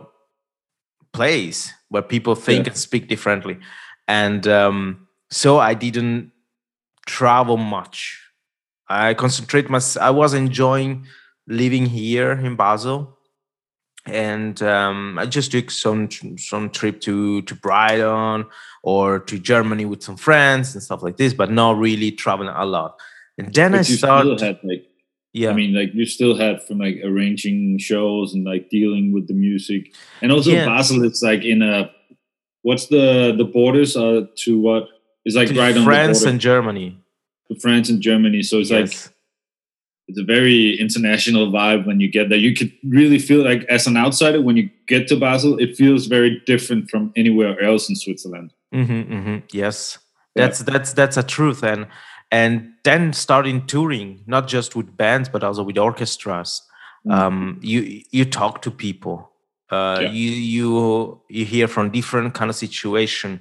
place 1.12 1.72
where 1.88 2.02
people 2.02 2.34
think 2.34 2.66
Yeah. 2.66 2.70
and 2.72 2.76
speak 2.78 3.08
differently 3.08 3.58
and 4.08 4.46
um, 4.46 5.06
so 5.30 5.58
i 5.58 5.74
didn't 5.74 6.32
travel 7.06 7.56
much 7.56 8.20
i 8.88 9.14
concentrate 9.14 9.70
my 9.70 9.80
i 10.00 10.10
was 10.10 10.34
enjoying 10.34 11.06
living 11.46 11.86
here 11.86 12.32
in 12.32 12.56
basel 12.56 13.15
and 14.06 14.62
um, 14.62 15.18
i 15.18 15.26
just 15.26 15.50
took 15.52 15.70
some 15.70 16.08
some 16.38 16.70
trip 16.70 17.00
to 17.00 17.42
to 17.42 17.54
brighton 17.54 18.46
or 18.82 19.18
to 19.18 19.38
germany 19.38 19.84
with 19.84 20.02
some 20.02 20.16
friends 20.16 20.74
and 20.74 20.82
stuff 20.82 21.02
like 21.02 21.16
this 21.16 21.34
but 21.34 21.50
not 21.50 21.76
really 21.78 22.10
traveling 22.10 22.48
a 22.48 22.64
lot 22.64 22.98
and 23.38 23.52
then 23.54 23.74
i 23.74 23.78
But 23.78 23.88
you 23.88 23.96
started 23.96 24.40
had 24.40 24.58
like 24.62 24.86
yeah 25.32 25.50
I 25.50 25.52
mean, 25.52 25.74
like 25.74 25.92
you 25.92 26.06
still 26.06 26.34
had 26.34 26.62
from 26.62 26.78
like 26.78 26.96
arranging 27.04 27.76
shows 27.78 28.32
and 28.32 28.44
like 28.44 28.70
dealing 28.70 29.12
with 29.12 29.28
the 29.28 29.34
music, 29.34 29.94
and 30.22 30.32
also 30.32 30.50
Yeah. 30.50 30.64
Basel. 30.64 31.04
It's 31.04 31.20
like 31.20 31.44
in 31.44 31.60
a 31.60 31.90
what's 32.62 32.86
the 32.86 33.34
the 33.36 33.44
borders 33.44 33.98
are 33.98 34.26
to 34.44 34.58
what? 34.58 34.88
It's 35.26 35.36
like 35.36 35.48
to 35.48 35.54
right 35.54 35.76
on 35.76 35.84
france 35.84 36.22
and 36.24 36.40
germany 36.40 36.96
to 37.48 37.60
France 37.60 37.88
and 37.88 38.00
Germany. 38.00 38.42
So 38.42 38.58
it's 38.58 38.70
like 38.70 38.90
yes 38.92 39.10
it's 40.08 40.18
a 40.18 40.24
very 40.24 40.78
international 40.78 41.50
vibe 41.50 41.84
when 41.86 41.98
you 42.00 42.08
get 42.08 42.28
there. 42.28 42.38
You 42.38 42.54
could 42.54 42.72
really 42.84 43.18
feel 43.18 43.42
like 43.42 43.64
as 43.68 43.86
an 43.86 43.96
outsider 43.96 44.40
when 44.40 44.56
you 44.56 44.70
get 44.86 45.08
to 45.08 45.16
Basel, 45.16 45.58
it 45.58 45.76
feels 45.76 46.06
very 46.06 46.40
different 46.46 46.88
from 46.90 47.12
anywhere 47.16 47.60
else 47.60 47.88
in 47.88 47.96
Switzerland. 47.96 48.52
hmm 48.72 49.02
hmm 49.02 49.36
Yes, 49.52 49.98
Yeah. 50.34 50.46
that's 50.46 50.58
that's 50.60 50.92
that's 50.92 51.16
a 51.16 51.22
truth, 51.22 51.62
and 51.64 51.86
and 52.30 52.72
then 52.84 53.12
starting 53.12 53.66
touring, 53.66 54.20
not 54.26 54.48
just 54.48 54.76
with 54.76 54.96
bands 54.96 55.28
but 55.28 55.42
also 55.42 55.62
with 55.64 55.78
orchestras. 55.78 56.62
Mm. 57.06 57.12
Um, 57.14 57.58
you 57.62 58.02
you 58.10 58.24
talk 58.24 58.62
to 58.62 58.70
people. 58.70 59.30
Uh, 59.72 59.98
Yeah. 60.02 60.10
You 60.12 60.30
you 60.56 61.20
you 61.28 61.44
hear 61.44 61.68
from 61.68 61.90
different 61.90 62.34
kind 62.34 62.50
of 62.50 62.56
situation, 62.56 63.40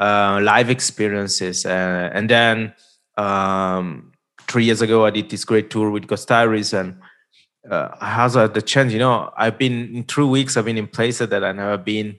uh, 0.00 0.38
live 0.42 0.70
experiences, 0.70 1.64
uh, 1.66 2.10
and 2.16 2.28
then 2.28 2.74
um, 3.16 4.12
three 4.48 4.64
years 4.64 4.82
ago 4.82 5.04
I 5.04 5.10
did 5.10 5.30
this 5.30 5.44
great 5.44 5.70
tour 5.70 5.90
with 5.90 6.06
Ghost 6.06 6.28
Diaries, 6.28 6.72
and 6.72 6.96
uh, 7.70 7.88
I 8.00 8.10
had 8.10 8.54
the 8.54 8.62
chance. 8.62 8.92
You 8.92 8.98
know, 8.98 9.32
I've 9.36 9.58
been 9.58 9.94
in 9.96 10.04
three 10.04 10.24
weeks. 10.24 10.56
I've 10.56 10.64
been 10.66 10.78
in 10.78 10.86
places 10.88 11.28
that 11.28 11.44
I've 11.44 11.56
never 11.56 11.78
been 11.78 12.16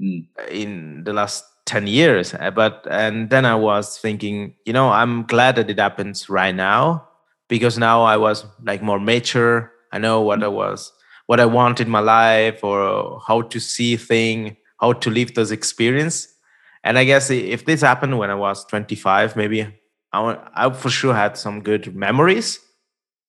Mm. 0.00 0.26
in 0.50 1.04
the 1.04 1.12
last 1.12 1.44
10 1.66 1.86
years 1.86 2.34
Uh, 2.34 2.50
but 2.50 2.84
and 2.90 3.30
then 3.30 3.44
i 3.44 3.54
was 3.54 3.98
thinking 3.98 4.54
you 4.66 4.72
know 4.72 4.88
i'm 4.88 5.22
glad 5.24 5.54
that 5.54 5.70
it 5.70 5.78
happens 5.78 6.28
right 6.28 6.54
now 6.56 7.06
because 7.48 7.78
now 7.78 8.02
i 8.02 8.16
was 8.16 8.44
like 8.64 8.82
more 8.82 8.98
mature 8.98 9.70
i 9.92 9.98
know 9.98 10.20
what 10.20 10.42
i 10.42 10.48
was 10.48 10.92
what 11.26 11.38
i 11.38 11.44
want 11.46 11.80
in 11.80 11.88
my 11.88 12.00
life 12.00 12.64
or 12.64 13.20
how 13.28 13.42
to 13.42 13.60
see 13.60 13.96
thing 13.96 14.56
how 14.80 14.92
to 14.92 15.08
live 15.10 15.34
those 15.34 15.52
experience 15.52 16.26
and 16.82 16.98
i 16.98 17.04
guess 17.04 17.30
if 17.30 17.64
this 17.64 17.82
happened 17.82 18.18
when 18.18 18.30
i 18.30 18.34
was 18.34 18.64
25 18.64 19.36
maybe 19.36 19.68
i, 20.12 20.38
I 20.54 20.70
for 20.70 20.90
sure 20.90 21.14
had 21.14 21.36
some 21.36 21.62
good 21.62 21.94
memories 21.94 22.58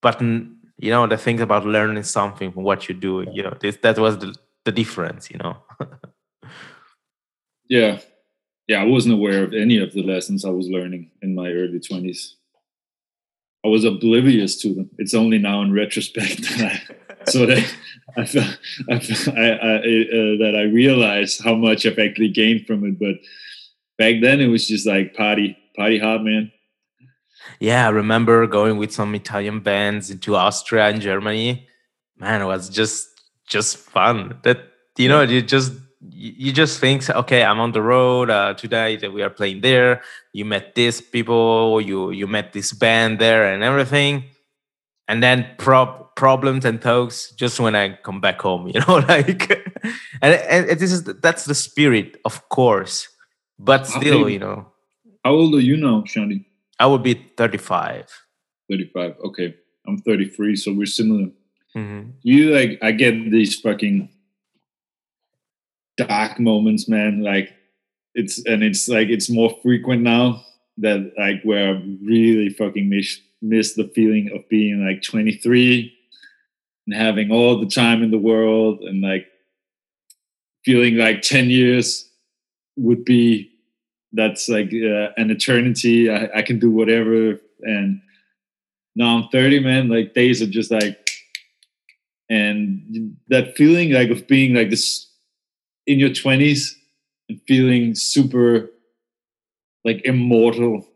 but 0.02 0.22
you 0.22 0.92
know 0.92 1.08
the 1.08 1.18
things 1.18 1.42
about 1.42 1.66
learning 1.66 2.04
something 2.04 2.52
from 2.52 2.64
what 2.64 2.88
you 2.90 2.96
do 2.96 3.26
you 3.32 3.44
know 3.44 3.56
this, 3.62 3.78
that 3.84 3.98
was 3.98 4.18
the, 4.18 4.36
the 4.66 4.72
difference 4.72 5.30
you 5.32 5.38
know 5.38 5.58
Yeah. 7.70 8.00
Yeah, 8.68 8.82
I 8.82 8.86
wasn't 8.86 9.16
aware 9.16 9.44
of 9.44 9.54
any 9.54 9.78
of 9.78 9.94
the 9.94 10.04
lessons 10.04 10.46
I 10.46 10.50
was 10.50 10.68
learning 10.70 11.12
in 11.22 11.36
my 11.36 11.50
early 11.50 11.80
20s. 11.80 12.34
I 13.66 13.68
was 13.68 13.84
oblivious 13.84 14.62
to 14.62 14.74
them. 14.74 14.90
It's 14.98 15.14
only 15.14 15.38
now 15.38 15.62
in 15.62 15.74
retrospect 15.74 16.42
that 16.58 16.62
I, 16.72 17.26
so 17.30 17.46
that 17.46 17.76
I, 18.18 18.26
felt, 18.26 18.60
I, 18.90 19.00
felt- 19.00 19.38
I, 19.38 19.50
I 19.50 19.76
uh, 19.78 20.38
that 20.44 20.54
I 20.58 20.64
realized 20.64 21.44
how 21.44 21.56
much 21.56 21.86
I've 21.86 22.00
actually 22.00 22.30
gained 22.30 22.68
from 22.68 22.86
it. 22.86 23.00
But 23.00 23.16
back 23.98 24.22
then, 24.22 24.40
it 24.40 24.48
was 24.48 24.68
just 24.68 24.86
like 24.88 25.14
party, 25.14 25.58
party 25.76 26.00
hard, 26.00 26.22
man. 26.24 26.52
Yeah, 27.60 27.88
I 27.88 27.90
remember 27.90 28.48
going 28.48 28.78
with 28.78 28.92
some 28.92 29.16
Italian 29.16 29.60
bands 29.60 30.10
into 30.10 30.36
Austria 30.36 30.88
and 30.88 31.02
Germany. 31.02 31.68
Man, 32.18 32.42
it 32.42 32.46
was 32.46 32.70
just 32.70 33.08
just 33.48 33.78
fun. 33.78 34.40
That 34.44 34.60
you 34.98 35.08
know, 35.10 35.22
you 35.22 35.42
just 35.42 35.74
you 36.10 36.52
just 36.52 36.80
think, 36.80 37.10
okay, 37.10 37.44
I'm 37.44 37.60
on 37.60 37.72
the 37.72 37.82
road 37.82 38.30
uh, 38.30 38.54
today. 38.54 38.98
That 38.98 39.14
we 39.14 39.22
are 39.22 39.30
playing 39.30 39.62
there. 39.62 40.02
You 40.34 40.46
met 40.46 40.76
these 40.76 41.02
people. 41.02 41.82
You 41.82 42.12
you 42.12 42.28
met 42.28 42.54
this 42.54 42.74
band 42.74 43.20
there 43.20 43.52
and 43.54 43.64
everything. 43.64 44.26
And 45.08 45.22
then 45.22 45.48
prob 45.58 46.16
problems 46.16 46.64
and 46.66 46.82
talks 46.82 47.32
just 47.32 47.60
when 47.60 47.76
I 47.76 47.98
come 48.04 48.22
back 48.22 48.42
home. 48.42 48.68
You 48.74 48.80
know, 48.82 48.98
like 49.08 49.52
and, 50.22 50.34
and 50.34 50.80
this 50.80 50.92
is 50.92 51.04
that's 51.04 51.46
the 51.46 51.56
spirit, 51.56 52.20
of 52.26 52.48
course. 52.50 53.08
But 53.60 53.88
still, 53.88 54.30
you 54.30 54.40
know, 54.40 54.68
How 55.24 55.32
old 55.32 55.56
are 55.56 55.60
you 55.60 55.78
now, 55.78 56.02
Shanti? 56.02 56.46
I 56.80 56.86
would 56.88 57.04
be 57.04 57.14
35. 57.38 58.08
35. 58.70 59.16
Okay. 59.26 59.56
I'm 59.88 59.98
33, 60.00 60.56
so 60.56 60.74
we're 60.74 60.86
similar. 60.86 61.30
hmm 61.74 62.02
you 62.22 62.54
like 62.56 62.78
i 62.82 62.92
get 62.92 63.16
these 63.32 63.60
fucking 63.60 64.08
dark 65.98 66.40
moments 66.40 66.88
man 66.88 67.22
like 67.24 67.54
it's 68.16 68.44
and 68.46 68.64
it's 68.64 68.88
like 68.88 69.10
it's 69.10 69.30
more 69.30 69.52
frequent 69.62 70.02
now 70.02 70.44
that 70.78 71.12
like 71.18 71.42
where 71.44 71.76
i 71.76 71.82
really 72.04 72.50
fucking 72.50 72.90
miss 72.90 73.20
miss 73.42 73.74
the 73.74 73.90
feeling 73.96 74.30
of 74.36 74.48
being 74.50 74.86
like 74.86 75.02
23 75.04 75.94
and 76.88 76.96
having 76.96 77.32
all 77.32 77.60
the 77.60 77.68
time 77.68 78.02
in 78.04 78.12
the 78.12 78.18
world 78.18 78.82
and 78.82 79.02
like 79.02 79.28
feeling 80.66 80.96
like 80.98 81.22
10 81.22 81.50
years 81.50 82.10
would 82.78 83.04
be 83.06 83.52
that's 84.14 84.48
like 84.48 84.72
uh, 84.74 85.10
an 85.18 85.32
eternity. 85.32 86.10
I, 86.10 86.30
I 86.36 86.42
can 86.42 86.60
do 86.60 86.72
whatever. 86.72 87.40
And 87.62 88.02
now 88.96 89.18
i'm 89.18 89.28
30 89.30 89.60
man 89.60 89.90
like 89.90 90.14
days 90.14 90.42
are 90.42 90.48
just 90.48 90.70
like 90.72 91.10
and 92.30 93.16
that 93.28 93.56
feeling 93.58 93.92
like 93.92 94.10
of 94.10 94.28
being 94.28 94.54
like 94.54 94.70
this 94.70 95.10
in 95.88 96.00
your 96.00 96.10
20s 96.10 96.74
and 97.30 97.42
feeling 97.48 97.96
super 97.96 98.70
like 99.84 100.02
immortal 100.06 100.88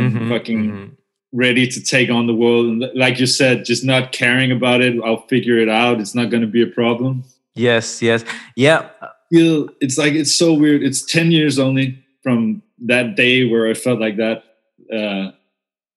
Mhm, 0.00 0.30
fucking 0.30 0.72
mhm. 0.72 0.90
ready 1.34 1.66
to 1.66 1.80
take 1.82 2.08
on 2.10 2.26
the 2.26 2.34
world. 2.34 2.66
And 2.66 2.90
like 2.94 3.20
you 3.20 3.26
said 3.26 3.66
just 3.66 3.84
not 3.84 4.10
caring 4.10 4.50
about 4.50 4.80
it 4.80 4.98
i'll 5.04 5.26
figure 5.26 5.58
it 5.58 5.68
out. 5.68 6.00
It's 6.00 6.14
not 6.14 6.30
going 6.30 6.40
to 6.40 6.46
be 6.46 6.62
a 6.62 6.66
problem. 6.66 7.24
Yes, 7.54 8.00
yes, 8.00 8.24
yeah. 8.56 8.88
feel 9.30 9.68
it's 9.80 9.98
like 9.98 10.14
it's 10.14 10.34
so 10.34 10.54
weird. 10.54 10.82
It's 10.82 11.04
10 11.04 11.30
years 11.30 11.58
only 11.58 12.02
from 12.22 12.61
that 12.86 13.16
day 13.16 13.44
where 13.44 13.68
I 13.68 13.74
felt 13.74 14.00
like 14.00 14.16
that 14.16 14.44
uh, 14.92 15.32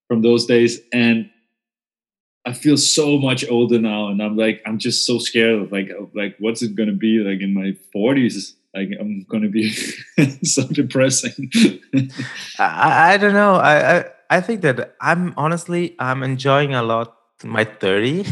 from 0.08 0.22
those 0.22 0.46
days, 0.46 0.80
and 0.94 1.30
I 2.46 2.54
feel 2.54 2.78
so 2.78 3.18
much 3.18 3.44
older 3.50 3.80
now, 3.80 4.08
and 4.10 4.22
I'm 4.22 4.38
like 4.38 4.62
I'm 4.66 4.78
just 4.78 5.06
so 5.06 5.18
scared 5.18 5.62
of 5.62 5.72
like 5.72 5.90
of 5.90 6.14
like 6.14 6.36
what's 6.40 6.62
it 6.62 6.76
gonna 6.76 6.94
be 6.94 7.20
like 7.20 7.42
in 7.42 7.54
my 7.54 7.76
40s. 7.96 8.54
Like 8.76 8.90
I'm 9.00 9.26
gonna 9.30 9.50
be 9.50 9.70
so 10.44 10.68
depressing. 10.68 11.50
I, 12.60 13.14
I 13.14 13.18
don't 13.18 13.34
know. 13.34 13.56
I, 13.56 13.98
I 13.98 14.06
I 14.30 14.42
think 14.42 14.62
that 14.62 14.96
I'm 15.02 15.34
honestly 15.38 15.96
I'm 15.98 16.22
enjoying 16.22 16.76
a 16.76 16.84
lot 16.84 17.18
my 17.44 17.64
30. 17.64 18.26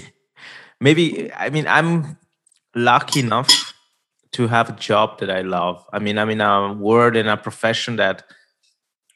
Maybe 0.79 1.31
I 1.33 1.49
mean 1.49 1.65
I'm 1.67 2.17
lucky 2.75 3.21
enough 3.21 3.73
to 4.33 4.47
have 4.47 4.69
a 4.69 4.73
job 4.73 5.19
that 5.19 5.31
I 5.31 5.41
love. 5.41 5.83
I 5.91 5.99
mean 5.99 6.19
I'm 6.19 6.29
in 6.29 6.41
a 6.41 6.73
world 6.73 7.15
in 7.15 7.27
a 7.27 7.37
profession 7.37 7.95
that 7.95 8.23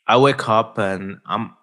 I 0.07 0.17
wake 0.17 0.47
up 0.47 0.77
and 0.77 1.19
I'm 1.25 1.53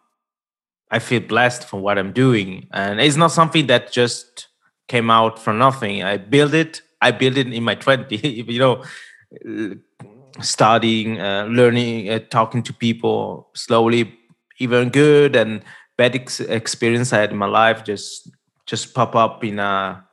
I 0.90 0.98
feel 0.98 1.20
blessed 1.20 1.64
for 1.64 1.80
what 1.80 1.98
I'm 1.98 2.12
doing. 2.12 2.68
And 2.72 3.00
it's 3.00 3.16
not 3.16 3.32
something 3.32 3.66
that 3.66 3.90
just 3.90 4.48
came 4.86 5.10
out 5.10 5.38
from 5.38 5.58
nothing. 5.58 6.04
I 6.04 6.18
built 6.18 6.54
it. 6.54 6.82
I 7.00 7.10
built 7.10 7.36
it 7.36 7.52
in 7.52 7.64
my 7.64 7.74
20s, 7.74 8.46
you 8.46 8.58
know, 8.58 8.84
studying, 10.40 11.20
uh, 11.20 11.46
learning, 11.50 12.10
uh, 12.10 12.20
talking 12.30 12.62
to 12.62 12.72
people 12.72 13.48
slowly 13.54 14.16
even 14.58 14.90
good 14.90 15.36
and 15.36 15.62
bad 15.96 16.14
ex- 16.14 16.40
experience 16.40 17.12
I 17.12 17.20
had 17.20 17.32
in 17.32 17.36
my 17.36 17.46
life 17.46 17.84
just 17.84 18.30
just 18.66 18.94
pop 18.94 19.14
up 19.14 19.44
in 19.44 19.58
a 19.58 20.04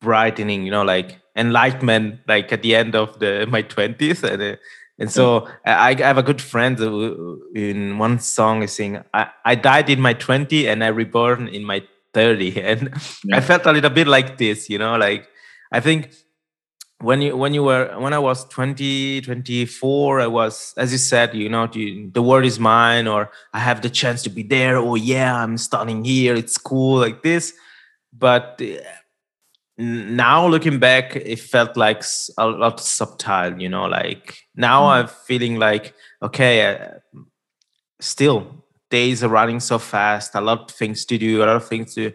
brightening, 0.00 0.64
you 0.64 0.70
know, 0.70 0.82
like 0.82 1.18
enlightenment, 1.34 2.20
like 2.28 2.52
at 2.52 2.62
the 2.62 2.74
end 2.74 2.94
of 2.94 3.18
the 3.18 3.46
my 3.50 3.62
twenties, 3.62 4.22
and 4.22 4.42
uh, 4.42 4.56
and 4.98 5.10
so 5.10 5.48
I, 5.64 5.90
I 5.90 5.94
have 5.94 6.18
a 6.18 6.22
good 6.22 6.40
friend 6.40 6.78
who, 6.78 7.42
in 7.54 7.98
one 7.98 8.18
song 8.18 8.62
is 8.62 8.72
saying, 8.72 9.02
I, 9.12 9.28
"I 9.44 9.54
died 9.54 9.90
in 9.90 10.00
my 10.00 10.14
twenty 10.14 10.68
and 10.68 10.82
I 10.82 10.88
reborn 10.88 11.48
in 11.48 11.64
my 11.64 11.82
30. 12.16 12.62
and 12.70 12.90
yeah. 13.24 13.36
I 13.36 13.40
felt 13.40 13.66
a 13.66 13.72
little 13.72 13.90
bit 13.90 14.08
like 14.08 14.38
this, 14.38 14.70
you 14.70 14.78
know, 14.78 14.96
like 14.96 15.28
I 15.70 15.80
think 15.80 16.12
when 17.00 17.20
you 17.20 17.36
when 17.36 17.52
you 17.52 17.62
were 17.62 17.94
when 17.98 18.14
i 18.14 18.18
was 18.18 18.46
20 18.48 19.20
24 19.20 20.20
i 20.20 20.26
was 20.26 20.72
as 20.78 20.92
you 20.92 20.96
said 20.96 21.34
you 21.34 21.46
know 21.46 21.66
the, 21.66 22.08
the 22.14 22.22
world 22.22 22.46
is 22.46 22.58
mine 22.58 23.06
or 23.06 23.30
i 23.52 23.58
have 23.58 23.82
the 23.82 23.90
chance 23.90 24.22
to 24.22 24.30
be 24.30 24.42
there 24.42 24.78
oh 24.78 24.94
yeah 24.94 25.36
i'm 25.42 25.58
studying 25.58 26.02
here 26.02 26.34
it's 26.34 26.56
cool 26.56 26.98
like 26.98 27.22
this 27.22 27.52
but 28.14 28.58
uh, 28.62 28.80
now 29.78 30.46
looking 30.46 30.78
back 30.78 31.16
it 31.16 31.38
felt 31.38 31.76
like 31.76 32.02
a 32.38 32.46
lot 32.46 32.80
subtle 32.80 33.60
you 33.60 33.68
know 33.68 33.84
like 33.84 34.38
now 34.54 34.82
mm. 34.82 34.90
i'm 34.90 35.06
feeling 35.06 35.56
like 35.58 35.94
okay 36.22 36.74
uh, 36.74 36.88
still 38.00 38.64
days 38.90 39.22
are 39.22 39.28
running 39.28 39.60
so 39.60 39.78
fast 39.78 40.34
a 40.34 40.40
lot 40.40 40.70
of 40.70 40.76
things 40.76 41.04
to 41.04 41.18
do 41.18 41.42
a 41.42 41.46
lot 41.46 41.56
of 41.56 41.68
things 41.68 41.94
to 41.94 42.12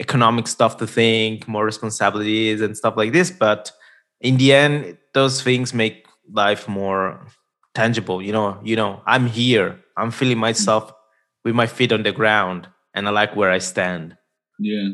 economic 0.00 0.46
stuff 0.46 0.76
to 0.76 0.86
think 0.86 1.48
more 1.48 1.64
responsibilities 1.64 2.60
and 2.60 2.76
stuff 2.76 2.94
like 2.96 3.12
this 3.12 3.30
but 3.30 3.72
in 4.20 4.36
the 4.36 4.52
end 4.52 4.98
those 5.14 5.42
things 5.42 5.72
make 5.72 6.06
life 6.32 6.68
more 6.68 7.26
tangible 7.74 8.20
you 8.20 8.32
know 8.32 8.58
you 8.62 8.76
know 8.76 9.00
i'm 9.06 9.26
here 9.26 9.80
i'm 9.96 10.10
feeling 10.10 10.38
myself 10.38 10.92
with 11.44 11.54
my 11.54 11.66
feet 11.66 11.92
on 11.92 12.02
the 12.02 12.12
ground 12.12 12.68
and 12.94 13.08
i 13.08 13.10
like 13.10 13.34
where 13.34 13.50
i 13.50 13.58
stand 13.58 14.16
yeah 14.58 14.88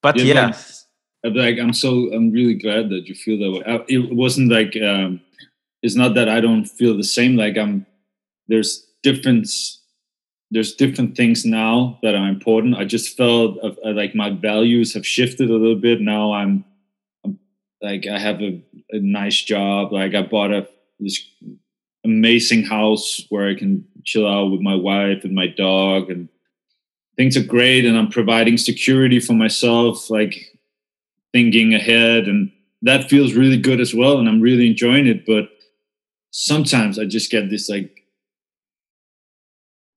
but 0.00 0.16
yeah, 0.16 0.34
yeah. 0.34 0.58
Like 1.24 1.58
i'm 1.58 1.72
so 1.72 2.12
i'm 2.12 2.30
really 2.30 2.54
glad 2.54 2.90
that 2.90 3.06
you 3.06 3.14
feel 3.14 3.38
that 3.38 3.50
way. 3.50 3.84
It 3.88 4.14
wasn't 4.14 4.50
like 4.50 4.76
um 4.82 5.20
it's 5.82 5.96
not 5.96 6.14
that 6.14 6.28
i 6.28 6.40
don't 6.40 6.64
feel 6.64 6.96
the 6.96 7.04
same 7.04 7.36
like 7.36 7.56
i'm 7.56 7.86
there's 8.48 8.86
difference 9.02 9.78
there's 10.50 10.74
different 10.74 11.14
things 11.14 11.44
now 11.44 11.98
that 12.02 12.14
are 12.14 12.26
important. 12.26 12.74
I 12.74 12.86
just 12.86 13.18
felt 13.18 13.58
uh, 13.62 13.72
like 13.84 14.14
my 14.14 14.30
values 14.30 14.94
have 14.94 15.06
shifted 15.06 15.50
a 15.50 15.52
little 15.52 15.76
bit. 15.76 16.00
Now 16.00 16.32
i'm 16.32 16.64
like 17.82 18.06
I 18.06 18.18
have 18.18 18.40
a, 18.40 18.62
a 18.90 18.98
nice 19.00 19.42
job. 19.42 19.92
Like 19.92 20.14
I 20.14 20.22
bought 20.22 20.52
a 20.52 20.68
this 20.98 21.20
amazing 22.04 22.64
house 22.64 23.24
where 23.28 23.48
I 23.48 23.54
can 23.54 23.84
chill 24.04 24.26
out 24.26 24.50
with 24.50 24.60
my 24.60 24.74
wife 24.74 25.24
and 25.24 25.34
my 25.34 25.46
dog 25.46 26.10
and 26.10 26.28
things 27.16 27.36
are 27.36 27.42
great 27.42 27.84
and 27.84 27.96
I'm 27.96 28.08
providing 28.08 28.56
security 28.56 29.20
for 29.20 29.34
myself, 29.34 30.10
like 30.10 30.57
thinking 31.32 31.74
ahead 31.74 32.26
and 32.26 32.50
that 32.82 33.10
feels 33.10 33.34
really 33.34 33.56
good 33.56 33.80
as 33.80 33.94
well 33.94 34.18
and 34.18 34.28
I'm 34.28 34.40
really 34.40 34.66
enjoying 34.68 35.06
it. 35.06 35.26
But 35.26 35.48
sometimes 36.30 36.98
I 36.98 37.04
just 37.04 37.30
get 37.30 37.50
this 37.50 37.68
like 37.68 37.98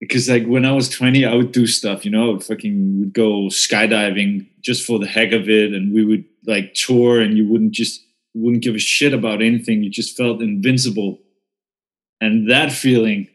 because 0.02 0.28
like 0.28 0.44
when 0.46 0.66
I 0.66 0.72
was 0.72 0.88
20, 0.88 1.24
I 1.24 1.32
would 1.32 1.52
do 1.52 1.64
stuff, 1.64 2.04
you 2.04 2.10
know, 2.10 2.28
I 2.28 2.32
would 2.32 2.42
fucking 2.42 2.98
would 2.98 3.12
go 3.12 3.46
skydiving 3.46 4.48
just 4.60 4.84
for 4.84 4.98
the 4.98 5.06
heck 5.06 5.30
of 5.30 5.48
it, 5.48 5.72
and 5.72 5.94
we 5.94 6.04
would 6.04 6.24
like 6.44 6.74
tour, 6.74 7.20
and 7.20 7.38
you 7.38 7.46
wouldn't 7.46 7.70
just 7.70 8.04
wouldn't 8.34 8.64
give 8.64 8.74
a 8.74 8.80
shit 8.80 9.14
about 9.14 9.40
anything. 9.40 9.84
You 9.84 9.90
just 9.90 10.16
felt 10.16 10.42
invincible, 10.42 11.20
and 12.20 12.50
that 12.50 12.72
feeling 12.72 13.28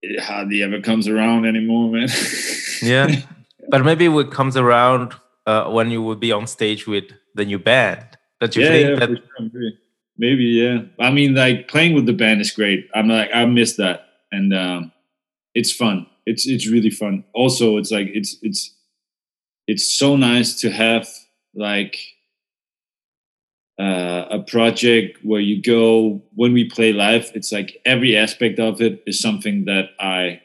it 0.00 0.18
hardly 0.18 0.62
ever 0.62 0.80
comes 0.80 1.08
around 1.08 1.44
anymore, 1.44 1.90
man. 1.90 2.08
yeah, 2.82 3.14
but 3.68 3.84
maybe 3.84 4.06
it 4.06 4.30
comes 4.30 4.56
around 4.56 5.12
uh, 5.46 5.70
when 5.70 5.90
you 5.90 6.02
will 6.02 6.16
be 6.16 6.32
on 6.32 6.46
stage 6.46 6.86
with 6.86 7.04
the 7.34 7.44
new 7.44 7.58
band. 7.58 8.06
That 8.40 8.56
you 8.56 8.62
yeah, 8.62 8.68
think 8.70 8.88
yeah, 8.88 9.06
that 9.06 9.08
sure. 9.08 9.70
maybe, 10.18 10.44
yeah. 10.44 10.82
I 10.98 11.10
mean, 11.10 11.34
like 11.34 11.68
playing 11.68 11.94
with 11.94 12.06
the 12.06 12.12
band 12.12 12.40
is 12.40 12.50
great. 12.50 12.88
I'm 12.94 13.08
like, 13.08 13.30
I 13.34 13.44
miss 13.44 13.76
that, 13.76 14.06
and. 14.32 14.52
um 14.54 14.92
it's 15.54 15.72
fun. 15.72 16.06
It's 16.26 16.46
it's 16.46 16.66
really 16.66 16.90
fun. 16.90 17.24
Also, 17.32 17.76
it's 17.76 17.90
like 17.90 18.08
it's 18.12 18.36
it's 18.42 18.74
it's 19.66 19.96
so 19.96 20.16
nice 20.16 20.60
to 20.60 20.70
have 20.70 21.08
like 21.54 21.96
uh, 23.78 24.26
a 24.30 24.42
project 24.42 25.18
where 25.22 25.40
you 25.40 25.62
go 25.62 26.22
when 26.34 26.52
we 26.52 26.68
play 26.68 26.92
live. 26.92 27.30
It's 27.34 27.52
like 27.52 27.80
every 27.84 28.16
aspect 28.16 28.58
of 28.58 28.80
it 28.80 29.02
is 29.06 29.20
something 29.20 29.64
that 29.66 29.90
I 30.00 30.40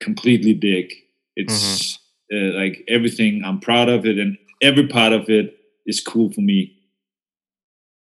completely 0.00 0.54
dig. 0.54 0.92
It's 1.36 1.54
mm-hmm. 1.54 2.03
Uh, 2.32 2.52
like 2.58 2.84
everything. 2.88 3.42
I'm 3.44 3.60
proud 3.60 3.88
of 3.88 4.06
it, 4.06 4.18
and 4.18 4.38
every 4.60 4.86
part 4.86 5.12
of 5.12 5.28
it 5.28 5.56
is 5.86 6.00
cool 6.00 6.32
for 6.32 6.40
me. 6.40 6.76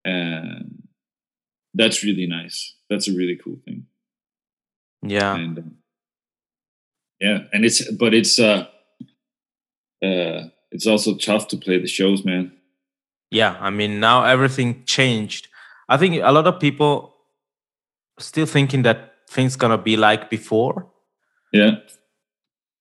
And 0.04 0.84
that's 1.74 2.04
really 2.04 2.28
nice. 2.28 2.76
That's 2.90 3.08
a 3.08 3.12
really 3.14 3.36
cool 3.36 3.58
thing 3.66 3.88
yeah 5.08 5.36
and 5.36 5.60
um, 5.60 5.76
yeah 7.20 7.40
and 7.54 7.66
it's 7.66 7.90
but 7.92 8.14
it's 8.14 8.40
uh 8.40 8.66
uh 10.04 10.44
it's 10.72 10.88
also 10.88 11.16
tough 11.16 11.48
to 11.48 11.58
play 11.58 11.80
the 11.80 11.88
shows 11.88 12.26
man 12.26 12.52
yeah 13.32 13.58
i 13.60 13.70
mean 13.70 14.00
now 14.00 14.24
everything 14.24 14.84
changed 14.86 15.48
i 15.90 15.98
think 15.98 16.22
a 16.22 16.32
lot 16.32 16.48
of 16.48 16.60
people 16.60 17.14
still 18.20 18.46
thinking 18.46 18.84
that 18.84 19.14
things 19.30 19.56
gonna 19.56 19.78
be 19.78 19.98
like 19.98 20.30
before 20.30 20.88
yeah 21.52 21.76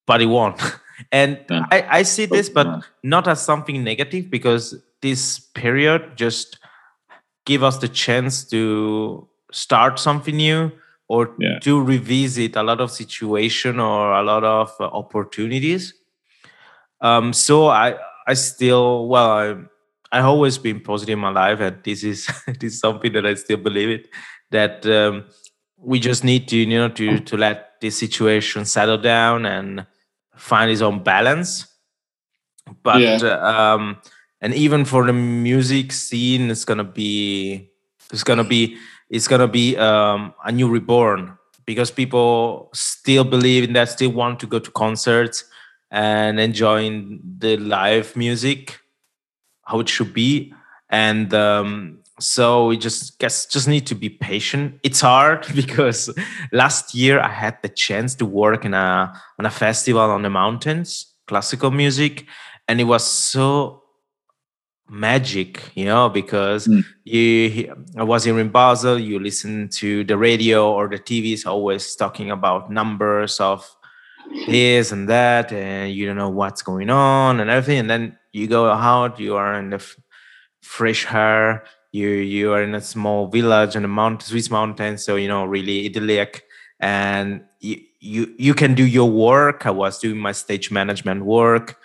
but 0.07 0.21
it 0.21 0.27
won't 0.27 0.61
and 1.13 1.45
yeah. 1.51 1.67
I, 1.71 1.99
I 1.99 2.03
see 2.03 2.27
this 2.27 2.49
but 2.49 2.85
not 3.03 3.29
as 3.29 3.43
something 3.43 3.83
negative 3.83 4.31
because 4.31 4.75
this 5.03 5.39
period 5.39 6.17
just 6.17 6.59
give 7.47 7.63
us 7.63 7.79
the 7.79 7.89
chance 7.89 8.45
to 8.45 9.29
start 9.53 9.99
something 9.99 10.37
new 10.37 10.73
or 11.09 11.35
yeah. 11.39 11.59
to 11.61 11.83
revisit 11.83 12.57
a 12.57 12.63
lot 12.63 12.81
of 12.81 12.91
situation 12.91 13.79
or 13.79 14.13
a 14.13 14.23
lot 14.23 14.45
of 14.45 14.73
uh, 14.81 14.85
opportunities 14.85 15.95
um, 17.01 17.33
so 17.33 17.69
i 17.69 17.95
i 18.27 18.35
still 18.35 19.07
well 19.09 19.31
i 19.31 19.55
i 20.13 20.21
always 20.21 20.59
been 20.59 20.81
positive 20.81 21.13
in 21.15 21.19
my 21.19 21.31
life 21.31 21.61
and 21.61 21.83
this 21.85 22.03
is 22.03 22.27
this 22.47 22.75
is 22.75 22.81
something 22.81 23.13
that 23.13 23.27
i 23.27 23.35
still 23.35 23.59
believe 23.59 23.91
it 23.91 24.09
that 24.51 24.87
um, 24.87 25.25
we 25.77 26.01
just 26.01 26.25
need 26.25 26.49
to 26.49 26.57
you 26.57 26.67
know 26.67 26.89
to 26.89 27.19
to 27.21 27.37
let 27.37 27.81
this 27.81 27.99
situation 27.99 28.65
settle 28.65 28.99
down 28.99 29.45
and 29.45 29.87
find 30.37 30.71
his 30.71 30.83
own 30.83 31.03
balance 31.03 31.67
but 32.83 33.01
yeah. 33.01 33.17
um 33.43 33.97
and 34.41 34.55
even 34.55 34.85
for 34.85 35.07
the 35.07 35.13
music 35.13 35.93
scene 35.93 36.51
it's 36.51 36.65
gonna 36.65 36.85
be 36.85 37.71
it's 38.11 38.25
gonna 38.25 38.45
be 38.45 38.77
it's 39.11 39.29
gonna 39.29 39.49
be 39.49 39.77
um, 39.77 40.35
a 40.45 40.53
new 40.53 40.69
reborn 40.69 41.37
because 41.67 41.91
people 41.91 42.71
still 42.75 43.25
believe 43.25 43.65
in 43.65 43.73
that, 43.75 43.89
still 43.89 44.11
want 44.11 44.41
to 44.41 44.47
go 44.47 44.59
to 44.59 44.71
concerts 44.71 45.45
and 45.91 46.41
enjoying 46.41 47.21
the 47.39 47.57
live 47.57 48.17
music 48.17 48.81
how 49.67 49.81
it 49.81 49.89
should 49.89 50.13
be, 50.13 50.53
and 50.91 51.33
um, 51.33 52.01
so 52.21 52.67
we 52.69 52.77
just 52.77 53.19
guess 53.19 53.47
just 53.47 53.67
need 53.69 53.87
to 53.87 53.95
be 53.95 54.09
patient. 54.09 54.79
It's 54.83 55.01
hard 55.01 55.47
because 55.55 56.13
last 56.53 56.95
year 56.95 57.21
I 57.21 57.29
had 57.29 57.59
the 57.63 57.69
chance 57.69 58.15
to 58.17 58.27
work 58.27 58.65
in 58.65 58.75
a 58.75 59.13
on 59.39 59.47
a 59.47 59.51
festival 59.51 60.03
on 60.11 60.23
the 60.23 60.31
mountains, 60.31 61.15
classical 61.27 61.71
music, 61.71 62.27
and 62.69 62.81
it 62.81 62.85
was 62.85 63.05
so 63.05 63.83
magic, 64.89 65.63
you 65.75 65.87
know, 65.87 66.09
because 66.09 66.69
Mm. 66.69 66.85
you 67.05 67.75
I 67.99 68.03
was 68.05 68.25
here 68.25 68.39
in 68.39 68.51
Basel, 68.51 68.99
you 68.99 69.19
listen 69.19 69.69
to 69.81 70.05
the 70.05 70.17
radio 70.17 70.71
or 70.73 70.89
the 70.89 70.99
TV 70.99 71.33
is 71.33 71.47
always 71.47 71.97
talking 71.97 72.31
about 72.31 72.71
numbers 72.71 73.41
of 73.41 73.67
this 74.47 74.93
and 74.93 75.09
that, 75.09 75.53
and 75.53 75.93
you 75.93 76.07
don't 76.07 76.17
know 76.17 76.29
what's 76.31 76.63
going 76.63 76.91
on 76.91 77.41
and 77.41 77.51
everything. 77.51 77.81
And 77.81 77.91
then 77.91 78.19
you 78.33 78.47
go 78.47 78.71
out, 78.71 79.19
you 79.21 79.37
are 79.37 79.55
in 79.59 79.71
the 79.71 79.83
fresh 80.63 81.07
air, 81.13 81.65
you 81.95 82.09
you 82.09 82.53
are 82.53 82.63
in 82.63 82.75
a 82.75 82.81
small 82.81 83.29
village 83.29 83.77
in 83.77 83.83
the 83.83 83.89
mount 83.89 84.21
Swiss 84.23 84.51
mountains, 84.51 85.05
so 85.05 85.15
you 85.15 85.29
know, 85.29 85.45
really 85.45 85.87
idyllic. 85.87 86.45
And 86.81 87.45
you, 87.61 87.77
you 88.01 88.35
you 88.37 88.53
can 88.53 88.75
do 88.75 88.85
your 88.85 89.09
work. 89.09 89.65
I 89.65 89.71
was 89.71 90.01
doing 90.01 90.19
my 90.19 90.33
stage 90.33 90.73
management 90.73 91.25
work 91.25 91.79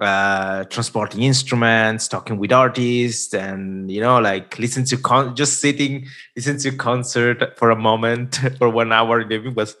uh 0.00 0.64
transporting 0.64 1.22
instruments 1.22 2.08
talking 2.08 2.36
with 2.36 2.50
artists 2.50 3.32
and 3.32 3.88
you 3.88 4.00
know 4.00 4.18
like 4.18 4.58
listen 4.58 4.84
to 4.84 4.96
con 4.96 5.36
just 5.36 5.60
sitting 5.60 6.04
listen 6.34 6.58
to 6.58 6.72
concert 6.72 7.56
for 7.56 7.70
a 7.70 7.76
moment 7.76 8.40
for 8.58 8.68
one 8.68 8.90
hour 8.90 9.24
living 9.24 9.54
was 9.54 9.76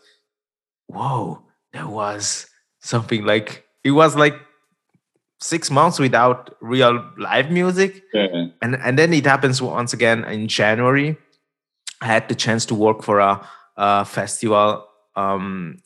whoa 0.86 1.42
there 1.72 1.88
was 1.88 2.46
something 2.78 3.24
like 3.24 3.64
it 3.82 3.90
was 3.90 4.14
like 4.14 4.36
six 5.40 5.70
months 5.70 5.98
without 5.98 6.54
real 6.60 7.04
live 7.18 7.50
music 7.50 8.02
Yeah. 8.12 8.46
and 8.62 8.76
and 8.76 8.98
then 8.98 9.12
it 9.12 9.26
happens 9.26 9.60
once 9.60 9.92
again 9.92 10.24
in 10.24 10.48
January. 10.48 11.16
I 12.00 12.06
had 12.06 12.28
the 12.28 12.34
chance 12.34 12.66
to 12.66 12.74
work 12.74 13.02
for 13.02 13.18
a, 13.20 13.46
a 13.76 14.04
festival. 14.04 14.86
Um, 15.16 15.78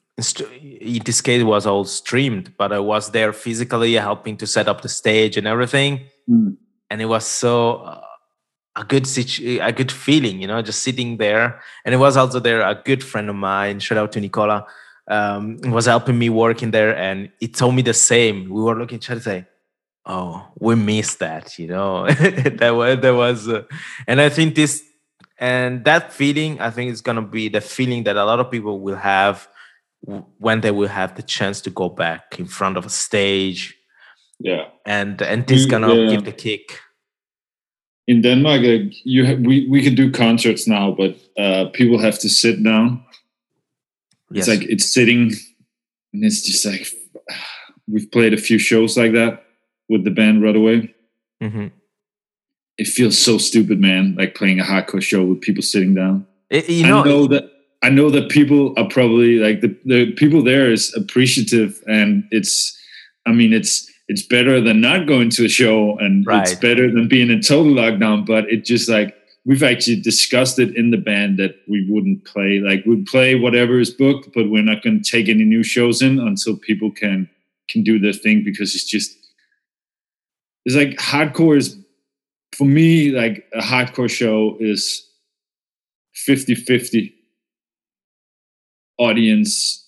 in 0.81 1.03
this 1.05 1.21
case, 1.21 1.41
it 1.41 1.45
was 1.45 1.65
all 1.67 1.85
streamed, 1.85 2.53
but 2.59 2.73
I 2.73 2.81
was 2.81 3.11
there 3.13 3.33
physically 3.33 3.95
helping 3.95 4.37
to 4.39 4.47
set 4.47 4.67
up 4.69 4.81
the 4.81 4.89
stage 4.89 5.37
and 5.37 5.47
everything. 5.47 6.01
Mm. 6.29 6.57
And 6.91 7.01
it 7.01 7.05
was 7.07 7.25
so 7.25 7.77
uh, 7.85 8.01
a 8.75 8.85
good 8.85 9.07
situ- 9.07 9.61
a 9.63 9.71
good 9.73 9.93
feeling, 9.93 10.41
you 10.41 10.49
know, 10.49 10.61
just 10.63 10.83
sitting 10.83 11.19
there. 11.19 11.61
And 11.85 11.95
it 11.95 11.99
was 11.99 12.17
also 12.17 12.41
there 12.41 12.63
a 12.63 12.75
good 12.85 13.05
friend 13.05 13.29
of 13.31 13.37
mine. 13.37 13.79
Shout 13.81 13.99
out 13.99 14.11
to 14.13 14.21
Nicola. 14.21 14.67
Um, 15.11 15.57
was 15.73 15.87
helping 15.87 16.19
me 16.19 16.29
working 16.29 16.71
there, 16.71 16.95
and 16.97 17.31
it 17.41 17.55
told 17.55 17.75
me 17.75 17.83
the 17.83 17.95
same. 17.95 18.49
We 18.51 18.61
were 18.63 18.77
looking 18.79 18.97
at 18.97 19.03
each 19.05 19.11
other, 19.11 19.21
say, 19.21 19.47
oh 20.07 20.43
we 20.59 20.75
missed 20.75 21.19
that 21.19 21.59
you 21.59 21.67
know 21.67 22.07
that 22.61 22.71
was 22.75 22.99
that 23.03 23.15
was 23.15 23.47
uh, 23.49 23.63
and 24.07 24.21
i 24.23 24.29
think 24.31 24.55
this 24.55 24.83
and 25.39 25.85
that 25.85 26.13
feeling 26.15 26.59
i 26.61 26.71
think 26.71 26.91
is 26.91 27.03
going 27.03 27.17
to 27.17 27.31
be 27.31 27.51
the 27.51 27.61
feeling 27.61 28.05
that 28.05 28.17
a 28.17 28.25
lot 28.25 28.41
of 28.41 28.51
people 28.51 28.81
will 28.81 28.97
have 28.97 29.47
when 30.39 30.61
they 30.63 30.71
will 30.71 30.89
have 30.89 31.15
the 31.17 31.23
chance 31.23 31.61
to 31.61 31.69
go 31.71 31.91
back 31.91 32.39
in 32.39 32.47
front 32.47 32.77
of 32.79 32.87
a 32.87 32.89
stage 32.91 33.75
Yeah. 34.41 34.65
and 34.87 35.21
and 35.23 35.47
this 35.47 35.65
We- 35.65 35.71
gonna 35.71 35.95
yeah. 35.95 36.11
give 36.11 36.25
the 36.25 36.33
kick 36.33 36.81
In 38.07 38.23
Denmark, 38.23 38.63
you, 39.05 39.27
ha- 39.27 39.37
we 39.49 39.67
we 39.69 39.83
can 39.83 39.95
do 39.95 40.11
concerts 40.11 40.67
now, 40.67 40.95
but 40.97 41.13
uh, 41.37 41.65
people 41.79 41.99
have 41.99 42.19
to 42.21 42.29
sit 42.29 42.63
down. 42.65 43.05
Yes 44.31 44.47
It's 44.49 44.61
like 44.61 44.69
it's 44.69 44.93
sitting, 44.93 45.33
and 46.13 46.25
it's 46.25 46.43
just 46.43 46.65
like 46.65 46.87
we've 47.89 48.11
played 48.11 48.35
a 48.35 48.37
few 48.37 48.59
shows 48.59 48.97
like 48.97 49.13
that 49.13 49.45
with 49.89 50.05
the 50.05 50.11
band 50.11 50.43
Rot 50.43 50.57
Away. 50.57 50.95
Mhm. 51.43 51.71
It 52.77 52.87
feels 52.87 53.19
so 53.19 53.39
stupid, 53.39 53.81
man. 53.81 54.15
Like 54.17 54.35
playing 54.35 54.61
a 54.61 54.65
hardcore 54.65 55.03
show 55.03 55.25
with 55.25 55.41
people 55.41 55.63
sitting 55.63 55.95
down. 55.95 56.27
It- 56.51 56.69
you 56.69 56.87
know, 56.87 57.01
I 57.01 57.05
know 57.05 57.27
that 57.29 57.45
I 57.83 57.91
know 57.91 58.11
that 58.11 58.29
people 58.29 58.75
are 58.77 58.89
probably 58.89 59.37
like 59.39 59.61
the 59.61 59.75
the 59.85 60.13
people 60.13 60.43
there 60.43 60.71
is 60.71 60.95
appreciative, 60.95 61.83
and 61.87 62.25
it's. 62.31 62.75
I 63.27 63.33
mean, 63.33 63.53
it's 63.53 63.87
it's 64.09 64.23
better 64.27 64.59
than 64.61 64.81
not 64.81 65.07
going 65.07 65.29
to 65.31 65.45
a 65.45 65.49
show, 65.49 65.97
and 65.99 66.25
it's 66.43 66.55
better 66.55 66.91
than 66.91 67.09
being 67.09 67.31
in 67.31 67.41
total 67.43 67.73
lockdown. 67.75 68.25
But 68.27 68.51
it 68.51 68.65
just 68.65 68.89
like 68.89 69.15
we've 69.45 69.63
actually 69.63 70.01
discussed 70.01 70.59
it 70.59 70.77
in 70.77 70.91
the 70.91 70.99
band 70.99 71.39
that 71.39 71.57
we 71.67 71.87
wouldn't 71.89 72.25
play. 72.25 72.61
Like 72.61 72.85
we'd 72.85 73.07
play 73.07 73.35
whatever 73.35 73.79
is 73.79 73.91
booked, 73.91 74.31
but 74.35 74.51
we're 74.51 74.63
not 74.63 74.83
going 74.83 75.03
to 75.03 75.11
take 75.11 75.29
any 75.29 75.45
new 75.45 75.63
shows 75.63 76.03
in 76.03 76.19
until 76.19 76.57
people 76.57 76.91
can 76.91 77.29
can 77.69 77.83
do 77.83 77.99
their 77.99 78.13
thing 78.13 78.43
because 78.45 78.75
it's 78.75 78.85
just 78.85 79.15
it's 80.65 80.75
like 80.75 80.97
hardcore 80.97 81.57
is 81.57 81.77
for 82.57 82.65
me 82.65 83.11
like 83.11 83.45
a 83.53 83.61
hardcore 83.61 84.11
show 84.11 84.57
is 84.59 85.07
50-50 86.29 87.13
audience 88.99 89.87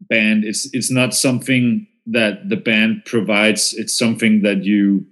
band 0.00 0.44
it's 0.44 0.68
it's 0.72 0.90
not 0.90 1.14
something 1.14 1.86
that 2.06 2.48
the 2.48 2.56
band 2.56 3.04
provides 3.04 3.74
it's 3.74 3.98
something 3.98 4.42
that 4.42 4.64
you 4.64 5.04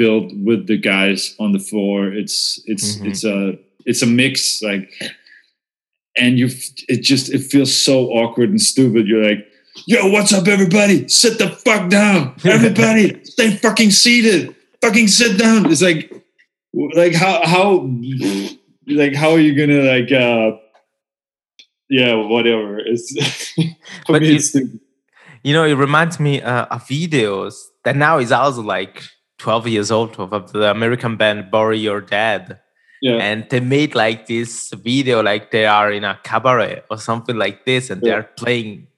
build 0.00 0.24
with 0.48 0.66
the 0.66 0.78
guys 0.92 1.34
on 1.38 1.52
the 1.52 1.58
floor. 1.70 1.98
It's 2.20 2.38
it's 2.72 2.96
Mhm. 2.96 3.06
it's 3.10 3.24
a 3.34 3.38
it's 3.90 4.02
a 4.02 4.06
mix 4.06 4.62
like 4.62 4.88
and 6.16 6.38
you 6.40 6.48
it 6.88 7.00
just 7.10 7.26
it 7.36 7.42
feels 7.52 7.72
so 7.88 8.08
awkward 8.20 8.50
and 8.50 8.60
stupid. 8.72 9.06
You're 9.08 9.24
like 9.30 9.42
yo 9.86 10.08
what's 10.14 10.32
up 10.32 10.46
everybody? 10.48 10.96
Sit 11.08 11.38
the 11.38 11.48
fuck 11.64 11.90
down. 11.90 12.34
Everybody 12.44 13.04
stay 13.24 13.50
fucking 13.64 13.90
seated. 13.92 14.54
Fucking 14.82 15.08
sit 15.08 15.38
down. 15.38 15.70
It's 15.70 15.82
like 15.82 16.02
like 17.02 17.14
how 17.14 17.34
how 17.54 17.66
like 19.00 19.14
how 19.22 19.30
are 19.36 19.40
you 19.46 19.54
gonna 19.60 19.82
like 19.94 20.10
uh 20.12 20.56
yeah 21.88 22.14
whatever. 22.14 22.78
It's 22.78 23.06
for 24.06 24.12
But 24.14 24.22
me 24.22 24.28
you- 24.28 24.34
it's 24.36 24.54
you 25.42 25.54
know, 25.54 25.64
it 25.64 25.74
reminds 25.74 26.20
me 26.20 26.42
uh, 26.42 26.66
of 26.74 26.84
videos 26.86 27.54
that 27.84 27.96
now 27.96 28.18
is 28.18 28.30
also 28.30 28.60
like 28.62 29.02
12 29.40 29.66
years 29.68 29.90
old 29.90 30.14
of 30.18 30.52
the 30.52 30.70
American 30.70 31.16
band 31.16 31.50
Bury 31.50 31.78
Your 31.78 32.00
Dead. 32.00 32.58
yeah 33.02 33.16
and 33.26 33.46
they 33.50 33.60
made 33.60 33.92
like 33.94 34.26
this 34.26 34.52
video 34.88 35.22
like 35.30 35.44
they 35.50 35.64
are 35.64 35.90
in 35.98 36.04
a 36.04 36.14
cabaret 36.28 36.82
or 36.90 36.98
something 36.98 37.36
like 37.44 37.58
this 37.64 37.88
and 37.90 38.02
Yeah. 38.02 38.08
they're 38.10 38.28
playing 38.42 38.88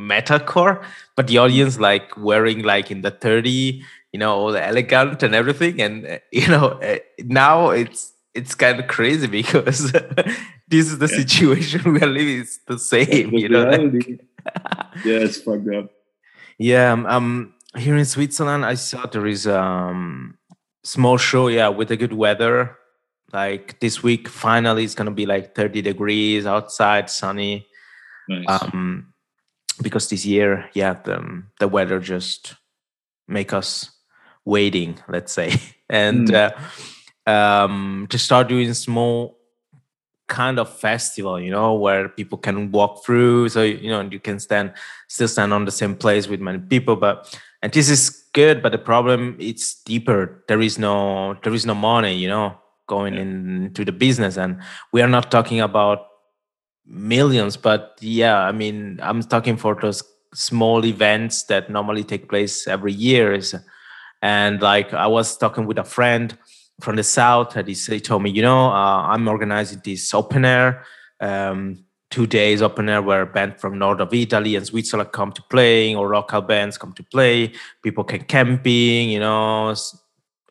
metalcore 0.00 0.82
but 1.16 1.26
the 1.26 1.36
audience 1.38 1.78
like 1.78 2.06
wearing 2.16 2.62
like 2.62 2.90
in 2.90 3.02
the 3.02 3.10
30 3.10 3.82
you 4.12 4.18
know 4.22 4.32
all 4.40 4.56
elegant 4.56 5.22
and 5.22 5.34
everything 5.34 5.80
and 5.82 6.06
uh, 6.06 6.18
you 6.32 6.48
know 6.48 6.66
uh, 6.90 6.98
now 7.42 7.70
it's 7.70 8.12
it's 8.34 8.54
kind 8.54 8.80
of 8.80 8.86
crazy 8.88 9.26
because 9.26 9.92
this 10.72 10.84
is 10.90 10.96
the 10.98 11.08
Yeah. 11.10 11.16
situation 11.22 11.92
we 11.92 12.00
are 12.00 12.06
living 12.20 12.40
it's 12.40 12.58
the 12.66 12.78
same 12.78 13.28
you 13.44 13.48
know 13.48 13.64
like- 13.68 14.20
yeah 15.04 15.20
it's 15.26 15.38
fucked 15.40 15.68
up 15.78 15.90
yeah, 16.58 16.92
um, 16.92 17.06
um, 17.06 17.54
here 17.76 17.96
in 17.96 18.04
Switzerland, 18.04 18.64
I 18.64 18.74
saw 18.74 19.06
there 19.06 19.26
is 19.26 19.46
um 19.46 20.38
small 20.84 21.16
show, 21.18 21.48
yeah, 21.48 21.68
with 21.68 21.88
the 21.88 21.96
good 21.96 22.12
weather. 22.12 22.76
Like 23.32 23.80
this 23.80 24.02
week, 24.02 24.28
finally, 24.28 24.84
it's 24.84 24.94
gonna 24.94 25.10
be 25.10 25.26
like 25.26 25.54
30 25.54 25.80
degrees 25.82 26.44
outside, 26.46 27.08
sunny. 27.08 27.66
nice 28.28 28.62
Um, 28.62 29.14
because 29.80 30.08
this 30.08 30.24
year, 30.26 30.68
yeah, 30.74 30.94
the 31.04 31.42
the 31.58 31.68
weather 31.68 31.98
just 31.98 32.56
make 33.26 33.52
us 33.52 33.90
waiting, 34.44 34.98
let's 35.08 35.32
say, 35.32 35.52
and 35.88 36.28
Mm. 36.28 36.52
uh, 37.26 37.30
um, 37.30 38.06
to 38.10 38.18
start 38.18 38.48
doing 38.48 38.74
small 38.74 39.38
kind 40.28 40.58
of 40.58 40.68
festival, 40.78 41.40
you 41.40 41.50
know, 41.50 41.74
where 41.74 42.08
people 42.08 42.38
can 42.38 42.70
walk 42.72 43.04
through. 43.04 43.48
So 43.48 43.62
you 43.62 43.88
know, 43.90 44.02
you 44.02 44.20
can 44.20 44.40
stand 44.40 44.72
still 45.08 45.28
stand 45.28 45.52
on 45.54 45.64
the 45.64 45.70
same 45.70 45.94
place 45.96 46.28
with 46.28 46.40
many 46.40 46.58
people. 46.58 46.96
But 46.96 47.38
and 47.62 47.72
this 47.72 47.88
is 47.88 48.10
good, 48.34 48.62
but 48.62 48.72
the 48.72 48.78
problem 48.78 49.36
it's 49.38 49.82
deeper. 49.84 50.44
There 50.48 50.60
is 50.60 50.78
no 50.78 51.36
there 51.42 51.54
is 51.54 51.64
no 51.66 51.74
money, 51.74 52.14
you 52.14 52.28
know, 52.28 52.58
going 52.88 53.14
Yeah. 53.14 53.22
into 53.22 53.84
the 53.84 53.92
business, 53.92 54.36
and 54.36 54.60
we 54.92 55.02
are 55.02 55.08
not 55.08 55.30
talking 55.30 55.60
about 55.60 56.06
millions, 56.86 57.56
but 57.56 57.96
yeah, 58.00 58.38
I 58.40 58.52
mean, 58.52 58.98
I'm 59.02 59.22
talking 59.22 59.56
for 59.56 59.74
those 59.80 60.02
small 60.34 60.84
events 60.84 61.44
that 61.44 61.70
normally 61.70 62.04
take 62.04 62.28
place 62.28 62.66
every 62.66 62.92
year. 62.92 63.38
And 64.22 64.60
like 64.62 64.92
I 64.94 65.06
was 65.06 65.36
talking 65.36 65.66
with 65.66 65.78
a 65.78 65.84
friend 65.84 66.36
from 66.80 66.96
the 66.96 67.02
south, 67.02 67.56
and 67.56 67.68
he, 67.68 67.74
said- 67.74 67.94
he 67.94 68.00
told 68.00 68.22
me, 68.22 68.30
you 68.30 68.42
know, 68.42 68.70
uh, 68.70 69.06
I'm 69.12 69.28
organizing 69.28 69.80
this 69.84 70.12
open 70.14 70.44
air, 70.44 70.84
um, 71.20 71.84
two 72.12 72.26
days 72.26 72.62
open 72.62 72.88
air 72.88 73.02
where 73.02 73.22
a 73.22 73.26
band 73.26 73.58
from 73.60 73.78
north 73.78 73.98
of 74.00 74.12
Italy 74.14 74.54
and 74.54 74.64
Switzerland 74.66 75.10
come 75.12 75.32
to 75.32 75.42
playing, 75.50 75.96
or 75.96 76.12
local 76.14 76.42
bands 76.42 76.78
come 76.78 76.92
to 76.92 77.02
play. 77.02 77.52
People 77.82 78.04
can 78.04 78.22
camping, 78.24 79.10
you 79.10 79.18
know, 79.18 79.74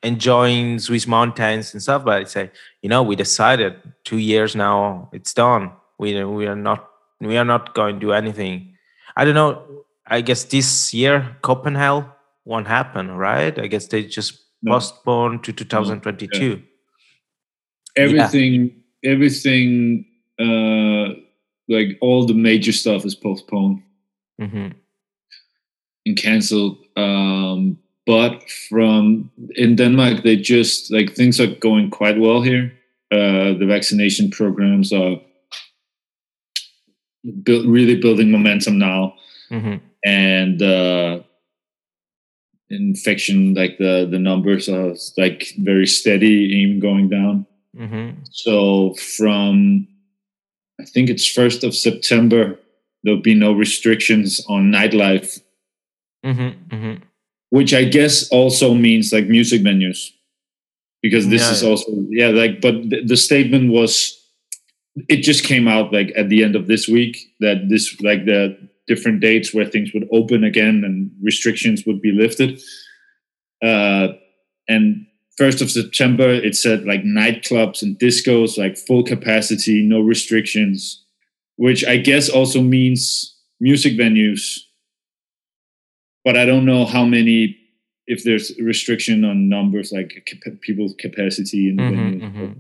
enjoying 0.04 0.80
Swiss 0.80 1.08
mountains 1.08 1.74
and 1.74 1.82
stuff. 1.82 2.04
But 2.04 2.22
I 2.22 2.24
say, 2.26 2.52
you 2.82 2.90
know, 2.90 3.04
we 3.04 3.16
decided 3.16 3.76
two 4.04 4.18
years 4.18 4.56
now, 4.56 5.10
it's 5.14 5.34
done. 5.34 5.72
We 6.00 6.24
we 6.26 6.48
are 6.48 6.56
not 6.56 6.90
we 7.20 7.38
are 7.38 7.46
not 7.46 7.74
going 7.76 7.96
to 7.96 8.00
do 8.08 8.12
anything. 8.12 8.76
I 9.16 9.24
don't 9.26 9.36
know. 9.36 9.62
I 10.08 10.22
guess 10.22 10.44
this 10.46 10.94
year 10.94 11.38
Copenhagen 11.42 12.10
won't 12.44 12.68
happen, 12.68 13.12
right? 13.12 13.58
I 13.60 13.68
guess 13.68 13.88
they 13.88 14.04
just 14.04 14.34
No. 14.64 14.74
postponed 14.74 15.44
to 15.46 15.54
2022. 15.54 16.62
everything 17.98 18.72
everything 19.04 20.06
uh 20.40 21.14
like 21.72 21.98
all 22.02 22.26
the 22.26 22.34
major 22.34 22.74
stuff 22.74 23.06
is 23.06 23.16
postponed 23.16 23.82
hmm 24.40 24.70
and 26.06 26.18
canceled 26.18 26.78
um 26.98 27.78
but 28.06 28.50
from 28.70 29.30
in 29.56 29.76
Denmark, 29.76 30.24
they 30.24 30.36
just 30.36 30.92
like 30.92 31.14
things 31.14 31.40
are 31.40 31.56
going 31.60 31.90
quite 31.92 32.20
well 32.20 32.42
here. 32.42 32.74
Uh, 33.12 33.54
the 33.60 33.66
vaccination 33.68 34.30
programs 34.32 34.92
are 34.92 35.18
build, 37.44 37.66
really 37.68 37.96
building 37.96 38.32
momentum 38.32 38.78
now, 38.78 39.14
hmm 39.50 39.76
and 40.04 40.62
uh, 40.62 41.20
infection 42.70 43.54
like 43.54 43.78
the 43.78 44.08
the 44.10 44.20
numbers 44.20 44.68
are 44.68 44.96
like 45.18 45.54
very 45.60 45.86
steady, 45.86 46.36
even 46.62 46.80
going 46.80 47.10
down. 47.10 47.46
hmm 47.78 48.10
So 48.32 48.94
from 49.18 49.88
I 50.82 50.86
think 50.86 51.10
it's 51.10 51.28
first 51.28 51.64
of 51.64 51.76
September, 51.76 52.58
there'll 53.04 53.22
be 53.22 53.36
no 53.36 53.52
restrictions 53.54 54.44
on 54.48 54.72
nightlife, 54.72 55.40
hmm 56.24 56.50
hmm 56.72 56.94
which 57.50 57.74
I 57.74 57.84
guess 57.84 58.30
also 58.30 58.74
means 58.74 59.12
like 59.12 59.28
music 59.28 59.62
venues, 59.62 60.12
because 61.02 61.28
this 61.28 61.42
Yeah, 61.42 61.52
is 61.52 61.64
yeah. 61.64 61.70
also 61.70 61.92
yeah 62.10 62.28
like. 62.30 62.62
But 62.62 62.90
the, 62.90 63.04
the 63.06 63.18
statement 63.18 63.72
was, 63.72 64.18
it 65.10 65.18
just 65.18 65.44
came 65.44 65.68
out 65.68 65.92
like 65.92 66.14
at 66.16 66.30
the 66.30 66.44
end 66.44 66.56
of 66.56 66.68
this 66.68 66.88
week 66.88 67.18
that 67.42 67.68
this 67.70 68.00
like 68.02 68.26
the 68.26 68.58
different 68.88 69.20
dates 69.22 69.54
where 69.54 69.66
things 69.66 69.94
would 69.94 70.08
open 70.12 70.44
again 70.44 70.84
and 70.84 71.12
restrictions 71.22 71.86
would 71.86 72.02
be 72.02 72.12
lifted. 72.12 72.60
Uh, 73.64 74.14
and 74.68 75.06
first 75.42 75.60
of 75.60 75.72
September, 75.72 76.30
it 76.30 76.56
said 76.56 76.86
like 76.86 77.02
nightclubs 77.04 77.82
and 77.82 77.98
discos, 77.98 78.60
like 78.60 78.78
full 78.78 79.04
capacity, 79.04 79.82
no 79.82 80.00
restrictions, 80.00 81.04
which 81.56 81.84
I 81.84 81.98
guess 81.98 82.30
also 82.30 82.62
means 82.62 83.36
music 83.60 83.94
venues. 83.94 84.60
But 86.24 86.38
I 86.38 86.46
don't 86.46 86.64
know 86.66 86.86
how 86.86 87.06
many, 87.06 87.58
if 88.06 88.24
there's 88.24 88.52
restriction 88.60 89.26
on 89.26 89.50
numbers, 89.50 89.92
like 89.92 90.12
cap- 90.28 90.62
people's 90.62 90.94
capacity 91.00 91.68
in 91.70 91.76
the 91.78 91.84
hmm 91.84 91.92
venues. 91.92 92.22
hmm 92.36 92.52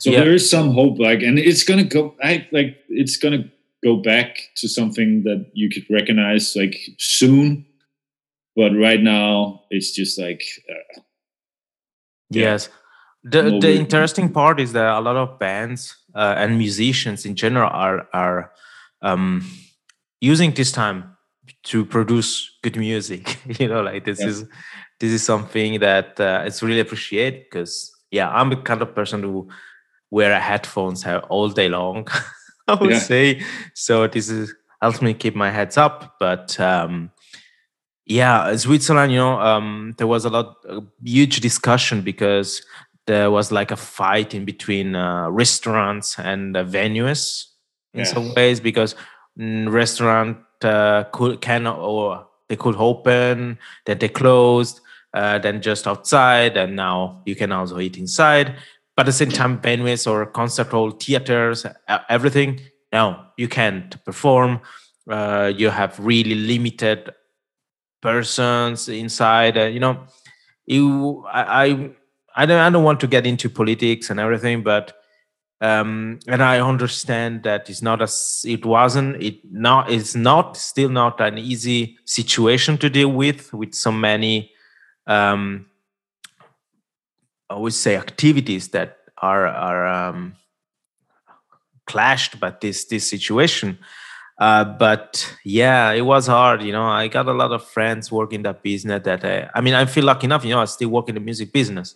So 0.00 0.10
Yeah. 0.10 0.20
there 0.20 0.34
is 0.34 0.50
some 0.50 0.72
hope, 0.72 0.98
like, 0.98 1.22
and 1.22 1.38
it's 1.38 1.62
gonna 1.62 1.84
go. 1.96 2.02
I 2.30 2.32
like 2.50 2.70
it's 2.88 3.18
gonna 3.22 3.44
go 3.84 3.92
back 4.12 4.30
to 4.56 4.66
something 4.68 5.22
that 5.28 5.40
you 5.54 5.68
could 5.72 5.86
recognize 5.88 6.56
like 6.56 6.74
soon. 6.98 7.64
But 8.56 8.72
right 8.86 9.00
now, 9.00 9.62
it's 9.70 9.92
just 10.00 10.18
like 10.18 10.42
uh, 10.74 11.00
Yeah. 12.30 12.52
Yes. 12.52 12.68
The 13.24 13.42
No 13.42 13.60
the 13.60 13.74
interesting 13.76 14.32
part 14.32 14.60
is 14.60 14.72
that 14.72 14.86
a 14.98 15.00
lot 15.00 15.16
of 15.16 15.38
bands 15.38 15.96
uh, 16.14 16.34
and 16.38 16.56
musicians 16.58 17.26
in 17.26 17.34
general 17.36 17.68
are 17.70 18.08
are 18.12 18.52
um, 19.02 19.42
using 20.20 20.52
this 20.54 20.72
time 20.72 21.16
to 21.64 21.84
produce 21.84 22.50
good 22.62 22.76
music. 22.76 23.38
you 23.60 23.68
know, 23.68 23.82
like 23.82 24.04
this 24.04 24.20
Yeah. 24.20 24.28
is 24.28 24.44
this 25.00 25.12
is 25.12 25.22
something 25.24 25.80
that 25.80 26.18
uh, 26.20 26.44
it's 26.46 26.62
really 26.62 26.80
appreciated 26.80 27.44
because 27.50 27.90
yeah, 28.10 28.28
I'm 28.30 28.50
the 28.50 28.56
kind 28.56 28.82
of 28.82 28.94
person 28.94 29.22
who 29.22 29.48
wear 30.10 30.40
headphones 30.40 31.04
all 31.28 31.48
day 31.50 31.68
long. 31.68 32.08
I 32.68 32.74
would 32.74 32.90
Yeah. 32.92 32.98
say 32.98 33.42
so. 33.74 34.06
This 34.08 34.28
is 34.30 34.54
helps 34.80 35.02
me 35.02 35.14
keep 35.14 35.34
my 35.36 35.50
heads 35.50 35.76
up, 35.76 36.16
but. 36.20 36.58
Um, 36.60 37.10
yeah, 38.10 38.56
Switzerland, 38.56 39.12
you 39.12 39.18
know, 39.18 39.40
um, 39.40 39.94
there 39.96 40.08
was 40.08 40.24
a 40.24 40.30
lot, 40.30 40.56
a 40.68 40.82
huge 41.04 41.40
discussion 41.40 42.02
because 42.02 42.60
there 43.06 43.30
was 43.30 43.52
like 43.52 43.70
a 43.70 43.76
fight 43.76 44.34
in 44.34 44.44
between 44.44 44.96
uh, 44.96 45.30
restaurants 45.30 46.18
and 46.18 46.56
uh, 46.56 46.64
venues 46.64 47.46
in 47.94 48.00
Yeah. 48.00 48.12
some 48.12 48.34
ways 48.34 48.58
because 48.60 48.96
mm, 49.38 49.70
restaurant 49.70 50.38
uh, 50.64 51.04
could 51.12 51.40
can 51.40 51.66
or 51.68 52.26
they 52.48 52.56
could 52.56 52.74
open, 52.76 53.58
then 53.86 53.98
they 53.98 54.08
closed, 54.08 54.80
uh, 55.14 55.38
then 55.38 55.62
just 55.62 55.86
outside, 55.86 56.56
and 56.56 56.74
now 56.74 57.22
you 57.26 57.36
can 57.36 57.52
also 57.52 57.78
eat 57.78 57.96
inside. 57.96 58.56
But 58.96 59.02
at 59.02 59.06
the 59.06 59.12
same 59.12 59.30
time, 59.30 59.60
venues 59.60 60.06
or 60.10 60.26
concert 60.26 60.66
hall, 60.72 60.90
theaters, 60.90 61.64
everything, 62.08 62.60
no, 62.92 63.22
you 63.36 63.46
can't 63.48 64.04
perform. 64.04 64.60
Uh, 65.08 65.52
you 65.56 65.70
have 65.70 65.98
really 66.00 66.34
limited 66.34 67.10
persons 68.00 68.88
inside 68.88 69.56
uh, 69.58 69.64
you 69.64 69.80
know 69.80 70.04
you 70.66 71.24
I, 71.30 71.64
I 71.64 71.90
i 72.36 72.46
don't 72.46 72.58
i 72.58 72.70
don't 72.70 72.84
want 72.84 73.00
to 73.00 73.06
get 73.06 73.26
into 73.26 73.50
politics 73.50 74.10
and 74.10 74.20
everything 74.20 74.62
but 74.62 74.94
um 75.60 76.18
and 76.26 76.42
i 76.42 76.60
understand 76.60 77.42
that 77.42 77.68
it's 77.68 77.82
not 77.82 78.00
as 78.00 78.42
it 78.46 78.64
wasn't 78.64 79.22
it 79.22 79.38
not 79.50 79.90
it's 79.90 80.14
not 80.14 80.56
still 80.56 80.88
not 80.88 81.20
an 81.20 81.38
easy 81.38 81.98
situation 82.04 82.78
to 82.78 82.88
deal 82.88 83.12
with 83.12 83.52
with 83.52 83.74
so 83.74 83.92
many 83.92 84.50
um 85.06 85.66
i 87.50 87.56
would 87.56 87.74
say 87.74 87.96
activities 87.96 88.68
that 88.68 88.96
are 89.18 89.46
are 89.46 89.86
um 89.86 90.34
clashed 91.86 92.40
by 92.40 92.54
this 92.60 92.86
this 92.86 93.08
situation 93.08 93.78
uh, 94.40 94.64
but 94.64 95.36
yeah, 95.44 95.92
it 95.92 96.00
was 96.00 96.26
hard. 96.26 96.62
You 96.62 96.72
know, 96.72 96.86
I 96.86 97.08
got 97.08 97.28
a 97.28 97.32
lot 97.32 97.52
of 97.52 97.62
friends 97.62 98.10
working 98.10 98.42
that 98.44 98.62
business. 98.62 99.02
That 99.04 99.22
I, 99.22 99.50
I 99.54 99.60
mean, 99.60 99.74
I 99.74 99.84
feel 99.84 100.04
lucky 100.04 100.24
enough. 100.24 100.44
You 100.44 100.50
know, 100.50 100.60
I 100.60 100.64
still 100.64 100.88
work 100.88 101.10
in 101.10 101.14
the 101.14 101.20
music 101.20 101.52
business, 101.52 101.94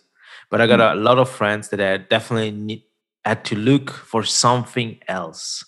but 0.51 0.61
I 0.61 0.67
got 0.67 0.79
a 0.79 0.93
lot 0.93 1.17
of 1.17 1.27
friends 1.27 1.69
that 1.69 1.81
I 1.81 1.97
definitely 1.97 2.51
need, 2.51 2.83
had 3.25 3.43
to 3.45 3.55
look 3.55 3.89
for 3.89 4.23
something 4.23 4.99
else. 5.07 5.65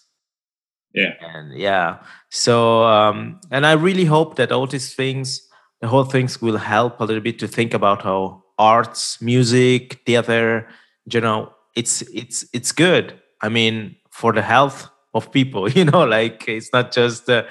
yeah, 0.93 1.13
And 1.19 1.57
yeah, 1.57 1.97
so 2.29 2.83
um, 2.83 3.39
and 3.49 3.65
I 3.65 3.73
really 3.73 4.05
hope 4.05 4.35
that 4.35 4.51
all 4.51 4.67
these 4.67 4.93
things, 4.93 5.41
the 5.81 5.87
whole 5.87 6.05
things, 6.05 6.41
will 6.41 6.57
help 6.57 6.99
a 6.99 7.05
little 7.05 7.23
bit 7.23 7.39
to 7.39 7.47
think 7.47 7.73
about 7.73 8.03
how 8.03 8.43
arts, 8.59 9.19
music, 9.19 10.01
theater, 10.05 10.67
you 11.11 11.21
know, 11.21 11.53
it's 11.75 12.03
it's 12.13 12.45
it's 12.53 12.71
good. 12.71 13.19
I 13.41 13.49
mean, 13.49 13.95
for 14.11 14.31
the 14.31 14.43
health 14.43 14.89
of 15.17 15.31
people, 15.31 15.69
you 15.77 15.85
know, 15.85 16.03
like 16.05 16.47
it's 16.47 16.71
not 16.73 16.91
just 16.91 17.29
uh, 17.29 17.43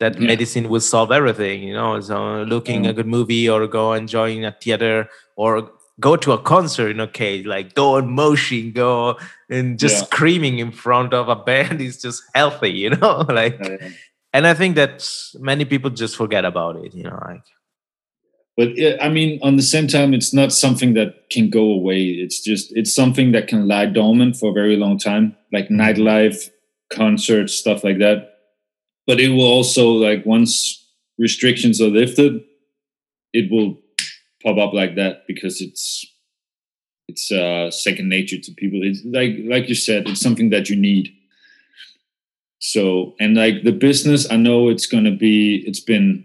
that 0.00 0.18
Yeah. 0.20 0.26
medicine 0.28 0.68
will 0.68 0.80
solve 0.80 1.12
everything, 1.12 1.62
you 1.62 1.74
know. 1.74 2.00
So 2.00 2.42
looking 2.42 2.86
a 2.86 2.92
good 2.92 3.06
movie 3.06 3.48
or 3.48 3.66
go 3.66 3.92
enjoying 3.94 4.44
a 4.44 4.52
theater 4.52 5.08
or 5.36 5.70
go 6.00 6.16
to 6.16 6.32
a 6.32 6.38
concert 6.42 6.90
in 6.90 7.00
a 7.00 7.06
case 7.06 7.46
like 7.46 7.74
go 7.74 7.96
in 7.98 8.10
motion, 8.10 8.72
go 8.72 9.16
and 9.50 9.78
just 9.78 9.98
Yeah. 9.98 10.04
screaming 10.06 10.58
in 10.58 10.72
front 10.72 11.14
of 11.14 11.28
a 11.28 11.36
band 11.48 11.80
is 11.80 12.00
just 12.02 12.22
healthy, 12.34 12.70
you 12.70 12.90
know, 12.90 13.24
like 13.28 13.60
uh, 13.60 13.76
and 14.32 14.46
I 14.46 14.54
think 14.54 14.76
that 14.76 15.06
many 15.40 15.64
people 15.64 15.90
just 15.90 16.16
forget 16.16 16.44
about 16.44 16.76
it, 16.76 16.94
you 16.94 17.04
know, 17.04 17.18
like 17.28 17.44
but 18.56 18.76
yeah, 18.76 18.96
I 19.00 19.08
mean, 19.08 19.38
on 19.42 19.56
the 19.56 19.62
same 19.62 19.86
time, 19.86 20.12
it's 20.12 20.34
not 20.34 20.52
something 20.52 20.92
that 20.94 21.30
can 21.30 21.48
go 21.48 21.62
away. 21.70 22.02
It's 22.08 22.40
just 22.40 22.70
it's 22.76 22.94
something 22.94 23.32
that 23.32 23.48
can 23.48 23.66
lie 23.66 23.86
dormant 23.86 24.36
for 24.36 24.50
a 24.50 24.52
very 24.52 24.76
long 24.76 24.98
time, 24.98 25.34
like 25.52 25.68
nightlife, 25.68 26.50
concerts, 26.92 27.54
stuff 27.54 27.84
like 27.84 27.98
that. 27.98 28.38
But 29.06 29.20
it 29.20 29.30
will 29.30 29.46
also 29.46 29.90
like 29.90 30.24
once 30.24 30.86
restrictions 31.18 31.80
are 31.80 31.88
lifted, 31.88 32.42
it 33.32 33.50
will 33.50 33.78
pop 34.42 34.58
up 34.58 34.72
like 34.72 34.96
that 34.96 35.26
because 35.26 35.60
it's 35.60 36.06
it's 37.08 37.32
uh, 37.32 37.70
second 37.70 38.08
nature 38.08 38.38
to 38.38 38.52
people. 38.52 38.80
It's 38.82 39.02
like 39.04 39.32
like 39.44 39.68
you 39.68 39.74
said, 39.74 40.08
it's 40.08 40.20
something 40.20 40.50
that 40.50 40.68
you 40.70 40.76
need. 40.76 41.12
So 42.58 43.14
and 43.18 43.36
like 43.36 43.64
the 43.64 43.72
business, 43.72 44.30
I 44.30 44.36
know 44.36 44.68
it's 44.68 44.86
gonna 44.86 45.16
be. 45.16 45.64
It's 45.66 45.80
been 45.80 46.24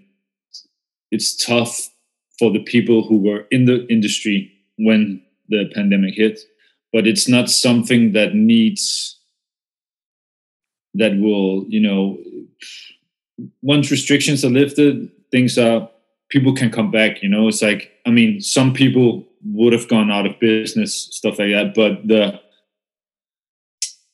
it's 1.10 1.36
tough 1.36 1.90
for 2.38 2.52
the 2.52 2.64
people 2.64 3.04
who 3.04 3.18
were 3.18 3.48
in 3.50 3.66
the 3.66 3.88
industry 3.88 4.52
when 4.78 5.24
the 5.50 5.72
pandemic 5.74 6.14
hit 6.14 6.40
but 6.94 7.08
it's 7.08 7.28
not 7.28 7.50
something 7.50 8.14
that 8.14 8.34
needs 8.34 9.17
that 10.98 11.18
will 11.18 11.66
you 11.68 11.80
know 11.80 12.18
once 13.62 13.92
restrictions 13.92 14.44
are 14.44 14.50
lifted 14.50 15.10
things 15.32 15.58
are 15.58 15.90
people 16.30 16.54
can 16.54 16.70
come 16.72 16.92
back 16.92 17.22
you 17.24 17.30
know? 17.30 17.48
It's 17.48 17.62
like 17.62 17.92
i 18.06 18.10
mean 18.10 18.42
some 18.42 18.74
people 18.74 19.26
would 19.46 19.74
have 19.74 19.88
gone 19.88 20.12
out 20.12 20.26
of 20.26 20.40
business 20.40 20.94
stuff 21.12 21.40
like 21.40 21.52
that 21.52 21.74
but 21.76 22.08
the 22.08 22.40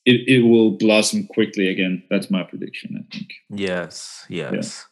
it, 0.05 0.27
it 0.27 0.41
will 0.41 0.71
blossom 0.71 1.27
quickly 1.27 1.69
again. 1.69 2.03
That's 2.09 2.29
my 2.29 2.43
prediction 2.43 2.97
i 2.99 3.15
think. 3.15 3.33
Yes, 3.49 4.25
yes. 4.29 4.85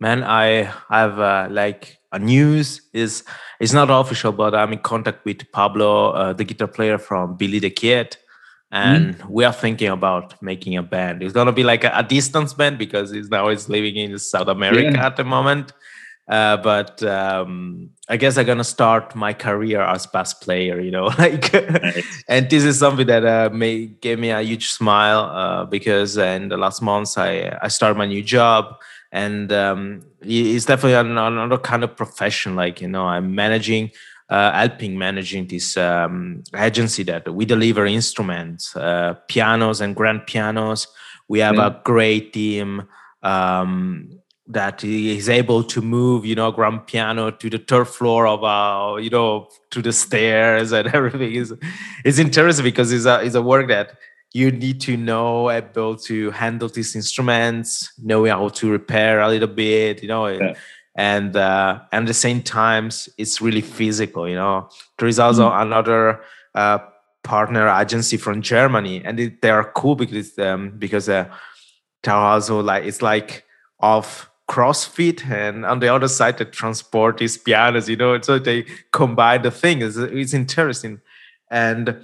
Man, 0.00 0.22
I 0.22 0.72
have 0.90 1.18
uh, 1.18 1.48
like 1.50 1.98
a 2.12 2.18
news 2.20 2.82
is 2.92 3.24
it's 3.58 3.72
not 3.72 3.90
official, 3.90 4.30
but 4.30 4.54
I'm 4.54 4.72
in 4.72 4.78
contact 4.78 5.24
with 5.24 5.50
Pablo, 5.50 6.10
uh, 6.10 6.32
the 6.32 6.44
guitar 6.44 6.68
player 6.68 6.98
from 6.98 7.36
Billy 7.36 7.58
the 7.58 7.70
Kid, 7.70 8.16
and 8.70 9.16
we 9.28 9.44
are 9.44 9.52
thinking 9.52 9.88
about 9.88 10.40
making 10.42 10.76
a 10.76 10.82
band. 10.82 11.22
It's 11.22 11.32
gonna 11.32 11.52
be 11.52 11.64
like 11.64 11.84
a, 11.84 11.92
a 11.94 12.02
distance 12.02 12.52
band 12.54 12.78
because 12.78 13.10
he's 13.10 13.28
now 13.30 13.48
is 13.48 13.68
living 13.68 13.96
in 13.96 14.18
South 14.18 14.48
America 14.48 14.90
Yeah. 14.92 15.06
at 15.06 15.16
the 15.16 15.24
moment. 15.24 15.72
Uh, 16.28 16.58
but 16.58 17.02
um, 17.04 17.88
I 18.10 18.18
guess 18.18 18.36
I'm 18.36 18.44
gonna 18.44 18.62
start 18.62 19.14
my 19.14 19.32
career 19.32 19.80
as 19.80 20.06
bass 20.06 20.34
player. 20.34 20.78
You 20.78 20.90
know, 20.90 21.04
like 21.18 21.54
and 22.28 22.50
this 22.50 22.64
is 22.64 22.78
something 22.78 23.06
that 23.06 23.24
uh, 23.24 23.48
may 23.50 23.86
gave 23.86 24.18
me 24.18 24.28
a 24.30 24.42
huge 24.42 24.68
smile 24.68 25.20
uh, 25.20 25.64
because 25.64 26.18
in 26.18 26.48
the 26.48 26.58
last 26.58 26.82
months 26.82 27.16
I 27.16 27.58
I 27.62 27.68
started 27.68 27.96
my 27.96 28.04
new 28.06 28.22
job 28.22 28.74
and 29.10 29.50
um, 29.52 30.02
it's 30.20 30.66
definitely 30.66 30.92
another 30.92 31.56
kind 31.56 31.82
of 31.82 31.96
profession. 31.96 32.54
Like 32.56 32.82
you 32.82 32.88
know, 32.88 33.06
I'm 33.06 33.34
managing, 33.34 33.90
uh, 34.28 34.52
helping 34.52 34.98
managing 34.98 35.46
this 35.46 35.76
um, 35.76 36.42
agency 36.56 37.02
that 37.04 37.32
we 37.32 37.44
deliver 37.44 37.86
instruments, 37.86 38.76
uh, 38.76 39.14
pianos 39.28 39.80
and 39.80 39.96
grand 39.96 40.26
pianos. 40.26 40.86
We 41.28 41.40
have 41.40 41.58
a 41.58 41.80
great 41.84 42.32
team. 42.32 42.88
Um, 43.22 44.18
that 44.50 44.82
is 44.82 45.28
able 45.28 45.62
to 45.62 45.82
move, 45.82 46.24
you 46.24 46.34
know, 46.34 46.50
grand 46.50 46.86
piano 46.86 47.30
to 47.30 47.50
the 47.50 47.58
third 47.58 47.86
floor 47.86 48.26
of, 48.26 48.42
uh, 48.42 48.96
you 48.96 49.10
know, 49.10 49.48
to 49.70 49.82
the 49.82 49.92
stairs 49.92 50.72
and 50.72 50.88
everything 50.94 51.34
is 51.34 51.52
is 52.04 52.18
interesting 52.18 52.64
because 52.64 52.90
it's 52.90 53.04
a 53.04 53.20
it's 53.20 53.34
a 53.34 53.42
work 53.42 53.68
that 53.68 53.92
you 54.32 54.50
need 54.50 54.80
to 54.80 54.96
know 54.96 55.50
able 55.50 55.96
to 55.96 56.30
handle 56.30 56.68
these 56.68 56.94
instruments, 56.94 57.92
knowing 57.98 58.30
how 58.30 58.48
to 58.48 58.70
repair 58.70 59.20
a 59.20 59.28
little 59.28 59.48
bit, 59.48 60.02
you 60.02 60.08
know, 60.08 60.26
yeah. 60.26 60.54
And 60.98 61.36
uh, 61.36 61.78
and 61.92 62.02
at 62.02 62.08
the 62.08 62.14
same 62.14 62.42
times 62.42 63.08
it's 63.16 63.40
really 63.40 63.60
physical, 63.60 64.28
you 64.28 64.34
know. 64.34 64.68
There 64.98 65.06
is 65.06 65.20
also 65.20 65.48
mm-hmm. 65.48 65.62
another 65.62 66.20
uh, 66.56 66.78
partner 67.22 67.68
agency 67.68 68.16
from 68.16 68.42
Germany, 68.42 69.02
and 69.04 69.20
it, 69.20 69.40
they 69.40 69.50
are 69.50 69.70
cool 69.72 69.94
because 69.94 70.36
um, 70.40 70.72
because 70.76 71.08
uh, 71.08 71.32
they're 72.02 72.14
also 72.14 72.60
like 72.60 72.84
it's 72.84 73.00
like 73.00 73.44
of 73.78 74.28
CrossFit, 74.50 75.24
and 75.30 75.64
on 75.64 75.78
the 75.78 75.88
other 75.88 76.08
side, 76.08 76.38
they 76.38 76.46
transport 76.46 77.18
these 77.18 77.38
pianos, 77.38 77.88
you 77.88 77.96
know, 77.96 78.20
so 78.20 78.40
they 78.40 78.66
combine 78.90 79.42
the 79.42 79.52
thing. 79.52 79.82
It's, 79.82 79.96
it's 79.96 80.34
interesting. 80.34 81.00
And 81.48 81.96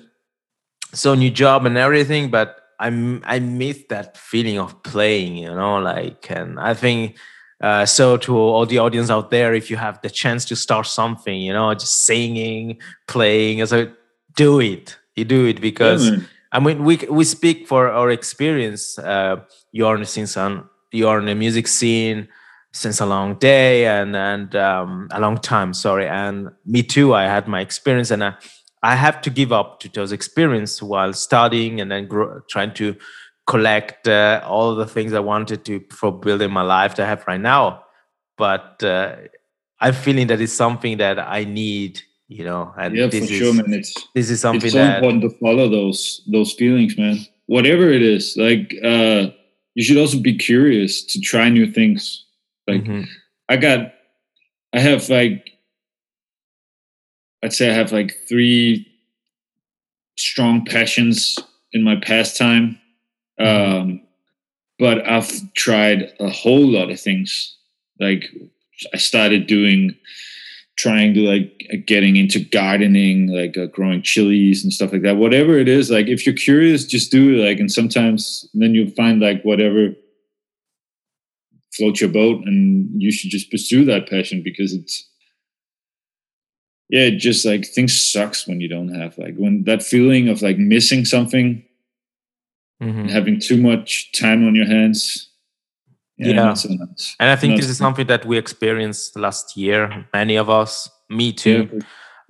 so 0.93 1.15
new 1.15 1.33
job 1.33 1.67
and 1.67 1.77
everything, 1.77 2.31
but 2.31 2.61
I'm 2.79 3.25
I 3.25 3.41
miss 3.41 3.83
that 3.89 4.17
feeling 4.17 4.61
of 4.61 4.85
playing, 4.85 5.37
you 5.37 5.53
know, 5.53 5.79
like 5.79 6.31
and 6.31 6.61
I 6.61 6.75
think 6.75 7.17
uh, 7.61 7.87
so 7.87 8.17
to 8.19 8.37
all 8.37 8.67
the 8.67 8.79
audience 8.79 9.11
out 9.11 9.31
there, 9.31 9.55
if 9.55 9.71
you 9.71 9.77
have 9.77 10.01
the 10.03 10.11
chance 10.11 10.45
to 10.47 10.57
start 10.57 10.87
something, 10.87 11.41
you 11.41 11.53
know, 11.53 11.73
just 11.75 12.05
singing, 12.05 12.79
playing, 13.07 13.61
as 13.61 13.71
so 13.71 13.91
do 14.37 14.61
it. 14.61 14.97
You 15.15 15.25
do 15.25 15.47
it 15.47 15.61
because 15.61 16.11
yeah, 16.11 16.17
I 16.53 16.61
mean 16.61 16.85
we 16.85 16.97
we 17.09 17.25
speak 17.25 17.69
for 17.69 17.89
our 17.89 18.11
experience. 18.11 18.99
Uh, 18.99 19.37
Jorn 19.75 20.07
since 20.07 20.37
on 20.37 20.69
you're 20.91 21.19
in 21.19 21.27
the 21.27 21.35
music 21.35 21.67
scene 21.67 22.29
since 22.73 23.01
a 23.01 23.07
long 23.07 23.37
day 23.37 23.87
and 23.87 24.17
and 24.17 24.55
um, 24.57 25.09
a 25.13 25.21
long 25.21 25.39
time. 25.39 25.73
Sorry, 25.73 26.09
and 26.09 26.51
me 26.67 26.83
too. 26.83 27.15
I 27.15 27.25
had 27.25 27.47
my 27.47 27.61
experience, 27.61 28.11
and 28.11 28.25
I, 28.25 28.35
I 28.83 28.97
have 28.97 29.21
to 29.23 29.31
give 29.31 29.53
up 29.53 29.81
to 29.81 29.89
those 29.89 30.13
experience 30.13 30.83
while 30.83 31.13
studying 31.13 31.81
and 31.81 31.91
then 31.91 32.09
grow, 32.09 32.41
trying 32.51 32.75
to 32.75 32.97
collect 33.47 34.09
uh, 34.09 34.43
all 34.45 34.75
the 34.75 34.87
things 34.87 35.13
I 35.13 35.21
wanted 35.21 35.65
to 35.67 35.85
for 35.91 36.13
building 36.13 36.51
my 36.51 36.63
life 36.63 36.97
that 36.97 37.05
I 37.05 37.09
have 37.09 37.25
right 37.27 37.41
now. 37.41 37.85
But 38.37 38.83
uh, 38.83 39.17
I'm 39.81 39.95
feeling 39.95 40.27
that 40.29 40.41
it's 40.41 40.53
something 40.53 40.99
that 40.99 41.19
I 41.19 41.45
need, 41.45 42.01
you 42.29 42.45
know. 42.45 42.73
And 42.79 42.97
yeah, 42.97 43.09
for 43.09 43.17
is, 43.17 43.29
sure, 43.29 43.55
man. 43.55 43.73
It's 43.75 43.95
this 44.15 44.31
is 44.31 44.41
something 44.41 44.67
it's 44.67 44.73
so 44.73 44.79
that, 44.79 45.03
important 45.03 45.23
to 45.23 45.31
follow 45.39 45.69
those 45.69 46.23
those 46.27 46.53
feelings, 46.53 46.97
man. 46.99 47.19
Whatever 47.47 47.91
it 47.91 48.03
is, 48.03 48.37
like. 48.37 48.75
uh 48.85 49.31
you 49.77 49.83
should 49.83 49.99
also 49.99 50.21
be 50.21 50.37
curious 50.37 51.03
to 51.03 51.21
try 51.21 51.49
new 51.49 51.67
things. 51.67 52.25
Like 52.69 52.85
mm-hmm. 52.85 53.11
I 53.49 53.57
got, 53.57 53.93
I 54.73 54.79
have 54.79 55.09
like, 55.09 55.51
I'd 57.43 57.53
say 57.53 57.71
I 57.71 57.75
have 57.75 57.91
like 57.91 58.17
three 58.29 58.87
strong 60.17 60.65
passions 60.65 61.37
in 61.73 61.83
my 61.83 61.97
pastime. 61.97 62.79
Mm-hmm. 63.41 63.81
Um, 63.81 64.01
but 64.79 65.07
I've 65.09 65.31
tried 65.55 66.13
a 66.21 66.29
whole 66.29 66.67
lot 66.67 66.91
of 66.91 67.01
things. 67.01 67.57
Like 68.01 68.25
I 68.93 68.97
started 68.97 69.47
doing 69.47 69.95
trying 70.77 71.15
to 71.15 71.21
like 71.21 71.87
getting 71.87 72.17
into 72.17 72.41
gardening 72.41 73.29
like 73.29 73.57
uh, 73.57 73.67
growing 73.67 74.03
chilies 74.03 74.65
and 74.65 74.73
stuff 74.73 74.93
like 74.93 75.03
that 75.03 75.17
whatever 75.17 75.57
it 75.57 75.69
is 75.69 75.89
like 75.89 76.09
if 76.09 76.27
you're 76.27 76.35
curious 76.35 76.85
just 76.85 77.13
do 77.13 77.35
it 77.35 77.47
like 77.47 77.61
and 77.61 77.71
sometimes 77.71 78.49
then 78.55 78.75
you'll 78.75 78.91
find 78.91 79.21
like 79.21 79.41
whatever 79.43 79.91
floats 81.75 82.01
your 82.01 82.11
boat 82.11 82.43
and 82.45 82.91
you 83.01 83.13
should 83.13 83.31
just 83.31 83.51
pursue 83.51 83.85
that 83.85 84.09
passion 84.09 84.43
because 84.43 84.73
it's 84.73 85.09
yeah 86.89 87.09
just 87.11 87.47
like 87.47 87.65
things 87.65 88.13
sucks 88.13 88.47
when 88.47 88.61
you 88.61 88.69
don't 88.69 88.95
have 88.95 89.17
like 89.17 89.37
when 89.37 89.63
that 89.65 89.83
feeling 89.83 90.29
of 90.29 90.43
like 90.43 90.59
missing 90.59 91.05
something 91.05 91.65
mm-hmm. 92.85 93.07
having 93.07 93.41
too 93.41 93.61
much 93.61 94.13
time 94.13 94.47
on 94.47 94.55
your 94.55 94.67
hands 94.67 95.35
yeah, 96.17 96.33
nice. 96.35 96.65
and 97.19 97.31
I 97.31 97.37
think 97.37 97.57
this 97.57 97.69
is 97.69 97.77
something 97.77 98.07
that 98.07 98.25
we 98.25 98.39
experienced 98.39 99.19
last 99.19 99.57
year. 99.57 100.07
Many 100.13 100.37
of 100.37 100.49
us, 100.49 100.89
me 101.11 101.33
too. 101.33 101.81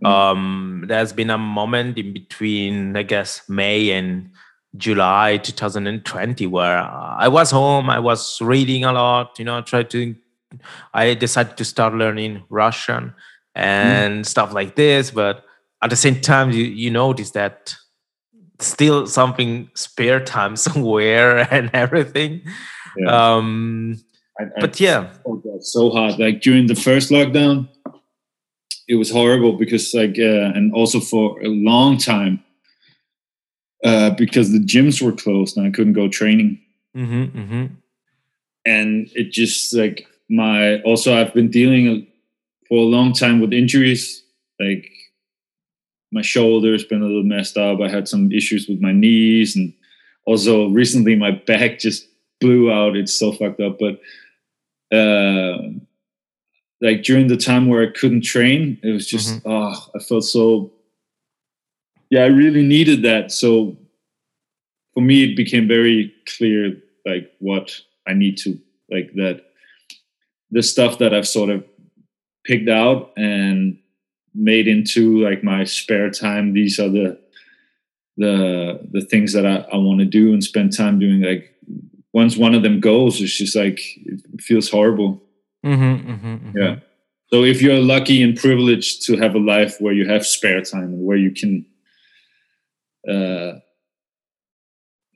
Yeah. 0.00 0.30
Um, 0.30 0.84
there's 0.88 1.12
been 1.12 1.30
a 1.30 1.36
moment 1.36 1.98
in 1.98 2.12
between, 2.14 2.96
I 2.96 3.02
guess, 3.02 3.42
May 3.48 3.90
and 3.90 4.30
July 4.76 5.36
2020 5.36 6.46
where 6.46 6.78
I 6.78 7.28
was 7.28 7.50
home. 7.50 7.90
I 7.90 7.98
was 7.98 8.40
reading 8.40 8.84
a 8.84 8.92
lot. 8.92 9.38
You 9.38 9.44
know, 9.44 9.59
I 9.59 9.61
tried 9.61 9.90
to. 9.90 10.14
I 10.94 11.14
decided 11.14 11.57
to 11.59 11.64
start 11.64 11.94
learning 11.94 12.44
Russian 12.48 13.14
and 13.55 14.22
mm. 14.22 14.26
stuff 14.26 14.55
like 14.55 14.76
this, 14.76 15.11
but 15.11 15.44
at 15.82 15.90
the 15.90 15.96
same 15.96 16.20
time, 16.20 16.52
you 16.52 16.64
you 16.64 16.90
notice 16.90 17.32
that 17.32 17.76
still 18.66 19.06
something 19.06 19.70
spare 19.74 20.20
time 20.20 20.56
somewhere 20.66 21.46
and 21.52 21.70
everything 21.72 22.42
yeah. 22.96 23.36
Um, 23.36 24.00
but 24.60 24.80
yeah, 24.80 25.10
so 25.60 25.90
hard. 25.90 26.18
Like 26.18 26.40
during 26.40 26.66
the 26.66 26.74
first 26.74 27.10
lockdown, 27.10 27.68
it 28.88 28.96
was 28.96 29.10
horrible 29.10 29.54
because 29.54 29.94
like, 29.94 30.18
uh, 30.18 30.52
and 30.54 30.72
also 30.74 31.00
for 31.00 31.40
a 31.40 31.48
long 31.48 31.98
time, 31.98 32.42
uh, 33.84 34.10
because 34.10 34.50
the 34.50 34.58
gyms 34.58 35.00
were 35.00 35.12
closed 35.12 35.56
and 35.56 35.66
I 35.66 35.70
couldn't 35.70 35.92
go 35.92 36.08
training. 36.08 36.60
Mm-hmm, 36.96 37.38
mm-hmm. 37.38 37.66
And 38.66 39.08
it 39.14 39.30
just 39.30 39.74
like 39.74 40.06
my 40.28 40.80
also 40.82 41.14
I've 41.14 41.34
been 41.34 41.50
dealing 41.50 42.06
for 42.68 42.78
a 42.78 42.88
long 42.88 43.12
time 43.12 43.40
with 43.40 43.52
injuries. 43.52 44.22
Like 44.58 44.90
my 46.14 46.22
shoulder's 46.22 46.84
been 46.84 47.02
a 47.02 47.06
little 47.06 47.24
messed 47.24 47.58
up. 47.58 47.80
I 47.80 47.88
had 47.88 48.08
some 48.08 48.30
issues 48.32 48.68
with 48.68 48.80
my 48.80 48.92
knees, 48.92 49.56
and 49.56 49.74
also 50.24 50.68
recently 50.68 51.16
my 51.16 51.32
back 51.32 51.80
just 51.80 52.06
blew 52.40 52.70
out. 52.70 52.96
It's 52.96 53.12
so 53.12 53.32
fucked 53.32 53.60
up. 53.60 53.78
But 53.78 54.00
uh, 54.96 55.58
like 56.80 57.02
during 57.02 57.26
the 57.26 57.36
time 57.36 57.68
where 57.68 57.82
I 57.82 57.92
couldn't 57.92 58.22
train, 58.22 58.78
it 58.82 58.92
was 58.92 59.06
just 59.06 59.34
mm-hmm. 59.34 59.50
oh, 59.50 59.90
I 59.94 59.98
felt 59.98 60.24
so. 60.24 60.72
Yeah, 62.10 62.22
I 62.22 62.26
really 62.26 62.62
needed 62.62 63.02
that. 63.02 63.32
So 63.32 63.76
for 64.94 65.00
me, 65.00 65.24
it 65.24 65.36
became 65.36 65.66
very 65.66 66.14
clear 66.28 66.76
like 67.04 67.32
what 67.40 67.74
I 68.06 68.14
need 68.14 68.38
to 68.38 68.58
like 68.88 69.12
that 69.14 69.44
the 70.50 70.62
stuff 70.62 70.98
that 70.98 71.12
I've 71.12 71.26
sort 71.26 71.50
of 71.50 71.64
picked 72.44 72.68
out 72.68 73.12
and 73.16 73.78
made 74.35 74.68
into 74.68 75.22
like 75.22 75.45
my 75.45 75.64
spare 75.64 76.11
time. 76.11 76.53
These 76.53 76.78
are 76.78 76.89
the 76.89 77.18
the 78.16 78.80
the 78.91 79.03
things 79.03 79.32
that 79.32 79.47
I, 79.47 79.66
I 79.72 79.76
want 79.76 80.01
to 80.01 80.07
do 80.07 80.32
and 80.32 80.43
spend 80.43 80.76
time 80.76 80.99
doing 80.99 81.22
like 81.22 81.55
once 82.12 82.37
one 82.37 82.55
of 82.55 82.62
them 82.62 82.80
goes, 82.80 83.20
it's 83.20 83.37
just 83.37 83.57
like 83.57 83.80
it 83.97 84.41
feels 84.41 84.70
horrible. 84.70 85.20
Mm-hmm, 85.64 86.11
mm-hmm, 86.11 86.26
mm-hmm. 86.26 86.59
Yeah. 86.59 86.76
So 87.28 87.43
if 87.43 87.61
you're 87.61 87.80
lucky 87.80 88.22
and 88.22 88.37
privileged 88.37 89.05
to 89.07 89.16
have 89.16 89.35
a 89.35 89.41
life 89.41 89.80
where 89.80 89.93
you 89.93 90.07
have 90.09 90.24
spare 90.24 90.62
time 90.62 90.85
and 90.95 91.05
where 91.05 91.16
you 91.16 91.32
can, 91.32 91.66
uh, 93.09 93.59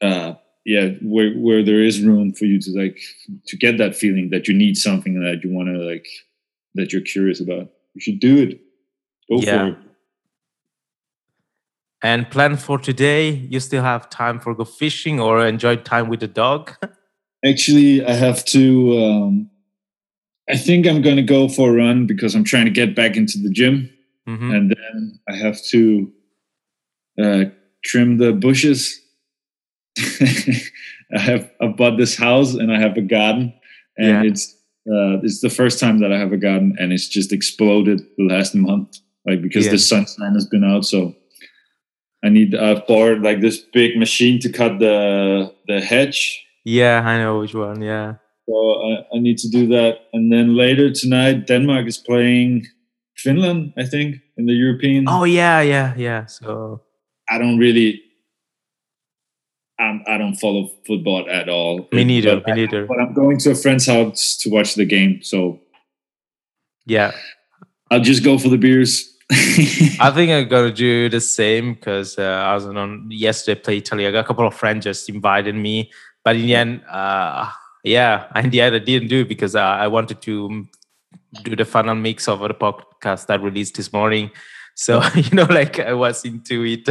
uh, 0.04 0.34
yeah, 0.64 0.88
where 1.02 1.32
where 1.34 1.62
there 1.62 1.82
is 1.82 2.00
room 2.00 2.32
for 2.32 2.46
you 2.46 2.60
to 2.60 2.70
like 2.72 2.98
to 3.46 3.56
get 3.56 3.78
that 3.78 3.94
feeling 3.94 4.30
that 4.30 4.48
you 4.48 4.54
need 4.54 4.76
something 4.76 5.20
that 5.22 5.44
you 5.44 5.50
want 5.50 5.68
to 5.68 5.78
like 5.78 6.06
that 6.74 6.92
you're 6.92 7.02
curious 7.02 7.40
about, 7.40 7.70
you 7.94 8.00
should 8.00 8.18
do 8.18 8.38
it. 8.38 8.60
Go 9.30 9.40
yeah. 9.40 9.58
for 9.58 9.68
it. 9.68 9.76
And 12.00 12.30
plan 12.30 12.56
for 12.56 12.78
today? 12.78 13.30
You 13.30 13.58
still 13.60 13.82
have 13.82 14.08
time 14.08 14.38
for 14.38 14.54
go 14.54 14.64
fishing 14.64 15.18
or 15.18 15.44
enjoy 15.44 15.76
time 15.76 16.08
with 16.08 16.20
the 16.20 16.28
dog? 16.28 16.72
Actually, 17.44 18.04
I 18.04 18.12
have 18.12 18.44
to. 18.46 18.98
Um, 18.98 19.50
I 20.48 20.56
think 20.56 20.86
I'm 20.86 21.02
going 21.02 21.16
to 21.16 21.22
go 21.22 21.48
for 21.48 21.70
a 21.70 21.72
run 21.72 22.06
because 22.06 22.34
I'm 22.34 22.44
trying 22.44 22.64
to 22.64 22.70
get 22.70 22.94
back 22.94 23.16
into 23.16 23.38
the 23.38 23.50
gym, 23.50 23.90
mm-hmm. 24.28 24.50
and 24.50 24.70
then 24.70 25.20
I 25.28 25.34
have 25.34 25.62
to 25.66 26.12
uh, 27.20 27.44
trim 27.84 28.18
the 28.18 28.32
bushes. 28.32 29.00
I 29.98 31.18
have 31.18 31.50
I 31.60 31.66
bought 31.68 31.96
this 31.96 32.16
house 32.16 32.54
and 32.54 32.72
I 32.72 32.78
have 32.78 32.96
a 32.96 33.02
garden, 33.02 33.52
and 33.96 34.24
yeah. 34.24 34.30
it's 34.30 34.54
uh, 34.86 35.20
it's 35.22 35.40
the 35.40 35.50
first 35.50 35.78
time 35.78 36.00
that 36.00 36.12
I 36.12 36.18
have 36.18 36.32
a 36.32 36.36
garden, 36.36 36.76
and 36.78 36.92
it's 36.92 37.08
just 37.08 37.32
exploded 37.32 38.00
the 38.16 38.24
last 38.24 38.54
month, 38.54 38.98
like 39.28 39.42
because 39.42 39.66
yeah. 39.66 39.72
the 39.72 39.78
sunshine 39.78 40.34
has 40.34 40.46
been 40.46 40.64
out. 40.64 40.84
So 40.84 41.14
I 42.24 42.28
need 42.30 42.54
I've 42.54 42.86
bought 42.86 43.20
like 43.20 43.40
this 43.40 43.58
big 43.72 43.96
machine 43.98 44.40
to 44.40 44.48
cut 44.50 44.78
the 44.78 45.52
the 45.66 45.80
hedge. 45.80 46.44
Yeah, 46.64 47.02
I 47.04 47.18
know 47.18 47.38
which 47.40 47.54
one. 47.54 47.82
Yeah. 47.82 48.14
So 48.48 48.54
I, 48.54 49.16
I 49.16 49.18
need 49.20 49.38
to 49.38 49.48
do 49.48 49.66
that. 49.68 50.08
And 50.12 50.32
then 50.32 50.56
later 50.56 50.90
tonight, 50.90 51.46
Denmark 51.46 51.86
is 51.86 51.98
playing 51.98 52.66
Finland, 53.16 53.72
I 53.76 53.84
think, 53.84 54.16
in 54.36 54.46
the 54.46 54.54
European. 54.54 55.04
Oh 55.08 55.24
yeah, 55.24 55.60
yeah, 55.60 55.94
yeah. 55.96 56.26
So 56.26 56.82
I 57.30 57.38
don't 57.38 57.58
really. 57.58 58.02
I'm, 59.80 60.02
I 60.08 60.18
don't 60.18 60.34
follow 60.34 60.72
football 60.86 61.30
at 61.30 61.48
all. 61.48 61.88
me 61.92 62.02
neither. 62.04 62.40
But 62.40 62.46
Me 62.46 62.52
I- 62.52 62.56
neither. 62.56 62.86
but 62.86 62.98
I'm 63.00 63.14
going 63.14 63.38
to 63.38 63.50
a 63.52 63.54
friend's 63.54 63.86
house 63.86 64.36
to 64.38 64.50
watch 64.50 64.74
the 64.74 64.84
game, 64.84 65.22
so 65.22 65.60
Yeah. 66.86 67.12
I'll 67.90 68.00
just 68.00 68.24
go 68.24 68.38
for 68.38 68.48
the 68.48 68.58
beers. 68.58 69.14
I 70.00 70.10
think 70.14 70.30
I'm 70.32 70.48
gonna 70.48 70.72
do 70.72 71.08
the 71.10 71.20
same 71.20 71.74
because 71.74 72.18
uh, 72.18 72.22
I 72.22 72.54
was 72.54 72.64
on 72.66 73.08
yesterday 73.10 73.60
play 73.60 73.76
Italy. 73.78 74.06
I 74.06 74.10
got 74.10 74.24
a 74.24 74.26
couple 74.26 74.46
of 74.46 74.54
friends 74.54 74.84
just 74.84 75.08
invited 75.10 75.54
me, 75.54 75.92
but 76.24 76.36
in 76.36 76.42
the 76.42 76.54
end, 76.54 76.82
uh, 76.90 77.50
yeah, 77.84 78.26
in 78.36 78.48
the 78.50 78.62
end 78.62 78.74
I 78.74 78.78
didn't 78.78 79.08
do 79.08 79.26
because 79.26 79.54
uh, 79.54 79.60
I 79.60 79.86
wanted 79.88 80.22
to 80.22 80.48
mm, 80.48 80.66
do 81.42 81.56
the 81.56 81.66
final 81.66 81.94
mix 81.94 82.26
of 82.26 82.40
the 82.40 82.54
podcast 82.54 83.26
that 83.26 83.42
released 83.42 83.76
this 83.76 83.92
morning. 83.92 84.30
So 84.74 85.02
you 85.14 85.30
know, 85.32 85.44
like 85.44 85.78
I 85.78 85.92
was 85.92 86.24
into 86.24 86.64
it, 86.64 86.88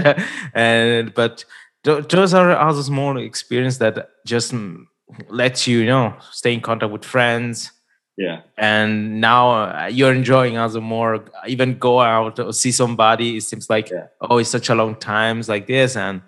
and 0.54 1.14
but 1.16 1.44
th- 1.86 2.08
those 2.08 2.36
are 2.36 2.56
also 2.56 2.84
small 2.84 3.18
experience 3.18 3.78
that 3.80 4.10
just 4.28 4.52
mm, 4.54 4.84
lets 5.30 5.68
you, 5.68 5.80
you 5.80 5.88
know, 5.88 6.16
stay 6.32 6.54
in 6.54 6.62
contact 6.62 6.92
with 6.92 7.04
friends 7.04 7.72
yeah, 8.18 8.42
and 8.58 9.22
now 9.22 9.52
uh, 9.52 9.90
you're 9.92 10.14
enjoying 10.14 10.58
also 10.58 10.82
more 10.82 11.24
even 11.48 11.78
go 11.78 12.00
out 12.02 12.40
or 12.40 12.52
see 12.54 12.72
somebody 12.72 13.38
it 13.38 13.42
seems 13.44 13.70
like 13.70 13.90
Yeah. 13.92 14.08
oh 14.22 14.38
it's 14.40 14.50
such 14.50 14.70
a 14.70 14.76
long 14.76 14.96
times 14.96 15.48
like 15.48 15.68
this 15.68 15.96
and 15.96 16.22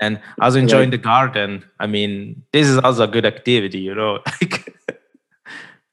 and 0.00 0.20
i 0.40 0.44
was 0.46 0.54
enjoying 0.56 0.90
the 0.90 0.98
garden 0.98 1.64
i 1.80 1.86
mean 1.86 2.42
this 2.52 2.68
is 2.68 2.76
also 2.78 3.04
a 3.04 3.08
good 3.08 3.24
activity 3.24 3.78
you 3.78 3.94
know 3.94 4.18
like 4.40 4.74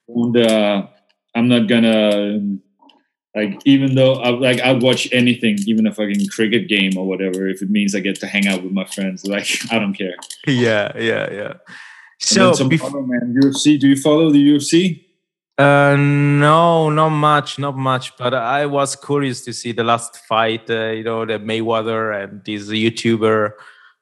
and 0.08 0.36
uh, 0.36 0.86
I'm 1.34 1.48
not 1.48 1.68
gonna 1.68 2.40
like 3.36 3.60
even 3.64 3.94
though 3.94 4.14
I 4.14 4.30
like 4.30 4.60
I'd 4.60 4.82
watch 4.82 5.06
anything, 5.12 5.58
even 5.66 5.86
a 5.86 5.92
fucking 5.94 6.26
cricket 6.28 6.66
game 6.68 6.92
or 6.96 7.06
whatever, 7.06 7.46
if 7.48 7.62
it 7.62 7.70
means 7.70 7.94
I 7.94 8.00
get 8.00 8.18
to 8.20 8.26
hang 8.26 8.48
out 8.48 8.62
with 8.62 8.72
my 8.72 8.84
friends. 8.86 9.24
Like 9.26 9.46
I 9.70 9.78
don't 9.78 9.94
care. 9.94 10.14
yeah 10.46 10.92
yeah 10.98 11.30
yeah 11.32 11.52
So 12.20 12.52
so 12.54 12.68
bef- 12.68 13.06
man, 13.06 13.34
UFC. 13.40 13.78
Do 13.78 13.86
you 13.88 13.96
follow 13.96 14.30
the 14.30 14.42
UFC? 14.54 15.04
Uh 15.58 15.96
no 15.98 16.88
not 16.88 17.08
much 17.08 17.58
not 17.58 17.76
much 17.76 18.16
but 18.16 18.32
i 18.32 18.64
was 18.64 18.94
curious 18.94 19.44
to 19.44 19.52
see 19.52 19.72
the 19.72 19.82
last 19.82 20.16
fight 20.26 20.70
uh, 20.70 20.90
you 20.90 21.02
know 21.02 21.26
the 21.26 21.38
mayweather 21.38 22.22
and 22.22 22.44
this 22.44 22.68
youtuber 22.68 23.52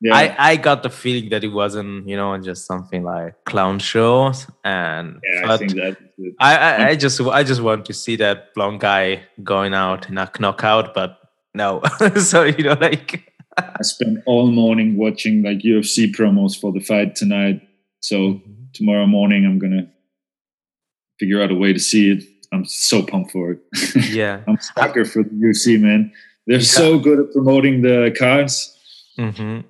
Yeah, 0.01 0.15
I, 0.15 0.37
I 0.39 0.57
got 0.57 0.83
the 0.83 0.91
feeling 0.91 1.31
that 1.31 1.43
it 1.43 1.49
wasn't, 1.49 2.07
you 2.07 2.17
know, 2.17 2.37
just 2.39 2.67
something 2.67 3.03
like 3.03 3.45
clown 3.45 3.79
shows, 3.79 4.47
and 4.63 5.21
yeah, 5.25 5.53
I 5.53 5.57
that. 5.57 5.97
I, 6.39 6.57
I, 6.57 6.89
I 6.89 6.97
just 6.97 7.19
I 7.21 7.43
just 7.43 7.63
want 7.63 7.87
to 7.87 7.95
see 7.95 8.17
that 8.17 8.53
blonde 8.55 8.81
guy 8.81 9.23
going 9.43 9.73
out 9.73 10.11
in 10.11 10.19
a 10.19 10.31
knockout, 10.39 10.93
but 10.93 11.19
no. 11.55 11.81
so 12.17 12.45
you 12.45 12.63
know, 12.63 12.77
like 12.79 13.33
I 13.57 13.83
spent 13.83 14.19
all 14.27 14.51
morning 14.51 14.99
watching 14.99 15.43
like 15.43 15.61
UFC 15.61 16.15
promos 16.15 16.61
for 16.61 16.73
the 16.73 16.81
fight 16.81 17.17
tonight. 17.17 17.67
So 18.01 18.43
tomorrow 18.75 19.07
morning, 19.07 19.47
I'm 19.47 19.59
gonna 19.59 19.91
figure 21.19 21.43
out 21.43 21.51
a 21.51 21.55
way 21.55 21.73
to 21.73 21.79
see 21.79 22.11
it. 22.13 22.25
I'm 22.53 22.65
so 22.65 23.03
pumped 23.03 23.33
for 23.33 23.53
it. 23.53 23.59
yeah. 24.11 24.41
I'm 24.47 24.59
sucker 24.61 25.05
for 25.05 25.23
the 25.25 25.31
UFC, 25.31 25.81
man. 25.81 26.13
They're 26.47 26.59
Yeah. 26.59 26.65
so 26.65 26.99
good 26.99 27.19
at 27.19 27.33
promoting 27.33 27.83
the 27.83 28.15
cards. 28.19 28.73
hmm 29.17 29.61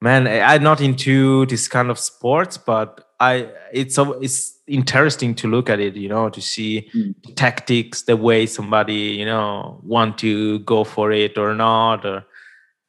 Man, 0.00 0.26
I- 0.28 0.54
I'm 0.54 0.62
not 0.62 0.80
into 0.80 1.44
this 1.46 1.66
kind 1.66 1.90
of 1.90 1.98
sports, 1.98 2.56
but 2.56 3.04
I 3.18 3.48
it's 3.72 3.96
so 3.96 4.12
it's 4.20 4.56
interesting 4.68 5.34
to 5.36 5.48
look 5.48 5.68
at 5.68 5.80
it, 5.80 5.96
you 5.96 6.08
know, 6.08 6.28
to 6.28 6.40
see 6.40 6.88
Mm. 6.94 7.14
the 7.26 7.32
tactics, 7.32 8.02
the 8.02 8.16
way 8.16 8.46
somebody, 8.46 9.16
you 9.18 9.24
know, 9.26 9.80
want 9.82 10.18
to 10.18 10.60
go 10.60 10.84
for 10.84 11.10
it 11.10 11.36
or 11.36 11.52
not. 11.54 12.04
Or 12.06 12.24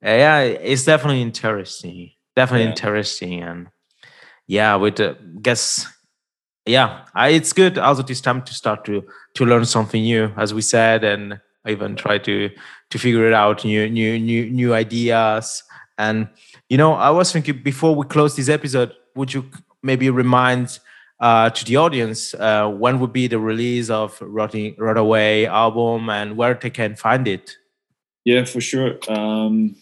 yeah, 0.04 0.42
it's 0.42 0.86
definitely 0.86 1.24
interesting. 1.24 2.12
Definitely 2.36 2.66
Yeah. 2.66 2.70
interesting, 2.72 3.42
and 3.42 3.68
yeah, 4.48 4.76
with 4.76 5.00
uh, 5.00 5.16
guess 5.42 5.88
yeah, 6.70 7.06
I, 7.16 7.30
it's 7.30 7.52
good 7.52 7.78
also 7.78 8.04
this 8.04 8.22
time 8.22 8.44
to 8.44 8.54
start 8.54 8.86
to 8.86 9.04
to 9.34 9.46
learn 9.46 9.66
something 9.66 10.02
new, 10.02 10.32
as 10.38 10.54
we 10.54 10.62
said, 10.62 11.04
and 11.04 11.40
even 11.68 11.96
try 11.96 12.18
to 12.20 12.50
to 12.90 13.00
figure 13.00 13.28
it 13.28 13.34
out, 13.34 13.66
new 13.66 13.90
new 13.90 14.20
new 14.20 14.50
new 14.50 14.74
ideas. 14.74 15.64
And 15.98 16.28
you 16.70 16.78
know, 16.78 16.94
I 16.94 17.10
was 17.10 17.32
thinking 17.32 17.62
before 17.64 17.96
we 17.96 18.06
close 18.06 18.36
this 18.36 18.50
episode, 18.50 18.94
would 19.16 19.34
you 19.34 19.50
maybe 19.82 20.10
remind 20.10 20.80
uh, 21.20 21.50
to 21.50 21.66
the 21.66 21.76
audience 21.76 22.34
uh, 22.36 22.70
when 22.70 23.00
would 23.00 23.14
be 23.14 23.28
the 23.28 23.40
release 23.40 23.90
of 23.90 24.18
Rotting 24.22 24.76
Away 24.80 25.48
album 25.48 26.10
and 26.10 26.38
where 26.38 26.54
they 26.54 26.70
can 26.70 26.96
find 26.96 27.28
it? 27.28 27.58
Yeah, 28.26 28.46
for 28.46 28.62
sure. 28.62 29.00
Um, 29.08 29.76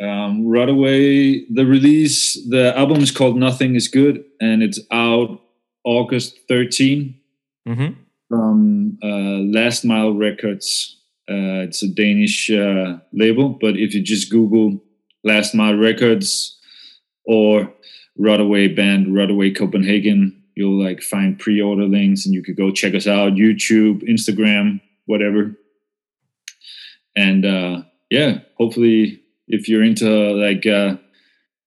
um, 0.00 0.46
right 0.46 0.68
away, 0.68 1.46
the 1.46 1.64
release, 1.64 2.34
the 2.48 2.76
album 2.76 3.00
is 3.02 3.10
called 3.10 3.36
Nothing 3.36 3.74
is 3.74 3.88
Good, 3.88 4.24
and 4.40 4.62
it's 4.62 4.80
out 4.90 5.40
August 5.84 6.36
13 6.48 7.14
hmm 7.66 7.86
from 8.28 8.98
uh, 9.04 9.38
Last 9.56 9.84
Mile 9.84 10.12
Records. 10.12 11.00
Uh, 11.30 11.62
it's 11.62 11.82
a 11.82 11.88
Danish 11.88 12.50
uh, 12.50 12.98
label, 13.12 13.50
but 13.50 13.76
if 13.76 13.94
you 13.94 14.02
just 14.02 14.30
Google 14.30 14.82
Last 15.22 15.54
Mile 15.54 15.76
Records 15.76 16.58
or 17.24 17.72
Rot 18.18 18.40
Away 18.40 18.66
band, 18.68 19.14
Rot 19.14 19.30
Away 19.30 19.52
Copenhagen, 19.52 20.42
you'll 20.56 20.82
like 20.82 21.02
find 21.02 21.38
pre-order 21.38 21.84
links, 21.84 22.26
and 22.26 22.34
you 22.34 22.42
could 22.42 22.56
go 22.56 22.70
check 22.70 22.94
us 22.94 23.06
out, 23.06 23.34
YouTube, 23.34 24.02
Instagram, 24.08 24.80
whatever. 25.06 25.54
And 27.14 27.44
uh, 27.44 27.82
yeah, 28.10 28.38
hopefully, 28.56 29.22
if 29.48 29.68
you're 29.68 29.84
into 29.84 30.08
like, 30.32 30.66
uh, 30.66 30.96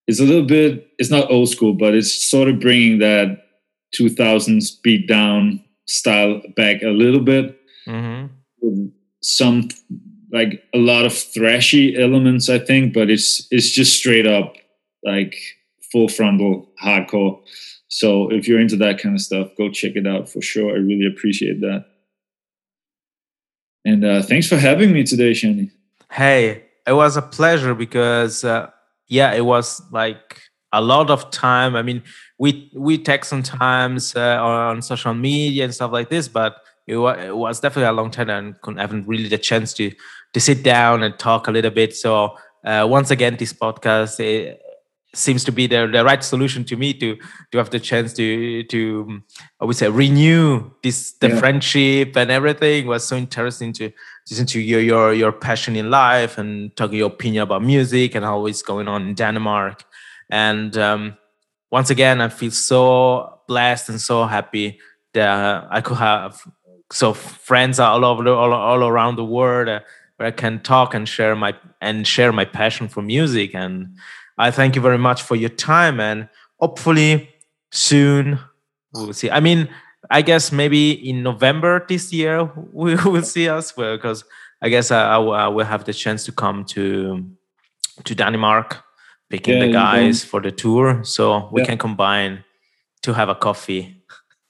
it's 0.08 0.20
a 0.20 0.26
little 0.26 0.46
bit, 0.46 0.88
it's 0.98 1.12
not 1.12 1.30
old 1.32 1.50
school, 1.50 1.74
but 1.74 1.94
it's 1.94 2.30
sort 2.30 2.50
of 2.50 2.60
bringing 2.60 3.00
that 3.00 3.44
2000s 4.00 4.82
beat 4.82 5.08
down 5.08 5.64
style 5.88 6.42
back 6.56 6.82
a 6.82 6.90
little 6.90 7.22
bit. 7.22 7.60
Hmm 7.86 8.26
with 8.62 8.92
some 9.22 9.70
like 10.32 10.64
a 10.74 10.78
lot 10.78 11.06
of 11.06 11.12
thrashy 11.12 12.00
elements 12.00 12.50
i 12.50 12.60
think 12.60 12.94
but 12.94 13.10
it's 13.10 13.48
it's 13.52 13.72
just 13.72 13.98
straight 13.98 14.28
up 14.28 14.56
like 15.04 15.36
full 15.92 16.08
frontal 16.08 16.70
hardcore. 16.84 17.42
So 17.88 18.32
if 18.32 18.48
you're 18.48 18.60
into 18.60 18.76
that 18.78 19.00
kind 19.00 19.16
of 19.16 19.22
stuff 19.22 19.50
go 19.58 19.70
check 19.70 19.94
it 19.96 20.06
out 20.06 20.30
for 20.30 20.42
sure. 20.42 20.72
I 20.72 20.78
really 20.80 21.08
appreciate 21.08 21.62
that. 21.62 21.86
And 23.86 24.06
uh, 24.06 24.22
thanks 24.22 24.48
for 24.48 24.58
having 24.58 24.92
me 24.94 25.04
today 25.04 25.32
Shanti 25.32 25.72
Hey, 26.12 26.66
it 26.90 26.94
was 26.94 27.18
a 27.18 27.22
pleasure 27.22 27.74
because 27.76 28.44
uh, 28.44 28.70
yeah, 29.08 29.34
it 29.34 29.46
was 29.46 29.82
like 29.92 30.42
a 30.74 30.82
lot 30.82 31.10
of 31.10 31.32
time. 31.32 31.76
I 31.76 31.82
mean, 31.84 32.04
we 32.38 32.72
we 32.76 32.98
text 32.98 33.30
sometimes 33.30 34.16
uh, 34.16 34.38
on 34.42 34.82
social 34.82 35.14
media 35.14 35.64
and 35.66 35.74
stuff 35.74 35.92
like 35.92 36.10
this, 36.10 36.28
but 36.28 36.58
it, 36.88 36.98
wa- 36.98 37.14
it 37.14 37.36
was 37.36 37.60
definitely 37.60 37.90
a 37.90 37.94
long 37.94 38.12
time 38.12 38.30
and 38.30 38.60
couldn't 38.62 38.80
haven't 38.80 39.08
really 39.08 39.28
the 39.30 39.38
chance 39.38 39.74
to 39.76 39.92
to 40.34 40.40
sit 40.40 40.64
down 40.64 41.04
and 41.04 41.18
talk 41.20 41.48
a 41.48 41.52
little 41.52 41.72
bit. 41.72 41.96
So 41.96 42.36
uh, 42.66 42.88
once 42.90 43.12
again, 43.12 43.38
this 43.38 43.54
podcast 43.54 44.20
eh, 44.20 44.56
seems 45.14 45.44
to 45.44 45.52
be 45.52 45.68
the, 45.68 45.88
the 45.88 46.04
right 46.04 46.24
solution 46.24 46.64
to 46.64 46.76
me 46.78 46.94
to 46.94 47.16
to 47.52 47.58
have 47.58 47.70
the 47.70 47.80
chance 47.80 48.14
to 48.14 48.64
to 48.64 49.22
I 49.62 49.66
would 49.66 49.76
say 49.76 49.90
renew 49.90 50.70
this 50.84 51.14
the 51.20 51.30
Yeah. 51.30 51.40
friendship 51.40 52.16
and 52.18 52.30
everything 52.32 52.86
it 52.86 52.88
was 52.88 53.08
so 53.08 53.16
interesting 53.16 53.74
to 53.74 53.92
listen 54.30 54.46
to 54.48 54.60
your 54.60 54.82
your 54.82 55.14
your 55.14 55.32
passion 55.32 55.76
in 55.76 55.90
life 55.90 56.38
and 56.42 56.76
talk 56.76 56.92
your 56.94 57.08
opinion 57.08 57.44
about 57.44 57.64
music 57.64 58.16
and 58.16 58.24
how 58.26 58.46
it's 58.48 58.62
going 58.62 58.88
on 58.88 59.02
in 59.08 59.16
Denmark. 59.16 59.84
And 60.30 60.78
um, 60.78 61.18
once 61.72 61.90
again, 61.90 62.22
I 62.22 62.30
feel 62.30 62.52
so 62.52 63.42
blessed 63.48 63.90
and 63.90 64.00
so 64.02 64.26
happy 64.26 64.80
that 65.14 65.68
I 65.72 65.82
could 65.82 65.98
have 65.98 66.40
so 66.92 67.14
friends 67.14 67.80
all 67.80 68.04
over 68.06 68.24
the, 68.24 68.32
all, 68.32 68.54
all 68.54 68.84
around 68.84 69.16
the 69.16 69.26
world 69.26 69.68
uh, 69.70 69.80
where 70.18 70.28
I 70.28 70.32
can 70.32 70.60
talk 70.62 70.94
and 70.94 71.08
share 71.08 71.36
my 71.36 71.54
and 71.82 72.06
share 72.08 72.32
my 72.32 72.46
passion 72.46 72.88
for 72.90 73.02
music. 73.02 73.56
And 73.56 73.98
I 74.40 74.52
thank 74.52 74.76
you 74.76 74.82
very 74.82 74.98
much 74.98 75.22
for 75.22 75.36
your 75.36 75.50
time 75.56 76.00
and 76.00 76.28
hopefully 76.60 77.30
soon 77.72 78.40
we'll 78.94 79.14
see. 79.14 79.30
I 79.30 79.40
mean, 79.42 79.68
I 80.10 80.22
guess 80.24 80.52
maybe 80.52 80.92
in 81.10 81.24
November 81.24 81.86
this 81.90 82.12
year 82.14 82.50
we 82.74 82.96
will 82.96 83.24
see 83.24 83.50
us 83.50 83.76
well 83.78 83.98
because 83.98 84.24
I 84.62 84.70
guess 84.70 84.92
I, 84.92 85.16
I 85.16 85.48
will- 85.50 85.66
have 85.66 85.84
the 85.84 85.94
chance 85.94 86.26
to 86.26 86.32
come 86.32 86.64
to 86.76 87.26
to 88.06 88.16
Denmark, 88.16 88.78
picking 89.30 89.56
Yeah, 89.60 89.66
the 89.68 89.74
guys 89.74 90.24
for 90.24 90.42
the 90.42 90.52
tour, 90.52 91.04
so 91.04 91.50
we 91.52 91.62
Yeah. 91.62 91.68
can 91.68 91.78
combine 91.78 92.44
to 93.02 93.14
have 93.14 93.30
a 93.30 93.36
coffee. 93.36 93.96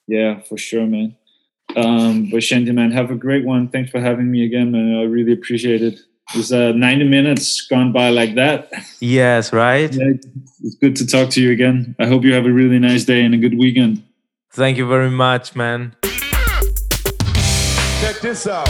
yeah 0.08 0.40
for 0.50 0.58
sure 0.58 0.88
man 0.88 1.16
um 1.76 2.30
but 2.32 2.42
shanti 2.42 2.72
man 2.74 2.92
have 2.92 3.12
a 3.14 3.16
great 3.26 3.46
one 3.46 3.68
thanks 3.70 3.92
for 3.92 4.00
having 4.02 4.32
me 4.32 4.44
again 4.46 4.72
man 4.72 4.86
i 5.02 5.04
really 5.16 5.34
appreciate 5.34 5.82
it 5.90 6.00
It's 6.36 6.52
uh, 6.52 6.74
90 6.74 7.08
minutes 7.08 7.66
gone 7.68 7.92
by 7.92 8.10
like 8.10 8.36
that. 8.36 8.72
Yes, 9.00 9.52
right? 9.52 9.92
Yeah, 9.94 10.14
it's 10.64 10.76
good 10.76 10.96
to 10.98 11.08
talk 11.08 11.30
to 11.32 11.42
you 11.42 11.52
again. 11.52 11.96
I 12.00 12.06
hope 12.06 12.24
you 12.24 12.34
have 12.34 12.46
a 12.46 12.52
really 12.52 12.78
nice 12.78 13.04
day 13.04 13.24
and 13.24 13.34
a 13.34 13.38
good 13.38 13.58
weekend. 13.58 14.04
Thank 14.52 14.78
you 14.78 14.88
very 14.88 15.10
much, 15.10 15.56
man. 15.56 15.96
Check 18.02 18.22
this 18.22 18.48
out. 18.48 18.70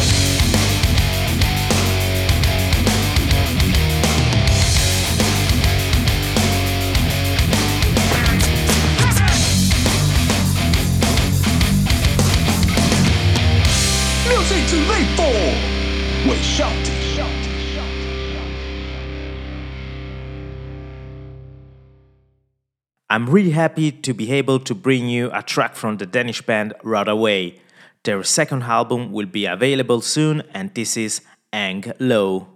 I'm 23.12 23.28
really 23.28 23.50
happy 23.50 23.92
to 23.92 24.14
be 24.14 24.32
able 24.34 24.60
to 24.60 24.76
bring 24.76 25.10
you 25.10 25.32
a 25.34 25.42
track 25.42 25.76
from 25.76 25.98
the 25.98 26.06
Danish 26.06 26.44
band 26.44 26.76
Rot 26.84 27.08
Away. 27.08 27.60
Their 28.04 28.24
second 28.24 28.62
album 28.62 29.12
will 29.12 29.26
be 29.26 29.48
available 29.48 30.02
soon, 30.02 30.44
and 30.54 30.72
this 30.76 30.96
is 30.96 31.22
Ang 31.52 31.92
Low. 32.00 32.50